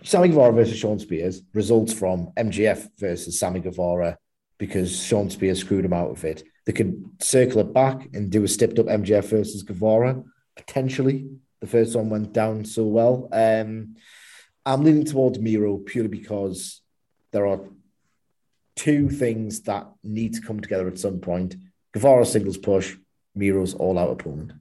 Sammy 0.02 0.28
Guevara 0.28 0.52
versus 0.52 0.76
Shawn 0.76 0.98
Spears 0.98 1.40
results 1.54 1.94
from 1.94 2.30
MJF 2.36 2.90
versus 2.98 3.40
Sammy 3.40 3.60
Guevara 3.60 4.18
because 4.58 5.02
Shawn 5.02 5.30
Spears 5.30 5.60
screwed 5.60 5.86
him 5.86 5.94
out 5.94 6.10
of 6.10 6.22
it. 6.26 6.42
They 6.66 6.72
could 6.72 7.02
circle 7.20 7.62
it 7.62 7.72
back 7.72 8.10
and 8.12 8.28
do 8.28 8.44
a 8.44 8.48
stepped 8.48 8.78
up 8.78 8.84
MJF 8.84 9.24
versus 9.30 9.62
Guevara 9.62 10.22
potentially. 10.56 11.30
The 11.62 11.66
first 11.66 11.96
one 11.96 12.10
went 12.10 12.34
down 12.34 12.66
so 12.66 12.84
well. 12.84 13.30
Um, 13.32 13.96
I'm 14.64 14.84
leaning 14.84 15.04
towards 15.04 15.38
Miro 15.38 15.78
purely 15.78 16.08
because 16.08 16.80
there 17.32 17.46
are 17.46 17.60
two 18.76 19.08
things 19.10 19.62
that 19.62 19.90
need 20.02 20.34
to 20.34 20.40
come 20.40 20.60
together 20.60 20.88
at 20.88 20.98
some 20.98 21.20
point. 21.20 21.56
Guevara 21.92 22.24
singles 22.24 22.56
push, 22.56 22.96
Miro's 23.34 23.74
all 23.74 23.98
out 23.98 24.10
opponent. 24.10 24.52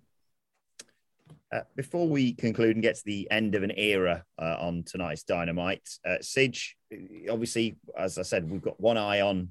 Uh, 1.53 1.61
before 1.75 2.07
we 2.07 2.33
conclude 2.33 2.77
and 2.77 2.83
get 2.83 2.95
to 2.95 3.03
the 3.05 3.29
end 3.29 3.55
of 3.55 3.63
an 3.63 3.73
era 3.75 4.23
uh, 4.39 4.55
on 4.59 4.83
tonight's 4.83 5.23
Dynamite, 5.23 5.87
uh, 6.05 6.15
Sidge, 6.21 6.77
obviously, 7.29 7.75
as 7.97 8.17
I 8.17 8.21
said, 8.21 8.49
we've 8.49 8.61
got 8.61 8.79
one 8.79 8.97
eye 8.97 9.19
on 9.19 9.49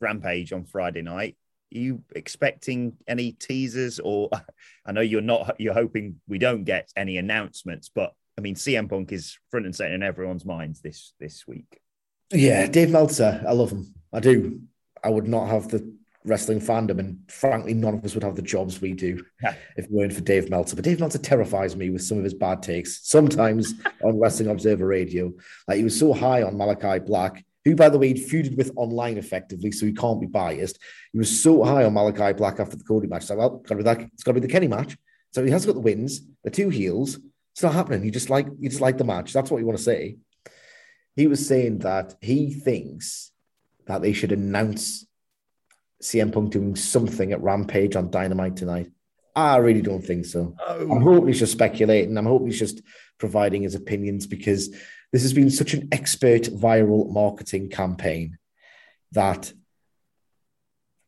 Rampage 0.00 0.52
on 0.52 0.64
Friday 0.64 1.02
night. 1.02 1.36
Are 1.74 1.78
you 1.78 2.02
expecting 2.14 2.96
any 3.06 3.32
teasers, 3.32 4.00
or 4.00 4.30
I 4.86 4.92
know 4.92 5.00
you're 5.00 5.20
not. 5.20 5.56
You're 5.60 5.74
hoping 5.74 6.20
we 6.26 6.38
don't 6.38 6.64
get 6.64 6.90
any 6.96 7.18
announcements, 7.18 7.88
but 7.88 8.14
I 8.38 8.40
mean, 8.40 8.54
CM 8.54 8.88
Punk 8.88 9.12
is 9.12 9.38
front 9.50 9.66
and 9.66 9.74
center 9.74 9.94
in 9.94 10.02
everyone's 10.02 10.44
minds 10.44 10.80
this 10.80 11.12
this 11.20 11.46
week. 11.46 11.80
Yeah, 12.32 12.66
Dave 12.66 12.90
Meltzer, 12.90 13.44
I 13.46 13.52
love 13.52 13.70
him. 13.70 13.94
I 14.12 14.20
do. 14.20 14.60
I 15.04 15.10
would 15.10 15.28
not 15.28 15.48
have 15.48 15.68
the 15.68 15.94
wrestling 16.24 16.60
fandom, 16.60 16.98
and 16.98 17.18
frankly, 17.28 17.74
none 17.74 17.94
of 17.94 18.04
us 18.04 18.14
would 18.14 18.22
have 18.22 18.36
the 18.36 18.42
jobs 18.42 18.80
we 18.80 18.92
do 18.92 19.24
yeah. 19.42 19.54
if 19.76 19.86
it 19.86 19.90
weren't 19.90 20.12
for 20.12 20.20
Dave 20.20 20.48
Meltzer. 20.48 20.76
But 20.76 20.84
Dave 20.84 21.00
Meltzer 21.00 21.18
terrifies 21.18 21.76
me 21.76 21.90
with 21.90 22.02
some 22.02 22.18
of 22.18 22.24
his 22.24 22.34
bad 22.34 22.62
takes. 22.62 23.06
Sometimes 23.06 23.74
on 24.04 24.18
Wrestling 24.18 24.48
Observer 24.48 24.86
Radio, 24.86 25.32
like 25.68 25.78
he 25.78 25.84
was 25.84 25.98
so 25.98 26.12
high 26.12 26.42
on 26.42 26.54
Malakai 26.54 27.04
Black, 27.04 27.44
who, 27.64 27.76
by 27.76 27.88
the 27.88 27.98
way, 27.98 28.14
feuded 28.14 28.56
with 28.56 28.72
online 28.76 29.18
effectively, 29.18 29.70
so 29.72 29.86
he 29.86 29.92
can't 29.92 30.20
be 30.20 30.26
biased. 30.26 30.78
He 31.12 31.18
was 31.18 31.42
so 31.42 31.62
high 31.64 31.84
on 31.84 31.94
Malakai 31.94 32.36
Black 32.36 32.60
after 32.60 32.76
the 32.76 32.84
Cody 32.84 33.08
match. 33.08 33.24
So, 33.24 33.36
well, 33.36 33.58
got 33.58 33.68
to 33.68 33.76
be 33.76 33.82
that. 33.82 34.00
It's 34.00 34.22
got 34.22 34.32
to 34.32 34.40
be 34.40 34.46
the 34.46 34.52
Kenny 34.52 34.68
match. 34.68 34.96
So 35.32 35.44
he 35.44 35.50
has 35.50 35.66
got 35.66 35.74
the 35.74 35.80
wins, 35.80 36.20
the 36.44 36.50
two 36.50 36.68
heels. 36.68 37.18
It's 37.52 37.62
not 37.62 37.74
happening. 37.74 38.04
You 38.04 38.10
just 38.10 38.30
like 38.30 38.46
you 38.58 38.68
just 38.68 38.80
like 38.80 38.98
the 38.98 39.04
match. 39.04 39.32
That's 39.32 39.50
what 39.50 39.58
you 39.58 39.66
want 39.66 39.78
to 39.78 39.84
say. 39.84 40.16
He 41.16 41.26
was 41.26 41.46
saying 41.46 41.80
that 41.80 42.14
he 42.20 42.54
thinks 42.54 43.32
that 43.86 44.00
they 44.00 44.12
should 44.12 44.32
announce 44.32 45.06
CM 46.02 46.32
Punk 46.32 46.50
doing 46.50 46.74
something 46.76 47.32
at 47.32 47.42
Rampage 47.42 47.96
on 47.96 48.10
Dynamite 48.10 48.56
tonight. 48.56 48.90
I 49.34 49.56
really 49.58 49.82
don't 49.82 50.04
think 50.04 50.26
so. 50.26 50.54
Oh. 50.66 50.90
I'm 50.90 51.02
hoping 51.02 51.28
he's 51.28 51.38
just 51.38 51.52
speculating. 51.52 52.16
I'm 52.16 52.26
hoping 52.26 52.48
he's 52.48 52.58
just 52.58 52.82
providing 53.18 53.62
his 53.62 53.74
opinions 53.74 54.26
because 54.26 54.74
this 55.12 55.22
has 55.22 55.32
been 55.32 55.50
such 55.50 55.74
an 55.74 55.88
expert 55.92 56.42
viral 56.42 57.10
marketing 57.10 57.68
campaign 57.68 58.38
that 59.12 59.52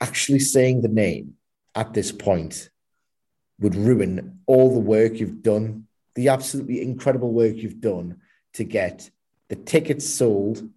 actually 0.01 0.39
saying 0.39 0.83
the 0.83 0.89
name 0.89 1.35
at 1.75 1.95
this 1.95 2.13
point 2.13 2.71
would 3.59 3.75
ruin 3.75 4.41
all 4.47 4.73
the 4.73 4.81
work 4.81 5.15
you've 5.15 5.43
done, 5.43 5.87
the 6.15 6.29
absolutely 6.29 6.81
incredible 6.83 7.33
work 7.33 7.57
you've 7.57 7.81
done 7.81 8.21
to 8.55 8.65
get 8.65 9.11
the 9.49 9.57
tickets 9.57 10.09
sold, 10.09 10.69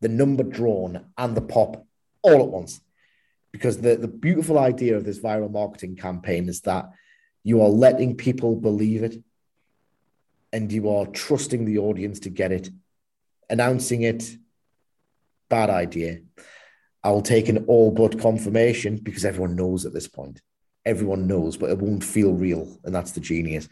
the 0.00 0.08
number 0.08 0.42
drawn, 0.42 1.06
and 1.16 1.36
the 1.36 1.40
pop 1.40 1.86
all 2.22 2.42
at 2.42 2.48
once. 2.48 2.80
Because 3.52 3.78
the, 3.78 3.96
the 3.96 4.08
beautiful 4.08 4.58
idea 4.58 4.96
of 4.96 5.04
this 5.04 5.20
viral 5.20 5.50
marketing 5.50 5.96
campaign 5.96 6.48
is 6.48 6.62
that 6.62 6.90
you 7.44 7.62
are 7.62 7.68
letting 7.68 8.16
people 8.16 8.56
believe 8.56 9.02
it 9.02 9.22
and 10.52 10.70
you 10.70 10.90
are 10.90 11.06
trusting 11.06 11.64
the 11.64 11.78
audience 11.78 12.20
to 12.20 12.30
get 12.30 12.52
it 12.52 12.70
announcing 13.50 14.02
it. 14.02 14.36
Bad 15.50 15.68
idea. 15.68 16.20
I'll 17.04 17.20
take 17.20 17.48
an 17.48 17.66
all 17.66 17.90
but 17.90 18.18
confirmation 18.18 18.96
because 18.96 19.24
everyone 19.24 19.56
knows 19.56 19.84
at 19.84 19.92
this 19.92 20.08
point. 20.08 20.40
Everyone 20.86 21.26
knows 21.26 21.56
but 21.56 21.70
it 21.70 21.78
won't 21.78 22.02
feel 22.02 22.32
real 22.32 22.78
and 22.84 22.94
that's 22.94 23.12
the 23.12 23.20
genius 23.20 23.68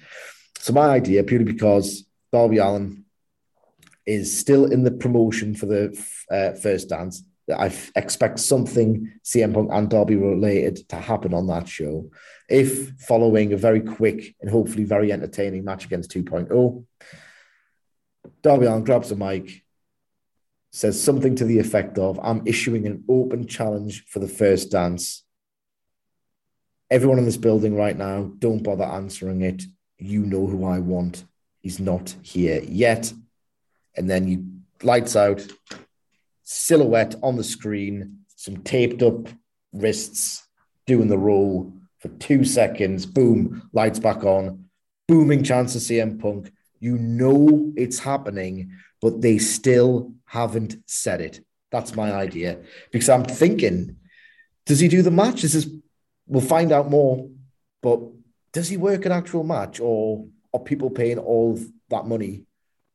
so 0.59 0.73
my 0.73 0.89
idea 0.89 1.23
purely 1.25 1.45
because 1.45 2.05
darby 2.33 2.59
Allin 2.59 3.05
is 4.07 4.39
still 4.39 4.65
in 4.67 4.83
the 4.83 4.91
promotion 4.91 5.55
for 5.55 5.67
the 5.67 6.05
uh, 6.31 6.53
first 6.53 6.89
dance 6.89 7.23
I 7.53 7.73
expect 7.97 8.39
something 8.41 9.13
CM 9.25 9.55
Punk 9.55 9.71
and 9.73 9.89
Darby 9.89 10.17
related 10.17 10.89
to 10.91 10.97
happen 10.97 11.35
on 11.35 11.47
that 11.49 11.69
show. 11.69 12.11
If 12.49 12.91
following 13.01 13.53
a 13.53 13.57
very 13.57 13.81
quick 13.81 14.35
and 14.41 14.51
hopefully 14.51 14.85
very 14.85 15.13
entertaining 15.13 15.65
match 15.65 15.85
against 15.85 16.11
2.0, 16.11 16.85
Darby 18.43 18.67
Allin 18.67 18.85
grabs 18.85 19.11
a 19.11 19.17
mic, 19.17 19.65
says 20.73 21.03
something 21.03 21.35
to 21.37 21.45
the 21.45 21.59
effect 21.59 21.99
of, 21.99 22.21
I'm 22.23 22.47
issuing 22.47 22.87
an 22.87 23.05
open 23.09 23.47
challenge 23.47 24.05
for 24.07 24.19
the 24.19 24.29
first 24.29 24.71
dance. 24.71 25.25
Everyone 26.91 27.19
in 27.19 27.25
this 27.25 27.37
building 27.37 27.77
right 27.77 27.97
now, 27.97 28.33
don't 28.39 28.63
bother 28.63 28.85
answering 28.85 29.43
it. 29.43 29.63
You 30.01 30.25
know 30.25 30.47
who 30.47 30.65
I 30.65 30.79
want. 30.79 31.25
He's 31.61 31.79
not 31.79 32.15
here 32.23 32.63
yet. 32.65 33.13
And 33.97 34.09
then 34.09 34.27
you 34.27 34.47
lights 34.83 35.15
out, 35.15 35.47
silhouette 36.43 37.15
on 37.23 37.37
the 37.37 37.45
screen, 37.45 38.21
some 38.35 38.59
taped 38.59 39.03
up 39.03 39.29
wrists 39.73 40.47
doing 40.87 41.09
the 41.09 41.19
roll 41.19 41.73
for 41.99 42.09
two 42.09 42.45
seconds. 42.45 43.05
Boom, 43.05 43.69
lights 43.73 43.99
back 43.99 44.25
on. 44.25 44.65
Booming 45.07 45.43
chance 45.43 45.75
of 45.75 45.83
CM 45.83 46.19
Punk. 46.19 46.53
You 46.79 46.97
know 46.97 47.73
it's 47.77 47.99
happening, 47.99 48.73
but 49.03 49.21
they 49.21 49.39
still 49.39 50.15
haven't 50.25 50.77
said 50.87 51.21
it. 51.21 51.45
That's 51.71 51.95
my 51.95 52.13
idea. 52.13 52.59
Because 52.91 53.09
I'm 53.09 53.25
thinking, 53.25 53.97
does 54.65 54.81
he 54.81 54.89
do 54.89 55.03
the 55.03 55.11
match? 55.11 55.43
This 55.43 55.55
is 55.55 55.69
we'll 56.27 56.41
find 56.41 56.73
out 56.73 56.89
more, 56.89 57.29
but 57.83 58.01
does 58.53 58.69
he 58.69 58.77
work 58.77 59.05
an 59.05 59.13
actual 59.13 59.45
match 59.45 59.81
or 59.81 60.27
are 60.53 60.61
people 60.61 60.91
paying 60.91 61.19
all 61.19 61.59
that 61.89 62.07
money 62.07 62.45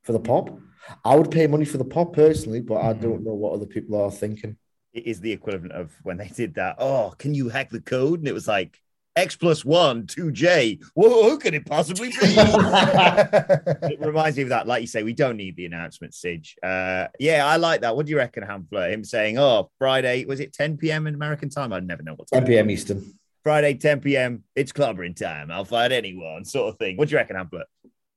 for 0.03 0.13
the 0.13 0.19
pop? 0.19 0.57
I 1.03 1.15
would 1.15 1.31
pay 1.31 1.47
money 1.47 1.65
for 1.65 1.77
the 1.77 1.85
pop 1.85 2.13
personally, 2.13 2.61
but 2.61 2.81
I 2.81 2.93
don't 2.93 3.23
know 3.23 3.33
what 3.33 3.53
other 3.53 3.65
people 3.65 3.99
are 4.01 4.11
thinking. 4.11 4.57
It 4.93 5.07
is 5.07 5.19
the 5.19 5.31
equivalent 5.31 5.73
of 5.73 5.93
when 6.03 6.17
they 6.17 6.27
did 6.27 6.55
that. 6.55 6.75
Oh, 6.79 7.13
can 7.17 7.33
you 7.33 7.49
hack 7.49 7.69
the 7.69 7.81
code? 7.81 8.19
And 8.19 8.27
it 8.27 8.33
was 8.33 8.47
like 8.47 8.79
X 9.15 9.35
plus 9.35 9.63
one, 9.65 10.07
two 10.07 10.31
J. 10.31 10.79
Whoa, 10.93 11.29
who 11.29 11.37
could 11.37 11.53
it 11.53 11.65
possibly 11.65 12.09
be? 12.09 12.15
it 12.21 13.99
reminds 13.99 14.37
me 14.37 14.43
of 14.43 14.49
that. 14.49 14.67
Like 14.67 14.81
you 14.81 14.87
say, 14.87 15.03
we 15.03 15.13
don't 15.13 15.37
need 15.37 15.55
the 15.55 15.65
announcement, 15.65 16.13
Sidge. 16.13 16.55
Uh, 16.61 17.07
yeah, 17.17 17.45
I 17.45 17.55
like 17.57 17.81
that. 17.81 17.95
What 17.95 18.05
do 18.05 18.11
you 18.11 18.17
reckon, 18.17 18.43
Hamflett? 18.43 18.91
Him 18.91 19.03
saying, 19.03 19.37
oh, 19.37 19.71
Friday, 19.79 20.25
was 20.25 20.39
it 20.39 20.53
10 20.53 20.77
p.m. 20.77 21.07
in 21.07 21.15
American 21.15 21.49
time? 21.49 21.71
I 21.73 21.79
never 21.79 22.03
know 22.03 22.13
what 22.13 22.27
time." 22.27 22.41
10 22.41 22.47
p.m. 22.47 22.69
Eastern. 22.69 23.17
Friday, 23.45 23.75
10 23.75 24.01
p.m. 24.01 24.43
It's 24.57 24.73
clobbering 24.73 25.15
time. 25.15 25.51
I'll 25.51 25.63
fight 25.63 25.93
anyone, 25.93 26.43
sort 26.43 26.73
of 26.73 26.77
thing. 26.77 26.97
What 26.97 27.07
do 27.07 27.13
you 27.13 27.17
reckon, 27.19 27.37
Hamflett? 27.37 27.65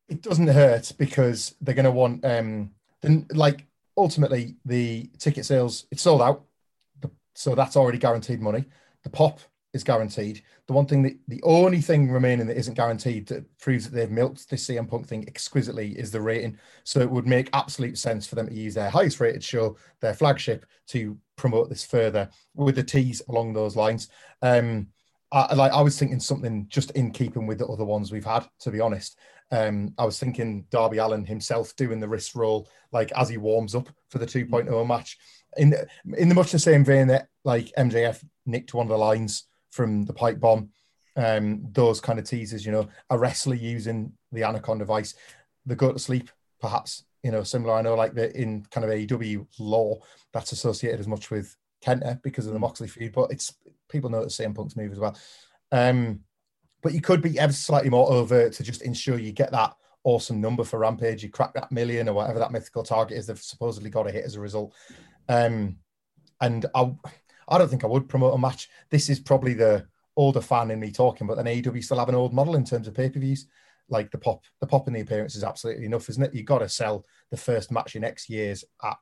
it 0.09 0.23
doesn't 0.23 0.49
hurt 0.49 0.93
because 0.99 1.55
they're 1.61 1.75
going 1.75 1.85
to 1.85 1.91
want 1.91 2.25
um 2.25 2.71
like 3.31 3.67
ultimately 3.97 4.57
the 4.65 5.11
ticket 5.19 5.45
sales 5.45 5.87
it's 5.91 6.03
sold 6.03 6.23
out 6.23 6.45
so 7.35 7.55
that's 7.55 7.77
already 7.77 7.99
guaranteed 7.99 8.41
money 8.41 8.65
the 9.05 9.11
pop 9.11 9.41
is 9.75 9.85
guaranteed 9.85 10.43
the 10.67 10.73
one 10.73 10.87
thing 10.87 11.03
that 11.03 11.17
the 11.29 11.43
only 11.43 11.81
thing 11.81 12.11
remaining 12.11 12.47
that 12.47 12.57
isn't 12.57 12.75
guaranteed 12.75 13.27
that 13.27 13.45
proves 13.59 13.85
that 13.85 13.95
they've 13.95 14.11
milked 14.11 14.49
this 14.49 14.67
CM 14.67 14.89
Punk 14.89 15.07
thing 15.07 15.25
exquisitely 15.29 15.91
is 15.99 16.11
the 16.11 16.21
rating 16.21 16.59
so 16.85 17.01
it 17.01 17.11
would 17.11 17.27
make 17.27 17.51
absolute 17.53 17.99
sense 17.99 18.27
for 18.27 18.35
them 18.35 18.49
to 18.49 18.55
use 18.55 18.75
their 18.75 18.89
highest 18.89 19.21
rated 19.21 19.45
show 19.45 19.77
their 20.01 20.15
flagship 20.15 20.65
to 20.87 21.19
promote 21.37 21.69
this 21.69 21.85
further 21.85 22.29
with 22.55 22.77
the 22.77 22.83
tease 22.83 23.21
along 23.29 23.53
those 23.53 23.77
lines 23.77 24.09
um 24.43 24.87
I, 25.31 25.55
like 25.55 25.73
I 25.73 25.81
was 25.81 25.99
thinking 25.99 26.21
something 26.21 26.67
just 26.69 26.91
in 26.93 27.11
keeping 27.11 27.47
with 27.47 27.59
the 27.59 27.67
other 27.67 27.85
ones 27.85 28.11
we've 28.11 28.25
had. 28.25 28.47
To 28.61 28.71
be 28.71 28.81
honest, 28.81 29.19
um, 29.51 29.95
I 29.99 30.05
was 30.05 30.19
thinking 30.19 30.67
Darby 30.71 30.99
Allin 30.99 31.25
himself 31.25 31.75
doing 31.77 32.01
the 32.01 32.09
wrist 32.09 32.35
roll 32.35 32.69
like 32.93 33.13
as 33.13 33.29
he 33.29 33.37
warms 33.37 33.75
up 33.75 33.89
for 34.11 34.19
the 34.19 34.27
2.0 34.27 34.87
match, 34.87 35.19
in 35.57 35.71
the, 35.71 35.87
in 36.17 36.29
the 36.29 36.35
much 36.35 36.53
the 36.53 36.59
same 36.59 36.85
vein 36.85 37.09
that 37.09 37.29
like 37.45 37.73
MJF 37.79 38.23
nicked 38.47 38.75
one 38.75 38.87
of 38.87 38.91
the 38.91 38.99
lines 38.99 39.45
from 39.71 40.05
the 40.05 40.13
pipe 40.13 40.41
bomb. 40.41 40.71
Um, 41.17 41.67
those 41.73 42.01
kind 42.01 42.19
of 42.19 42.25
teasers, 42.27 42.65
you 42.65 42.71
know, 42.71 42.89
a 43.11 43.19
wrestler 43.19 43.57
using 43.57 44.13
the 44.31 44.45
Anaconda 44.45 44.85
Vice, 44.85 45.15
the 45.67 45.75
go 45.75 45.93
to 45.93 45.99
sleep, 45.99 46.31
perhaps, 46.61 47.05
you 47.25 47.33
know, 47.33 47.43
similar. 47.43 47.75
I 47.75 47.83
know 47.83 47.95
like 47.95 48.15
the 48.15 48.35
in 48.41 48.65
kind 48.71 48.85
of 48.85 48.91
AEW 48.91 49.47
law 49.59 49.99
that's 50.33 50.53
associated 50.53 51.01
as 51.01 51.09
much 51.09 51.31
with 51.31 51.57
Kenta 51.85 52.23
because 52.23 52.47
of 52.47 52.53
the 52.53 52.59
Moxley 52.59 52.87
feud, 52.87 53.13
but 53.13 53.33
it's 53.33 53.55
people 53.89 54.11
know 54.11 54.25
the 54.25 54.31
same 54.31 54.55
Punk's 54.55 54.77
move 54.77 54.93
as 54.93 54.99
well. 54.99 55.17
Um, 55.73 56.21
but 56.83 56.93
you 56.95 57.01
could 57.01 57.23
be 57.23 57.39
ever 57.39 57.53
slightly 57.53 57.91
more 57.91 58.11
overt 58.11 58.53
to 58.55 58.63
just 58.63 58.83
ensure 58.83 59.19
you 59.19 59.33
get 59.33 59.51
that 59.53 59.75
awesome 60.05 60.41
number 60.41 60.65
for 60.65 60.79
Rampage, 60.79 61.23
you 61.23 61.29
crack 61.29 61.53
that 61.55 61.73
million 61.73 62.09
or 62.09 62.15
whatever 62.15 62.39
that 62.39 62.53
mythical 62.53 62.83
target 62.83 63.19
is 63.19 63.27
they've 63.27 63.39
supposedly 63.39 63.91
got 63.91 64.05
to 64.05 64.13
hit 64.13 64.25
as 64.25 64.37
a 64.37 64.41
result. 64.41 64.75
Um, 65.29 65.77
and 66.41 66.67
I, 66.75 66.93
I 67.49 67.59
don't 67.59 67.69
think 67.69 67.85
I 67.85 67.89
would 67.89 68.09
promote 68.09 68.35
a 68.35 68.39
match. 68.39 68.69
This 68.91 69.11
is 69.11 69.19
probably 69.19 69.55
the 69.55 69.87
older 70.17 70.41
fan 70.41 70.71
in 70.71 70.81
me 70.81 70.91
talking, 70.91 71.27
but 71.27 71.37
then 71.37 71.47
AEW 71.47 71.83
still 71.83 71.99
have 71.99 72.09
an 72.09 72.15
old 72.15 72.33
model 72.33 72.57
in 72.57 72.65
terms 72.65 72.89
of 72.89 72.95
pay 72.95 73.11
per 73.11 73.21
views. 73.21 73.47
Like 73.89 74.11
the 74.11 74.19
pop, 74.19 74.45
the 74.61 74.67
pop 74.67 74.87
in 74.87 74.95
the 74.95 75.01
appearance 75.01 75.35
is 75.35 75.45
absolutely 75.45 75.87
enough, 75.87 76.09
isn't 76.11 76.23
it? 76.23 76.35
You 76.35 76.43
got 76.43 76.59
to 76.59 76.69
sell 76.69 77.05
the 77.31 77.37
first 77.37 77.73
match 77.73 77.97
in 77.97 78.05
X 78.05 78.29
years 78.29 78.65
at 78.83 78.99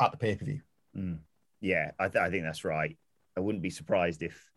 at 0.00 0.12
the 0.12 0.18
pay 0.18 0.36
per 0.36 0.44
view. 0.44 0.60
Mm. 0.96 1.20
Yeah, 1.60 1.92
I, 1.98 2.08
th- 2.08 2.22
I 2.22 2.30
think 2.30 2.44
that's 2.44 2.64
right. 2.64 2.98
I 3.36 3.40
wouldn't 3.40 3.62
be 3.62 3.70
surprised 3.70 4.22
if 4.22 4.50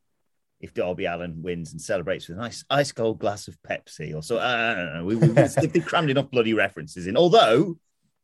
if 0.59 0.73
Darby 0.73 1.05
Allin 1.05 1.41
wins 1.41 1.71
and 1.71 1.82
celebrates 1.82 2.27
with 2.27 2.38
a 2.38 2.41
nice 2.41 2.65
ice 2.69 2.91
cold 2.91 3.19
glass 3.19 3.47
of 3.47 3.57
Pepsi 3.61 4.13
or 4.13 4.21
so. 4.21 4.39
I 4.39 4.75
don't 4.75 4.93
know. 4.93 5.05
We, 5.05 5.15
we, 5.15 5.27
they've 5.27 5.86
crammed 5.86 6.09
enough 6.09 6.30
bloody 6.30 6.53
references 6.53 7.07
in. 7.07 7.15
Although 7.15 7.77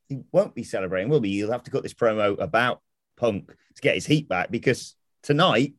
he 0.10 0.20
won't 0.32 0.54
be 0.54 0.64
celebrating, 0.64 1.10
will 1.10 1.22
be? 1.22 1.30
You'll 1.30 1.54
have 1.54 1.64
to 1.64 1.72
cut 1.72 1.84
this 1.84 1.94
promo 1.94 2.40
about 2.40 2.82
Punk 3.16 3.54
to 3.76 3.82
get 3.82 3.96
his 3.96 4.06
heat 4.06 4.28
back 4.28 4.52
because 4.52 4.96
tonight, 5.24 5.76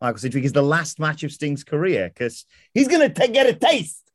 Michael 0.00 0.18
Sidgwick 0.18 0.44
is 0.44 0.52
the 0.52 0.62
last 0.62 0.98
match 0.98 1.22
of 1.22 1.32
Sting's 1.32 1.62
career 1.62 2.08
because 2.12 2.44
he's 2.74 2.88
going 2.88 3.12
to 3.12 3.28
get 3.28 3.46
a 3.46 3.54
taste. 3.54 4.09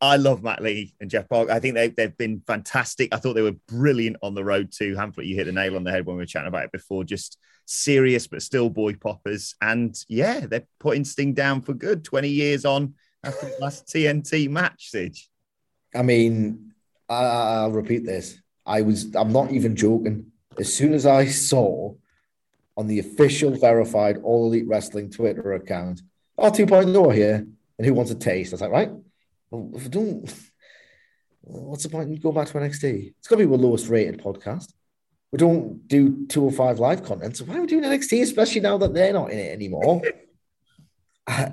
I 0.00 0.16
love 0.16 0.42
Matt 0.42 0.62
Lee 0.62 0.94
and 1.00 1.10
Jeff 1.10 1.28
Park. 1.28 1.50
I 1.50 1.58
think 1.58 1.74
they, 1.74 1.88
they've 1.88 2.16
been 2.16 2.42
fantastic. 2.46 3.12
I 3.12 3.16
thought 3.16 3.34
they 3.34 3.42
were 3.42 3.56
brilliant 3.66 4.16
on 4.22 4.34
the 4.34 4.44
road 4.44 4.70
to 4.78 4.94
Hamflett. 4.94 5.26
You 5.26 5.34
hit 5.34 5.46
the 5.46 5.52
nail 5.52 5.74
on 5.74 5.82
the 5.82 5.90
head 5.90 6.06
when 6.06 6.16
we 6.16 6.22
were 6.22 6.26
chatting 6.26 6.48
about 6.48 6.64
it 6.64 6.72
before. 6.72 7.02
Just 7.02 7.38
serious 7.64 8.26
but 8.28 8.42
still 8.42 8.70
boy 8.70 8.94
poppers. 8.94 9.56
And 9.60 9.96
yeah, 10.08 10.46
they're 10.46 10.66
putting 10.78 11.04
Sting 11.04 11.34
down 11.34 11.62
for 11.62 11.74
good 11.74 12.04
20 12.04 12.28
years 12.28 12.64
on 12.64 12.94
after 13.24 13.46
the 13.46 13.56
last 13.60 13.86
TNT 13.86 14.48
match, 14.48 14.90
Sidge. 14.90 15.28
I 15.94 16.02
mean, 16.02 16.72
I, 17.08 17.66
will 17.66 17.72
repeat 17.72 18.04
this. 18.04 18.40
I 18.64 18.82
was, 18.82 19.14
I'm 19.16 19.32
not 19.32 19.50
even 19.50 19.74
joking. 19.74 20.30
As 20.58 20.72
soon 20.72 20.92
as 20.92 21.06
I 21.06 21.26
saw 21.26 21.94
on 22.76 22.86
the 22.86 23.00
official 23.00 23.56
verified 23.56 24.18
All 24.22 24.46
Elite 24.46 24.68
Wrestling 24.68 25.10
Twitter 25.10 25.54
account, 25.54 26.02
R2.0 26.38 27.14
here, 27.14 27.46
and 27.78 27.86
who 27.86 27.94
wants 27.94 28.12
a 28.12 28.14
taste? 28.14 28.52
I 28.52 28.54
was 28.54 28.60
like, 28.60 28.70
right, 28.70 28.90
well, 29.50 29.70
if 29.74 29.86
I 29.86 29.88
don't, 29.88 30.34
what's 31.42 31.82
the 31.82 31.88
point 31.88 32.08
in 32.10 32.16
going 32.16 32.34
back 32.34 32.48
to 32.48 32.54
NXT? 32.54 33.14
It's 33.18 33.28
got 33.28 33.36
to 33.36 33.46
be 33.46 33.50
the 33.50 33.62
lowest 33.62 33.88
rated 33.88 34.22
podcast 34.22 34.72
we 35.30 35.36
don't 35.36 35.86
do 35.88 36.26
205 36.26 36.78
live 36.78 37.04
content. 37.04 37.36
So 37.36 37.44
why 37.44 37.58
are 37.58 37.60
we 37.60 37.66
doing 37.66 37.84
NXT, 37.84 38.22
especially 38.22 38.62
now 38.62 38.78
that 38.78 38.94
they're 38.94 39.12
not 39.12 39.30
in 39.30 39.38
it 39.38 39.52
anymore? 39.52 40.02
I, 41.26 41.52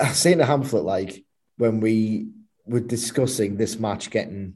I 0.00 0.08
saying 0.08 0.38
to 0.38 0.44
Hamflett, 0.44 0.84
like 0.84 1.24
when 1.56 1.80
we 1.80 2.28
were 2.66 2.80
discussing 2.80 3.56
this 3.56 3.78
match 3.78 4.10
getting 4.10 4.54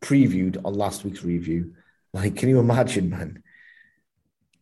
previewed 0.00 0.64
on 0.64 0.74
last 0.74 1.04
week's 1.04 1.24
review, 1.24 1.74
like, 2.12 2.36
can 2.36 2.48
you 2.48 2.60
imagine, 2.60 3.10
man? 3.10 3.42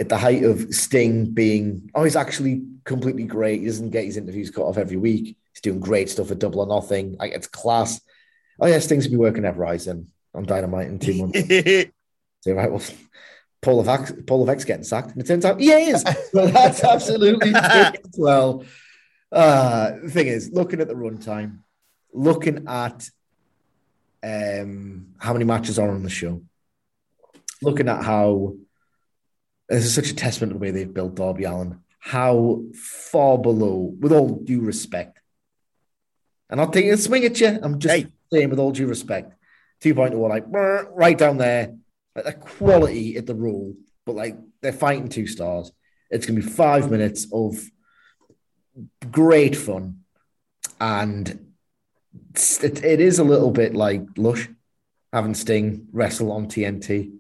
At 0.03 0.09
the 0.09 0.19
height 0.19 0.43
of 0.43 0.75
Sting 0.75 1.27
being, 1.27 1.89
oh, 1.95 2.03
he's 2.03 2.17
actually 2.17 2.65
completely 2.85 3.23
great. 3.23 3.61
He 3.61 3.67
doesn't 3.67 3.91
get 3.91 4.05
his 4.05 4.17
interviews 4.17 4.51
cut 4.51 4.65
off 4.65 4.77
every 4.77 4.97
week. 4.97 5.37
He's 5.53 5.61
doing 5.61 5.79
great 5.79 6.11
stuff 6.11 6.33
at 6.33 6.41
Double 6.41 6.59
or 6.59 6.67
Nothing. 6.67 7.15
Like, 7.21 7.31
it's 7.31 7.47
class. 7.47 8.01
Oh, 8.59 8.67
yeah, 8.67 8.81
Sting's 8.81 9.07
be 9.07 9.17
working 9.17 9.45
at 9.45 9.57
Verizon 9.57 10.07
on 10.35 10.43
Dynamite 10.43 10.89
in 10.89 10.99
two 10.99 11.15
months. 11.15 11.39
so 12.41 12.53
right, 12.53 12.69
well, 12.69 12.83
Paul 13.61 13.77
Levesque, 13.77 14.27
Paul 14.27 14.41
Levesque 14.41 14.67
getting 14.67 14.83
sacked, 14.83 15.13
and 15.13 15.23
it 15.23 15.27
turns 15.29 15.45
out 15.45 15.61
he 15.61 15.71
is. 15.71 16.05
well, 16.35 16.49
that's 16.49 16.83
absolutely 16.85 17.53
well. 18.19 18.65
Uh, 19.31 19.93
the 20.03 20.11
thing 20.11 20.27
is, 20.27 20.51
looking 20.51 20.81
at 20.81 20.89
the 20.89 20.95
runtime, 20.95 21.61
looking 22.13 22.67
at 22.67 23.09
um, 24.25 25.15
how 25.19 25.33
many 25.33 25.45
matches 25.45 25.79
are 25.79 25.89
on 25.89 26.03
the 26.03 26.11
show, 26.11 26.43
looking 27.63 27.89
at 27.89 28.03
how 28.03 28.57
this 29.73 29.87
is 29.87 29.95
such 29.95 30.11
a 30.11 30.15
testament 30.15 30.51
to 30.51 30.59
the 30.59 30.61
way 30.61 30.71
they've 30.71 30.93
built 30.93 31.15
Darby 31.15 31.45
Allin, 31.45 31.81
how 31.99 32.63
far 32.75 33.39
below, 33.39 33.95
with 33.99 34.13
all 34.13 34.41
due 34.41 34.61
respect, 34.61 35.19
and 36.51 36.61
I'll 36.61 36.71
take 36.71 36.85
a 36.87 36.97
swing 36.99 37.25
at 37.25 37.41
you. 37.41 37.59
I'm 37.63 37.79
just 37.79 37.95
hey. 37.95 38.07
saying, 38.31 38.51
with 38.51 38.59
all 38.59 38.73
due 38.73 38.87
respect, 38.87 39.35
2.0 39.83 40.29
like 40.29 40.45
right 40.49 41.17
down 41.17 41.39
there, 41.39 41.75
like 42.15 42.25
the 42.27 42.33
quality 42.35 43.17
at 43.17 43.27
the 43.27 43.35
rule, 43.35 43.75
but 44.05 44.15
like 44.15 44.37
they're 44.61 44.73
fighting 44.73 45.09
two 45.09 45.27
stars. 45.27 45.73
It's 46.11 46.27
gonna 46.27 46.41
be 46.41 46.47
five 46.47 46.91
minutes 46.91 47.27
of 47.33 47.59
great 49.11 49.57
fun, 49.57 50.01
and 50.79 51.55
it, 52.35 52.85
it 52.85 53.01
is 53.01 53.19
a 53.19 53.25
little 53.25 53.51
bit 53.51 53.75
like 53.75 54.03
Lush 54.19 54.49
having 55.15 55.35
Sting 55.35 55.89
wrestle 55.93 56.31
on 56.31 56.47
TNT. 56.47 57.13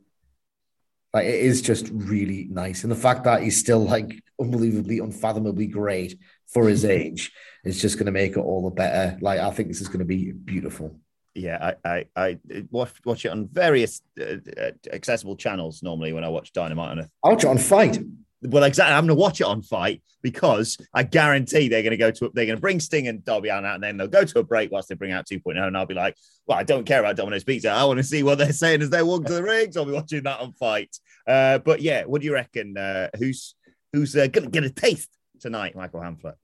Like 1.13 1.27
it 1.27 1.41
is 1.41 1.61
just 1.61 1.91
really 1.93 2.49
nice, 2.51 2.85
and 2.85 2.91
the 2.93 2.97
fact 2.97 3.25
that 3.25 3.43
he's 3.43 3.59
still 3.59 3.85
like 3.85 4.23
unbelievably, 4.41 4.99
unfathomably 4.99 5.67
great 5.67 6.19
for 6.53 6.69
his 6.69 6.85
age 7.01 7.33
is 7.65 7.81
just 7.81 7.97
going 7.97 8.07
to 8.07 8.13
make 8.13 8.33
it 8.33 8.41
all 8.41 8.65
the 8.65 8.75
better. 8.75 9.19
Like 9.21 9.41
I 9.41 9.51
think 9.51 9.69
this 9.69 9.81
is 9.81 9.89
going 9.89 10.01
to 10.01 10.05
be 10.05 10.33
beautiful 10.33 10.97
yeah, 11.35 11.73
I, 11.85 11.89
I, 11.89 12.07
I 12.17 12.39
watch 12.71 12.93
watch 13.05 13.25
it 13.25 13.31
on 13.31 13.49
various 13.49 14.03
uh, 14.21 14.37
uh, 14.61 14.71
accessible 14.93 15.37
channels 15.37 15.83
normally 15.83 16.13
when 16.13 16.25
I 16.25 16.29
watch 16.29 16.53
Dynamite. 16.53 16.99
On 16.99 17.09
I 17.25 17.29
watch 17.29 17.45
it 17.45 17.49
on 17.49 17.59
Fight. 17.59 17.99
Well, 18.43 18.65
exactly. 18.65 18.95
I'm 18.95 19.07
going 19.07 19.17
to 19.17 19.21
watch 19.21 19.41
it 19.41 19.47
on 19.47 19.63
Fight 19.63 20.03
because 20.21 20.77
I 20.93 21.05
guarantee 21.05 21.69
they're 21.69 21.83
going 21.83 21.93
to 21.93 21.97
go 21.97 22.11
to 22.11 22.31
they're 22.35 22.47
going 22.47 22.57
to 22.57 22.61
bring 22.61 22.81
Sting 22.81 23.09
and 23.09 23.25
Darby 23.25 23.51
Allin 23.51 23.65
out, 23.65 23.75
and 23.77 23.85
then 23.85 23.97
they'll 23.97 24.09
go 24.09 24.25
to 24.25 24.39
a 24.41 24.43
break 24.43 24.73
whilst 24.73 24.89
they 24.89 24.95
bring 24.95 25.13
out 25.13 25.27
2.0, 25.27 25.57
and 25.57 25.77
I'll 25.77 25.87
be 25.87 25.95
like, 25.95 26.17
well, 26.47 26.59
I 26.59 26.65
don't 26.65 26.85
care 26.85 27.01
about 27.01 27.17
Domino's 27.17 27.45
Pizza. 27.45 27.71
I 27.71 27.85
want 27.85 27.99
to 27.99 28.05
see 28.05 28.23
what 28.23 28.39
they're 28.39 28.53
saying 28.53 28.83
as 28.83 28.91
they 28.91 29.03
walk 29.03 29.27
to 29.27 29.35
the 29.35 29.43
ring. 29.43 29.71
So 29.71 29.81
I'll 29.81 29.87
be 29.87 29.93
watching 29.93 30.23
that 30.25 30.41
on 30.41 30.53
Fight. 30.53 30.97
Uh, 31.27 31.59
but 31.59 31.81
yeah, 31.81 32.05
what 32.05 32.21
do 32.21 32.27
you 32.27 32.35
reckon? 32.35 32.77
Uh, 32.77 33.09
who's 33.19 33.55
who's 33.93 34.17
uh, 34.17 34.27
going 34.27 34.45
to 34.45 34.51
get 34.51 34.65
a 34.65 34.71
taste 34.71 35.11
tonight, 35.41 35.77
Michael 35.77 36.01
Hamflett? 36.01 36.35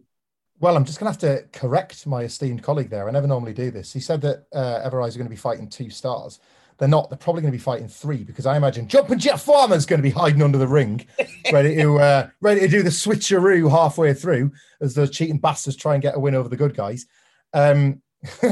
Well, 0.61 0.77
I'm 0.77 0.85
just 0.85 0.99
going 0.99 1.13
to 1.13 1.27
have 1.27 1.39
to 1.39 1.59
correct 1.59 2.07
my 2.07 2.23
esteemed 2.23 2.65
colleague 2.65 2.91
there. 2.91 3.09
I 3.09 3.13
never 3.13 3.29
normally 3.29 3.53
do 3.55 3.71
this. 3.71 3.93
He 3.93 4.01
said 4.01 4.21
that 4.23 4.47
uh, 4.53 4.81
Ever-Rise 4.83 5.15
are 5.15 5.19
going 5.19 5.29
to 5.29 5.31
be 5.31 5.37
fighting 5.37 5.69
two 5.69 5.89
stars. 5.89 6.41
They're 6.79 6.89
not. 6.89 7.11
They're 7.11 7.18
probably 7.18 7.43
going 7.43 7.53
to 7.53 7.59
be 7.59 7.62
fighting 7.62 7.89
three 7.89 8.22
because 8.22 8.47
I 8.47 8.57
imagine 8.57 8.87
Jumping 8.87 9.18
Jeff 9.18 9.43
Farmer's 9.43 9.85
going 9.85 9.99
to 9.99 10.09
be 10.09 10.11
hiding 10.11 10.43
under 10.43 10.59
the 10.59 10.68
ring, 10.68 11.05
ready 11.53 11.74
to 11.76 11.99
uh, 11.99 12.29
ready 12.41 12.61
to 12.61 12.68
do 12.68 12.83
the 12.83 12.91
switcheroo 12.91 13.70
halfway 13.70 14.14
through 14.14 14.53
as 14.81 14.95
those 14.95 15.11
cheating 15.11 15.39
bastards 15.39 15.76
try 15.76 15.95
and 15.95 16.03
get 16.03 16.16
a 16.16 16.20
win 16.20 16.35
over 16.35 16.49
the 16.49 16.57
good 16.57 16.76
guys. 16.76 17.07
Um, 17.53 18.03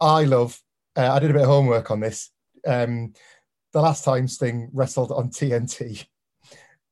I 0.00 0.24
love. 0.24 0.60
Uh, 0.96 1.12
I 1.12 1.18
did 1.18 1.30
a 1.30 1.34
bit 1.34 1.42
of 1.42 1.48
homework 1.48 1.90
on 1.90 2.00
this. 2.00 2.30
Um, 2.66 3.12
the 3.72 3.80
last 3.80 4.04
time 4.04 4.26
Sting 4.26 4.70
wrestled 4.72 5.12
on 5.12 5.30
TNT, 5.30 6.06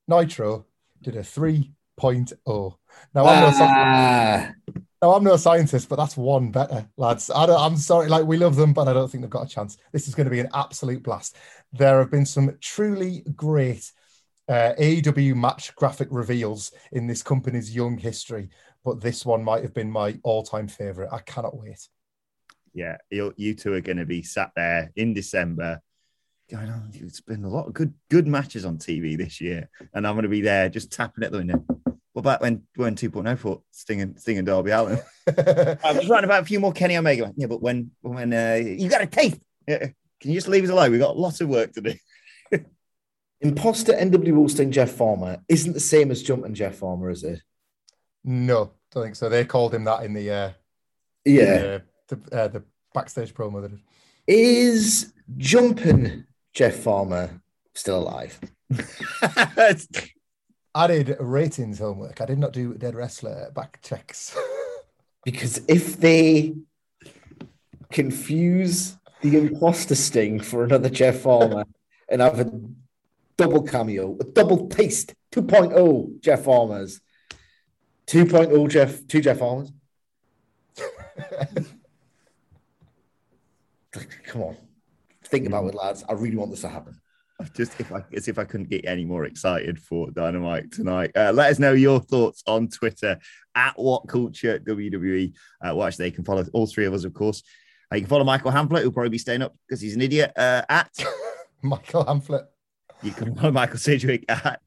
Nitro 0.06 0.66
did 1.02 1.16
a 1.16 1.20
3.0 1.20 2.74
now 3.14 3.26
I'm 3.26 3.54
ah. 3.60 4.52
Now 5.00 5.12
I'm 5.12 5.24
no 5.24 5.36
scientist, 5.36 5.88
but 5.88 5.96
that's 5.96 6.16
one 6.16 6.50
better, 6.50 6.88
lads. 6.96 7.30
I 7.30 7.44
I'm 7.44 7.76
sorry, 7.76 8.08
like 8.08 8.24
we 8.24 8.36
love 8.36 8.56
them, 8.56 8.72
but 8.72 8.88
I 8.88 8.92
don't 8.92 9.10
think 9.10 9.22
they've 9.22 9.30
got 9.30 9.46
a 9.46 9.48
chance. 9.48 9.78
This 9.92 10.08
is 10.08 10.14
going 10.14 10.26
to 10.26 10.30
be 10.30 10.40
an 10.40 10.48
absolute 10.54 11.02
blast. 11.02 11.36
There 11.72 11.98
have 11.98 12.10
been 12.10 12.26
some 12.26 12.56
truly 12.60 13.22
great 13.36 13.90
uh, 14.48 14.72
AEW 14.78 15.36
match 15.36 15.74
graphic 15.76 16.08
reveals 16.10 16.72
in 16.92 17.06
this 17.06 17.22
company's 17.22 17.74
young 17.74 17.98
history, 17.98 18.48
but 18.84 19.00
this 19.00 19.24
one 19.24 19.44
might 19.44 19.62
have 19.62 19.74
been 19.74 19.90
my 19.90 20.18
all-time 20.24 20.66
favorite. 20.66 21.10
I 21.12 21.20
cannot 21.20 21.56
wait. 21.56 21.88
Yeah, 22.74 22.96
you 23.10 23.54
two 23.54 23.74
are 23.74 23.80
going 23.80 23.98
to 23.98 24.06
be 24.06 24.22
sat 24.22 24.52
there 24.56 24.90
in 24.96 25.14
December 25.14 25.80
going 26.50 26.70
on. 26.70 26.90
It's 26.94 27.20
been 27.20 27.44
a 27.44 27.48
lot 27.48 27.66
of 27.66 27.74
good 27.74 27.94
good 28.10 28.26
matches 28.26 28.64
on 28.64 28.78
TV 28.78 29.16
this 29.16 29.40
year, 29.40 29.68
and 29.94 30.06
I'm 30.06 30.14
going 30.14 30.24
to 30.24 30.28
be 30.28 30.40
there 30.40 30.68
just 30.68 30.90
tapping 30.90 31.24
at 31.24 31.32
the 31.32 31.38
window. 31.38 31.64
What 32.18 32.22
about 32.22 32.40
when 32.40 32.64
when 32.74 32.96
2.0 32.96 33.38
fought 33.38 33.62
Sting 33.70 34.00
and 34.00 34.20
Sting 34.20 34.38
and 34.38 34.46
Darby 34.48 34.72
Allin? 34.72 34.98
I'm 35.28 35.94
just 35.94 36.08
writing 36.08 36.24
about 36.24 36.42
a 36.42 36.46
few 36.46 36.58
more 36.58 36.72
Kenny 36.72 36.96
Omega. 36.96 37.32
Yeah, 37.36 37.46
but 37.46 37.62
when 37.62 37.92
when 38.00 38.32
uh, 38.32 38.58
you 38.60 38.88
got 38.88 39.02
a 39.02 39.06
taste, 39.06 39.38
can 39.68 39.94
you 40.22 40.34
just 40.34 40.48
leave 40.48 40.64
us 40.64 40.70
alone? 40.70 40.90
We've 40.90 41.00
got 41.00 41.16
lots 41.16 41.40
of 41.40 41.48
work 41.48 41.74
to 41.74 41.80
do. 41.80 41.94
Imposter 43.40 43.92
NWO 43.92 44.50
Sting 44.50 44.72
Jeff 44.72 44.90
Farmer 44.90 45.38
isn't 45.48 45.74
the 45.74 45.78
same 45.78 46.10
as 46.10 46.24
Jumping 46.24 46.54
Jeff 46.54 46.74
Farmer, 46.74 47.08
is 47.08 47.22
it? 47.22 47.40
No, 48.24 48.72
don't 48.90 49.04
think 49.04 49.14
so. 49.14 49.28
They 49.28 49.44
called 49.44 49.72
him 49.72 49.84
that 49.84 50.02
in 50.02 50.12
the 50.12 50.28
uh, 50.28 50.50
Yeah. 51.24 51.78
the 52.08 52.16
the, 52.16 52.36
uh, 52.36 52.48
the 52.48 52.64
backstage 52.94 53.32
promo. 53.32 53.62
They 53.62 53.68
did. 53.68 53.80
Is 54.26 55.12
jumping 55.36 56.24
Jeff 56.52 56.74
Farmer 56.74 57.40
still 57.76 57.98
alive? 57.98 58.40
I 60.78 60.86
did 60.86 61.16
ratings 61.18 61.80
homework. 61.80 62.20
I 62.20 62.24
did 62.24 62.38
not 62.38 62.52
do 62.52 62.72
dead 62.74 62.94
wrestler 62.94 63.50
back 63.54 63.80
checks. 63.82 64.36
Because 65.24 65.60
if 65.68 65.98
they 65.98 66.54
confuse 67.90 68.96
the 69.20 69.36
imposter 69.36 69.96
sting 69.96 70.40
for 70.40 70.62
another 70.64 70.88
Jeff 70.88 71.20
Farmer 71.20 71.64
and 72.08 72.22
have 72.22 72.38
a 72.38 72.50
double 73.36 73.62
cameo, 73.62 74.16
a 74.20 74.24
double 74.24 74.68
taste, 74.68 75.14
2.0 75.32 76.20
Jeff 76.22 76.44
Farmers, 76.44 77.00
2.0 78.06 78.70
Jeff, 78.70 79.06
two 79.06 79.20
Jeff 79.20 79.38
Farmers. 79.38 79.70
Come 84.24 84.42
on, 84.42 84.56
think 85.24 85.46
about 85.46 85.66
it, 85.66 85.74
lads. 85.74 86.04
I 86.08 86.12
really 86.12 86.36
want 86.36 86.52
this 86.52 86.62
to 86.62 86.68
happen. 86.68 86.97
Just 87.54 87.78
if 87.80 87.92
I 87.92 88.02
as 88.12 88.26
if 88.26 88.36
I 88.36 88.44
couldn't 88.44 88.68
get 88.68 88.84
any 88.84 89.04
more 89.04 89.24
excited 89.24 89.78
for 89.78 90.10
Dynamite 90.10 90.72
tonight. 90.72 91.12
Uh, 91.14 91.30
let 91.32 91.52
us 91.52 91.60
know 91.60 91.72
your 91.72 92.00
thoughts 92.00 92.42
on 92.48 92.66
Twitter 92.68 93.16
at 93.54 93.74
What 93.76 94.08
Culture 94.08 94.58
WWE. 94.58 95.32
Uh, 95.64 95.74
well, 95.76 95.86
actually, 95.86 96.06
they 96.06 96.10
can 96.10 96.24
follow 96.24 96.44
all 96.52 96.66
three 96.66 96.86
of 96.86 96.94
us, 96.94 97.04
of 97.04 97.14
course. 97.14 97.44
Uh, 97.92 97.96
you 97.96 98.02
can 98.02 98.08
follow 98.08 98.24
Michael 98.24 98.50
Hamflett, 98.50 98.82
who'll 98.82 98.90
probably 98.90 99.10
be 99.10 99.18
staying 99.18 99.42
up 99.42 99.54
because 99.66 99.80
he's 99.80 99.94
an 99.94 100.02
idiot. 100.02 100.32
Uh, 100.36 100.62
at 100.68 100.90
Michael 101.62 102.04
Hamflett. 102.04 102.46
you 103.02 103.12
can 103.12 103.36
follow 103.36 103.52
Michael 103.52 103.78
Sidgwick 103.78 104.24
at 104.28 104.60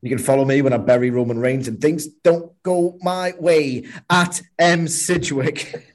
You 0.00 0.08
can 0.08 0.18
follow 0.18 0.46
me 0.46 0.62
when 0.62 0.72
I 0.72 0.78
bury 0.78 1.10
Roman 1.10 1.38
Reigns 1.38 1.68
and 1.68 1.78
things 1.78 2.06
don't 2.06 2.50
go 2.62 2.98
my 3.02 3.34
way 3.38 3.84
at 4.08 4.40
M 4.58 4.88
Sidgwick. 4.88 5.90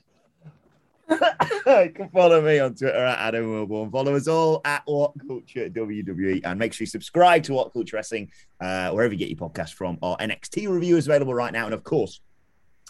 you 1.66 1.92
can 1.94 2.10
follow 2.14 2.42
me 2.42 2.60
on 2.60 2.76
Twitter 2.76 2.98
at 2.98 3.20
Adam 3.20 3.46
Wilborn. 3.46 3.92
Follow 3.92 4.16
us 4.16 4.28
all 4.28 4.62
at 4.64 4.84
What 4.86 5.14
Culture 5.28 5.70
WWE. 5.70 6.42
And 6.44 6.60
make 6.60 6.74
sure 6.74 6.84
you 6.84 6.88
subscribe 6.88 7.44
to 7.44 7.54
What 7.54 7.74
Culture 7.74 7.98
Wrestling 7.98 8.32
uh, 8.62 8.92
wherever 8.92 9.14
you 9.14 9.20
get 9.20 9.30
your 9.30 9.38
podcast 9.38 9.74
from. 9.74 9.98
Our 10.02 10.18
NXT 10.18 10.70
review 10.70 10.98
is 10.98 11.08
available 11.08 11.34
right 11.34 11.54
now. 11.54 11.66
And 11.66 11.74
of 11.74 11.84
course, 11.84 12.22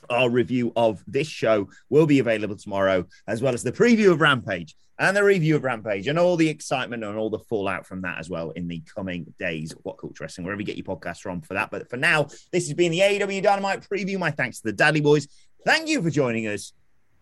our 0.10 0.30
review 0.30 0.72
of 0.76 1.04
this 1.08 1.28
show 1.28 1.70
will 1.90 2.06
be 2.06 2.20
available 2.20 2.56
tomorrow, 2.56 3.06
as 3.28 3.42
well 3.42 3.54
as 3.54 3.64
the 3.64 3.72
preview 3.72 4.12
of 4.12 4.22
Rampage 4.22 4.76
and 4.98 5.16
the 5.16 5.24
review 5.24 5.56
of 5.56 5.64
Rampage 5.64 6.08
and 6.08 6.20
all 6.20 6.36
the 6.36 6.50
excitement 6.50 7.04
and 7.04 7.18
all 7.18 7.30
the 7.30 7.40
fallout 7.40 7.86
from 7.86 8.02
that 8.02 8.20
as 8.20 8.30
well 8.30 8.52
in 8.52 8.68
the 8.68 8.82
coming 8.94 9.34
days. 9.40 9.74
What 9.84 9.98
Culture 9.98 10.24
Wrestling, 10.24 10.46
wherever 10.46 10.62
you 10.62 10.66
get 10.66 10.78
your 10.78 10.86
podcast 10.86 11.20
from 11.20 11.42
for 11.42 11.54
that. 11.54 11.72
But 11.72 11.90
for 11.90 11.98
now, 11.98 12.24
this 12.52 12.68
has 12.68 12.74
been 12.74 12.92
the 12.92 13.00
AEW 13.00 13.42
Dynamite 13.42 13.88
preview. 13.90 14.20
My 14.20 14.32
thanks 14.32 14.58
to 14.60 14.64
the 14.66 14.74
Dudley 14.74 15.02
Boys. 15.02 15.28
Thank 15.66 15.88
you 15.88 16.02
for 16.02 16.10
joining 16.10 16.48
us. 16.48 16.74